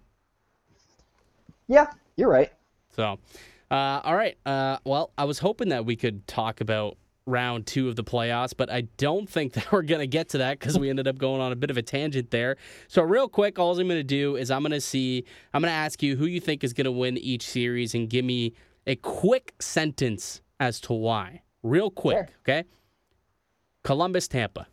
Yeah, 1.68 1.86
you're 2.16 2.30
right. 2.30 2.50
So, 2.94 3.18
uh, 3.70 4.00
all 4.04 4.16
right. 4.16 4.36
Uh, 4.44 4.78
well, 4.84 5.12
I 5.16 5.24
was 5.24 5.38
hoping 5.38 5.68
that 5.68 5.84
we 5.84 5.96
could 5.96 6.26
talk 6.26 6.60
about 6.60 6.96
round 7.26 7.66
two 7.66 7.88
of 7.88 7.96
the 7.96 8.02
playoffs, 8.02 8.52
but 8.56 8.70
I 8.70 8.82
don't 8.96 9.28
think 9.28 9.52
that 9.54 9.70
we're 9.72 9.82
going 9.82 10.00
to 10.00 10.06
get 10.06 10.30
to 10.30 10.38
that 10.38 10.58
because 10.58 10.78
we 10.78 10.90
ended 10.90 11.06
up 11.06 11.18
going 11.18 11.40
on 11.40 11.52
a 11.52 11.56
bit 11.56 11.70
of 11.70 11.76
a 11.76 11.82
tangent 11.82 12.30
there. 12.30 12.56
So, 12.88 13.02
real 13.02 13.28
quick, 13.28 13.58
all 13.58 13.72
I'm 13.72 13.88
going 13.88 14.00
to 14.00 14.02
do 14.04 14.36
is 14.36 14.50
I'm 14.50 14.62
going 14.62 14.72
to 14.72 14.80
see, 14.80 15.24
I'm 15.54 15.62
going 15.62 15.70
to 15.70 15.74
ask 15.74 16.02
you 16.02 16.16
who 16.16 16.26
you 16.26 16.40
think 16.40 16.64
is 16.64 16.72
going 16.72 16.86
to 16.86 16.92
win 16.92 17.16
each 17.18 17.46
series 17.46 17.94
and 17.94 18.08
give 18.08 18.24
me 18.24 18.54
a 18.86 18.96
quick 18.96 19.54
sentence 19.60 20.42
as 20.58 20.80
to 20.82 20.92
why. 20.92 21.42
Real 21.62 21.90
quick, 21.90 22.16
sure. 22.16 22.58
okay? 22.58 22.68
Columbus, 23.82 24.28
Tampa. 24.28 24.66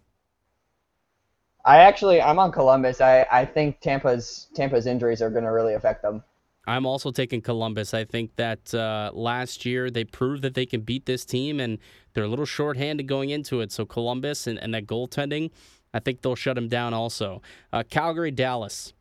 I 1.66 1.80
actually, 1.80 2.22
I'm 2.22 2.40
on 2.40 2.54
Columbus. 2.54 3.02
I, 3.02 3.28
I 3.30 3.44
think 3.44 3.82
Tampa's 3.82 4.48
Tampa's 4.56 4.88
injuries 4.88 5.22
are 5.22 5.30
going 5.30 5.44
to 5.44 5.52
really 5.52 5.74
affect 5.74 6.02
them. 6.02 6.24
I'm 6.68 6.86
also 6.86 7.12
taking 7.12 7.42
Columbus. 7.42 7.94
I 7.94 8.04
think 8.04 8.36
that 8.36 8.74
uh, 8.74 9.12
last 9.14 9.66
year 9.66 9.90
they 9.90 10.04
proved 10.04 10.42
that 10.42 10.54
they 10.54 10.66
can 10.66 10.82
beat 10.82 11.06
this 11.06 11.24
team, 11.24 11.62
and 11.62 11.80
they're 12.14 12.26
a 12.26 12.28
little 12.28 12.46
shorthanded 12.46 13.08
going 13.08 13.30
into 13.30 13.62
it. 13.62 13.72
So 13.72 13.86
Columbus 13.86 14.48
and, 14.48 14.60
and 14.60 14.74
that 14.74 14.86
goaltending, 14.86 15.52
I 15.94 16.00
think 16.00 16.22
they'll 16.22 16.36
shut 16.36 16.56
them 16.56 16.68
down. 16.68 16.94
Also, 16.94 17.42
uh, 17.72 17.84
Calgary, 17.90 18.32
Dallas. 18.32 18.94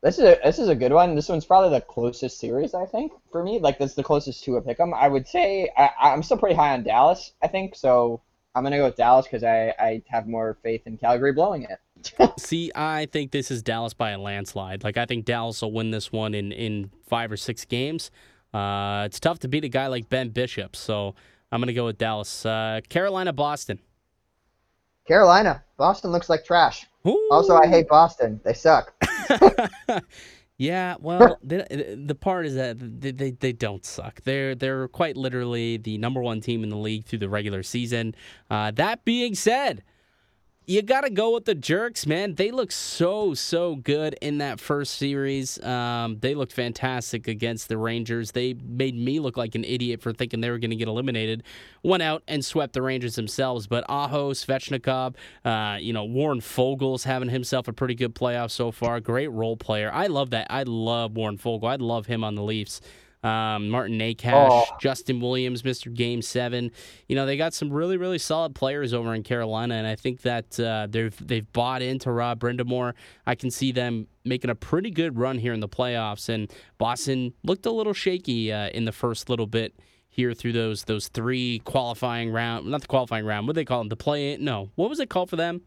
This 0.00 0.18
is 0.18 0.24
a 0.24 0.38
this 0.44 0.58
is 0.58 0.68
a 0.68 0.76
good 0.76 0.92
one. 0.92 1.16
This 1.16 1.28
one's 1.28 1.44
probably 1.44 1.70
the 1.70 1.80
closest 1.80 2.38
series 2.38 2.72
I 2.72 2.86
think 2.86 3.12
for 3.32 3.42
me. 3.42 3.58
Like 3.58 3.78
this 3.78 3.90
is 3.90 3.96
the 3.96 4.04
closest 4.04 4.44
to 4.44 4.56
a 4.56 4.62
pick'em. 4.62 4.94
I 4.94 5.08
would 5.08 5.26
say 5.26 5.70
I, 5.76 5.90
I'm 6.00 6.22
still 6.22 6.38
pretty 6.38 6.54
high 6.54 6.72
on 6.72 6.84
Dallas. 6.84 7.32
I 7.42 7.48
think 7.48 7.74
so. 7.74 8.22
I'm 8.54 8.62
gonna 8.62 8.78
go 8.78 8.84
with 8.84 8.96
Dallas 8.96 9.26
because 9.26 9.42
I 9.42 9.74
I 9.78 10.02
have 10.06 10.28
more 10.28 10.56
faith 10.62 10.86
in 10.86 10.98
Calgary 10.98 11.32
blowing 11.32 11.64
it. 11.64 11.80
See, 12.38 12.70
I 12.74 13.06
think 13.06 13.30
this 13.30 13.50
is 13.50 13.62
Dallas 13.62 13.94
by 13.94 14.10
a 14.10 14.18
landslide. 14.18 14.84
Like 14.84 14.96
I 14.96 15.06
think 15.06 15.24
Dallas 15.24 15.60
will 15.62 15.72
win 15.72 15.90
this 15.90 16.12
one 16.12 16.34
in 16.34 16.52
in 16.52 16.90
five 17.08 17.32
or 17.32 17.36
six 17.36 17.64
games. 17.64 18.10
Uh, 18.54 19.04
it's 19.06 19.20
tough 19.20 19.38
to 19.40 19.48
beat 19.48 19.64
a 19.64 19.68
guy 19.68 19.86
like 19.88 20.08
Ben 20.08 20.30
Bishop, 20.30 20.74
so 20.74 21.14
I'm 21.52 21.60
gonna 21.60 21.72
go 21.72 21.86
with 21.86 21.98
Dallas. 21.98 22.46
Uh, 22.46 22.80
Carolina, 22.88 23.32
Boston. 23.32 23.80
Carolina, 25.06 25.64
Boston 25.78 26.10
looks 26.12 26.28
like 26.28 26.44
trash. 26.44 26.86
Ooh. 27.06 27.28
Also, 27.30 27.56
I 27.56 27.66
hate 27.66 27.88
Boston. 27.88 28.40
They 28.44 28.52
suck. 28.52 28.92
yeah, 30.58 30.96
well, 31.00 31.38
the, 31.42 31.98
the 32.04 32.14
part 32.14 32.44
is 32.44 32.54
that 32.56 32.76
they, 32.78 33.12
they, 33.12 33.30
they 33.30 33.52
don't 33.52 33.84
suck. 33.84 34.22
They're 34.22 34.54
they're 34.54 34.88
quite 34.88 35.16
literally 35.16 35.78
the 35.78 35.96
number 35.98 36.20
one 36.20 36.40
team 36.40 36.62
in 36.62 36.68
the 36.68 36.76
league 36.76 37.06
through 37.06 37.20
the 37.20 37.28
regular 37.28 37.62
season. 37.62 38.14
Uh, 38.50 38.70
that 38.72 39.04
being 39.04 39.34
said 39.34 39.82
you 40.68 40.82
got 40.82 41.00
to 41.00 41.10
go 41.10 41.32
with 41.32 41.46
the 41.46 41.54
jerks, 41.54 42.06
man. 42.06 42.34
They 42.34 42.50
look 42.50 42.70
so, 42.70 43.32
so 43.32 43.76
good 43.76 44.18
in 44.20 44.36
that 44.38 44.60
first 44.60 44.96
series. 44.96 45.58
Um, 45.64 46.18
they 46.20 46.34
looked 46.34 46.52
fantastic 46.52 47.26
against 47.26 47.68
the 47.68 47.78
Rangers. 47.78 48.32
They 48.32 48.52
made 48.52 48.94
me 48.94 49.18
look 49.18 49.38
like 49.38 49.54
an 49.54 49.64
idiot 49.64 50.02
for 50.02 50.12
thinking 50.12 50.42
they 50.42 50.50
were 50.50 50.58
going 50.58 50.70
to 50.70 50.76
get 50.76 50.86
eliminated. 50.86 51.42
Went 51.82 52.02
out 52.02 52.22
and 52.28 52.44
swept 52.44 52.74
the 52.74 52.82
Rangers 52.82 53.14
themselves. 53.14 53.66
But 53.66 53.86
Aho, 53.88 54.32
Svechnikov, 54.32 55.14
uh, 55.42 55.78
you 55.80 55.94
know, 55.94 56.04
Warren 56.04 56.40
Foegele's 56.40 57.04
having 57.04 57.30
himself 57.30 57.66
a 57.66 57.72
pretty 57.72 57.94
good 57.94 58.14
playoff 58.14 58.50
so 58.50 58.70
far. 58.70 59.00
Great 59.00 59.28
role 59.28 59.56
player. 59.56 59.90
I 59.90 60.08
love 60.08 60.28
that. 60.30 60.48
I 60.50 60.64
love 60.64 61.16
Warren 61.16 61.38
Foegele. 61.38 61.70
I 61.70 61.76
love 61.76 62.04
him 62.04 62.22
on 62.22 62.34
the 62.34 62.42
Leafs 62.42 62.82
um, 63.22 63.68
Martin 63.68 63.98
Necas, 63.98 64.48
oh. 64.50 64.64
Justin 64.80 65.20
Williams, 65.20 65.62
Mr. 65.62 65.92
Game 65.92 66.22
Seven. 66.22 66.70
You 67.08 67.16
know 67.16 67.26
they 67.26 67.36
got 67.36 67.54
some 67.54 67.72
really 67.72 67.96
really 67.96 68.18
solid 68.18 68.54
players 68.54 68.94
over 68.94 69.14
in 69.14 69.22
Carolina, 69.22 69.74
and 69.74 69.86
I 69.86 69.96
think 69.96 70.22
that 70.22 70.58
uh, 70.60 70.86
they've 70.88 71.16
they've 71.26 71.50
bought 71.52 71.82
into 71.82 72.10
Rod 72.12 72.38
Brind'Amour. 72.38 72.94
I 73.26 73.34
can 73.34 73.50
see 73.50 73.72
them 73.72 74.06
making 74.24 74.50
a 74.50 74.54
pretty 74.54 74.90
good 74.90 75.18
run 75.18 75.38
here 75.38 75.52
in 75.52 75.60
the 75.60 75.68
playoffs. 75.68 76.28
And 76.28 76.52
Boston 76.76 77.32
looked 77.42 77.66
a 77.66 77.72
little 77.72 77.94
shaky 77.94 78.52
uh, 78.52 78.68
in 78.68 78.84
the 78.84 78.92
first 78.92 79.28
little 79.28 79.46
bit 79.46 79.74
here 80.08 80.34
through 80.34 80.52
those 80.52 80.84
those 80.84 81.08
three 81.08 81.60
qualifying 81.60 82.30
round, 82.30 82.66
not 82.66 82.82
the 82.82 82.86
qualifying 82.86 83.24
round. 83.24 83.46
What 83.46 83.54
do 83.54 83.60
they 83.60 83.64
call 83.64 83.78
them? 83.78 83.88
The 83.88 83.96
play? 83.96 84.36
No, 84.36 84.70
what 84.74 84.90
was 84.90 85.00
it 85.00 85.08
called 85.08 85.30
for 85.30 85.36
them? 85.36 85.62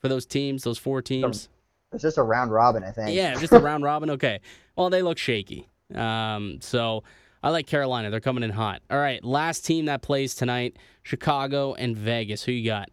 For 0.00 0.08
those 0.08 0.26
teams, 0.26 0.62
those 0.64 0.78
four 0.78 1.00
teams. 1.00 1.48
It's 1.92 2.02
just 2.02 2.18
a 2.18 2.22
round 2.22 2.52
robin, 2.52 2.84
I 2.84 2.90
think. 2.90 3.14
Yeah, 3.14 3.34
just 3.34 3.52
a 3.52 3.58
round 3.58 3.84
robin. 3.84 4.10
Okay. 4.10 4.40
Well, 4.76 4.90
they 4.90 5.00
look 5.00 5.16
shaky. 5.16 5.70
Um, 5.94 6.58
so 6.60 7.04
I 7.42 7.50
like 7.50 7.66
Carolina. 7.66 8.10
They're 8.10 8.20
coming 8.20 8.42
in 8.42 8.50
hot. 8.50 8.82
All 8.90 8.98
right, 8.98 9.22
last 9.24 9.64
team 9.64 9.86
that 9.86 10.02
plays 10.02 10.34
tonight: 10.34 10.76
Chicago 11.02 11.74
and 11.74 11.96
Vegas. 11.96 12.42
Who 12.42 12.52
you 12.52 12.68
got? 12.68 12.90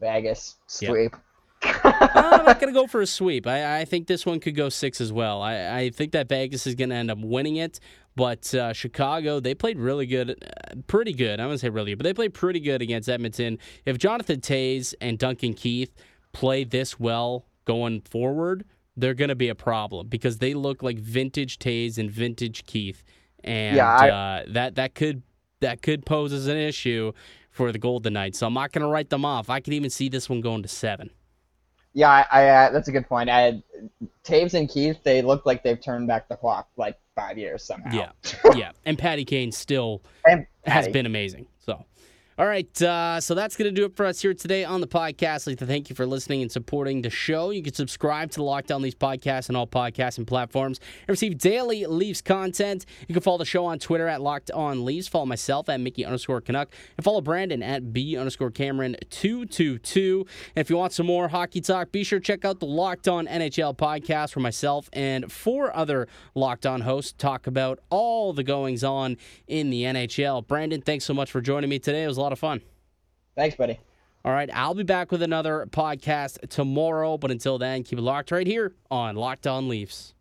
Vegas 0.00 0.56
sweep. 0.66 1.12
Yep. 1.12 1.22
I'm 1.62 2.44
not 2.44 2.60
going 2.60 2.72
to 2.72 2.80
go 2.80 2.86
for 2.86 3.00
a 3.00 3.06
sweep. 3.06 3.46
I, 3.46 3.80
I, 3.80 3.84
think 3.84 4.06
this 4.06 4.24
one 4.24 4.38
could 4.38 4.54
go 4.54 4.68
six 4.68 5.00
as 5.00 5.12
well. 5.12 5.42
I, 5.42 5.78
I 5.78 5.90
think 5.90 6.12
that 6.12 6.28
Vegas 6.28 6.68
is 6.68 6.76
going 6.76 6.90
to 6.90 6.96
end 6.96 7.10
up 7.10 7.18
winning 7.18 7.56
it. 7.56 7.80
But 8.14 8.52
uh, 8.54 8.72
Chicago, 8.72 9.38
they 9.38 9.54
played 9.54 9.78
really 9.78 10.06
good, 10.06 10.30
uh, 10.42 10.74
pretty 10.88 11.12
good. 11.12 11.38
I'm 11.38 11.46
going 11.46 11.54
to 11.54 11.58
say 11.58 11.68
really 11.68 11.92
good, 11.92 11.98
but 11.98 12.04
they 12.04 12.14
played 12.14 12.34
pretty 12.34 12.60
good 12.60 12.82
against 12.82 13.08
Edmonton. 13.08 13.58
If 13.86 13.98
Jonathan 13.98 14.40
Toews 14.40 14.94
and 15.00 15.18
Duncan 15.18 15.54
Keith 15.54 15.94
play 16.32 16.64
this 16.64 16.98
well 16.98 17.46
going 17.64 18.00
forward, 18.00 18.64
they're 18.98 19.14
going 19.14 19.28
to 19.28 19.36
be 19.36 19.48
a 19.48 19.54
problem 19.54 20.08
because 20.08 20.38
they 20.38 20.54
look 20.54 20.82
like 20.82 20.98
vintage 20.98 21.58
Toews 21.58 21.98
and 21.98 22.10
vintage 22.10 22.66
Keith, 22.66 23.04
and 23.44 23.76
yeah, 23.76 23.88
I, 23.88 24.10
uh, 24.10 24.44
that 24.48 24.74
that 24.74 24.94
could 24.94 25.22
that 25.60 25.82
could 25.82 26.04
pose 26.04 26.32
as 26.32 26.46
an 26.48 26.56
issue 26.56 27.12
for 27.50 27.72
the 27.72 27.78
Golden 27.78 28.12
Knights. 28.12 28.38
So 28.38 28.46
I'm 28.46 28.54
not 28.54 28.72
going 28.72 28.82
to 28.82 28.88
write 28.88 29.10
them 29.10 29.24
off. 29.24 29.50
I 29.50 29.60
could 29.60 29.72
even 29.72 29.90
see 29.90 30.08
this 30.08 30.28
one 30.28 30.40
going 30.40 30.62
to 30.62 30.68
seven. 30.68 31.10
Yeah, 31.94 32.10
I, 32.10 32.26
I 32.30 32.48
uh, 32.48 32.70
that's 32.70 32.88
a 32.88 32.92
good 32.92 33.08
point. 33.08 33.30
I, 33.30 33.62
Toews 34.24 34.54
and 34.54 34.68
Keith, 34.68 34.98
they 35.04 35.22
look 35.22 35.46
like 35.46 35.62
they've 35.62 35.80
turned 35.80 36.06
back 36.08 36.28
the 36.28 36.36
clock 36.36 36.68
like 36.76 36.98
five 37.14 37.38
years 37.38 37.64
somehow. 37.64 37.94
Yeah, 37.94 38.10
yeah, 38.56 38.72
and 38.84 38.98
Patty 38.98 39.24
Kane 39.24 39.52
still 39.52 40.02
Patty. 40.24 40.46
has 40.64 40.88
been 40.88 41.06
amazing. 41.06 41.46
So. 41.58 41.84
All 42.38 42.46
right, 42.46 42.82
uh, 42.82 43.20
so 43.20 43.34
that's 43.34 43.56
going 43.56 43.74
to 43.74 43.74
do 43.74 43.84
it 43.84 43.96
for 43.96 44.06
us 44.06 44.22
here 44.22 44.32
today 44.32 44.62
on 44.62 44.80
the 44.80 44.86
podcast. 44.86 45.42
I'd 45.42 45.46
like 45.48 45.58
to 45.58 45.66
thank 45.66 45.90
you 45.90 45.96
for 45.96 46.06
listening 46.06 46.40
and 46.40 46.52
supporting 46.52 47.02
the 47.02 47.10
show. 47.10 47.50
You 47.50 47.64
can 47.64 47.74
subscribe 47.74 48.30
to 48.30 48.36
the 48.36 48.44
Locked 48.44 48.70
On 48.70 48.80
Leafs 48.80 48.94
podcast 48.94 49.50
on 49.50 49.56
all 49.56 49.66
podcasting 49.66 50.24
platforms 50.24 50.78
and 51.00 51.08
receive 51.08 51.36
daily 51.36 51.84
Leafs 51.86 52.22
content. 52.22 52.86
You 53.08 53.12
can 53.12 53.22
follow 53.22 53.38
the 53.38 53.44
show 53.44 53.66
on 53.66 53.80
Twitter 53.80 54.06
at 54.06 54.20
Locked 54.20 54.52
On 54.52 54.84
Leafs. 54.84 55.08
Follow 55.08 55.26
myself 55.26 55.68
at 55.68 55.80
Mickey 55.80 56.04
underscore 56.04 56.40
Canuck 56.40 56.68
and 56.96 57.02
follow 57.02 57.20
Brandon 57.20 57.60
at 57.60 57.92
B 57.92 58.16
underscore 58.16 58.52
Cameron 58.52 58.94
222. 59.10 60.24
And 60.54 60.60
if 60.64 60.70
you 60.70 60.76
want 60.76 60.92
some 60.92 61.06
more 61.06 61.26
hockey 61.26 61.60
talk, 61.60 61.90
be 61.90 62.04
sure 62.04 62.20
to 62.20 62.24
check 62.24 62.44
out 62.44 62.60
the 62.60 62.66
Locked 62.66 63.08
On 63.08 63.26
NHL 63.26 63.76
podcast 63.76 64.36
where 64.36 64.44
myself 64.44 64.88
and 64.92 65.32
four 65.32 65.76
other 65.76 66.06
Locked 66.36 66.66
On 66.66 66.82
hosts 66.82 67.14
talk 67.18 67.48
about 67.48 67.80
all 67.90 68.32
the 68.32 68.44
goings 68.44 68.84
on 68.84 69.16
in 69.48 69.70
the 69.70 69.82
NHL. 69.82 70.46
Brandon, 70.46 70.80
thanks 70.80 71.04
so 71.04 71.12
much 71.12 71.32
for 71.32 71.40
joining 71.40 71.68
me 71.68 71.80
today. 71.80 72.04
It 72.04 72.06
was 72.06 72.16
a 72.16 72.27
lot 72.28 72.32
of 72.34 72.38
fun. 72.38 72.60
Thanks, 73.34 73.56
buddy. 73.56 73.80
All 74.22 74.32
right, 74.32 74.50
I'll 74.52 74.74
be 74.74 74.82
back 74.82 75.10
with 75.10 75.22
another 75.22 75.66
podcast 75.70 76.46
tomorrow, 76.50 77.16
but 77.16 77.30
until 77.30 77.56
then, 77.56 77.84
keep 77.84 77.98
it 77.98 78.02
locked 78.02 78.30
right 78.30 78.46
here 78.46 78.74
on 78.90 79.16
Locked 79.16 79.46
On 79.46 79.66
Leafs. 79.66 80.12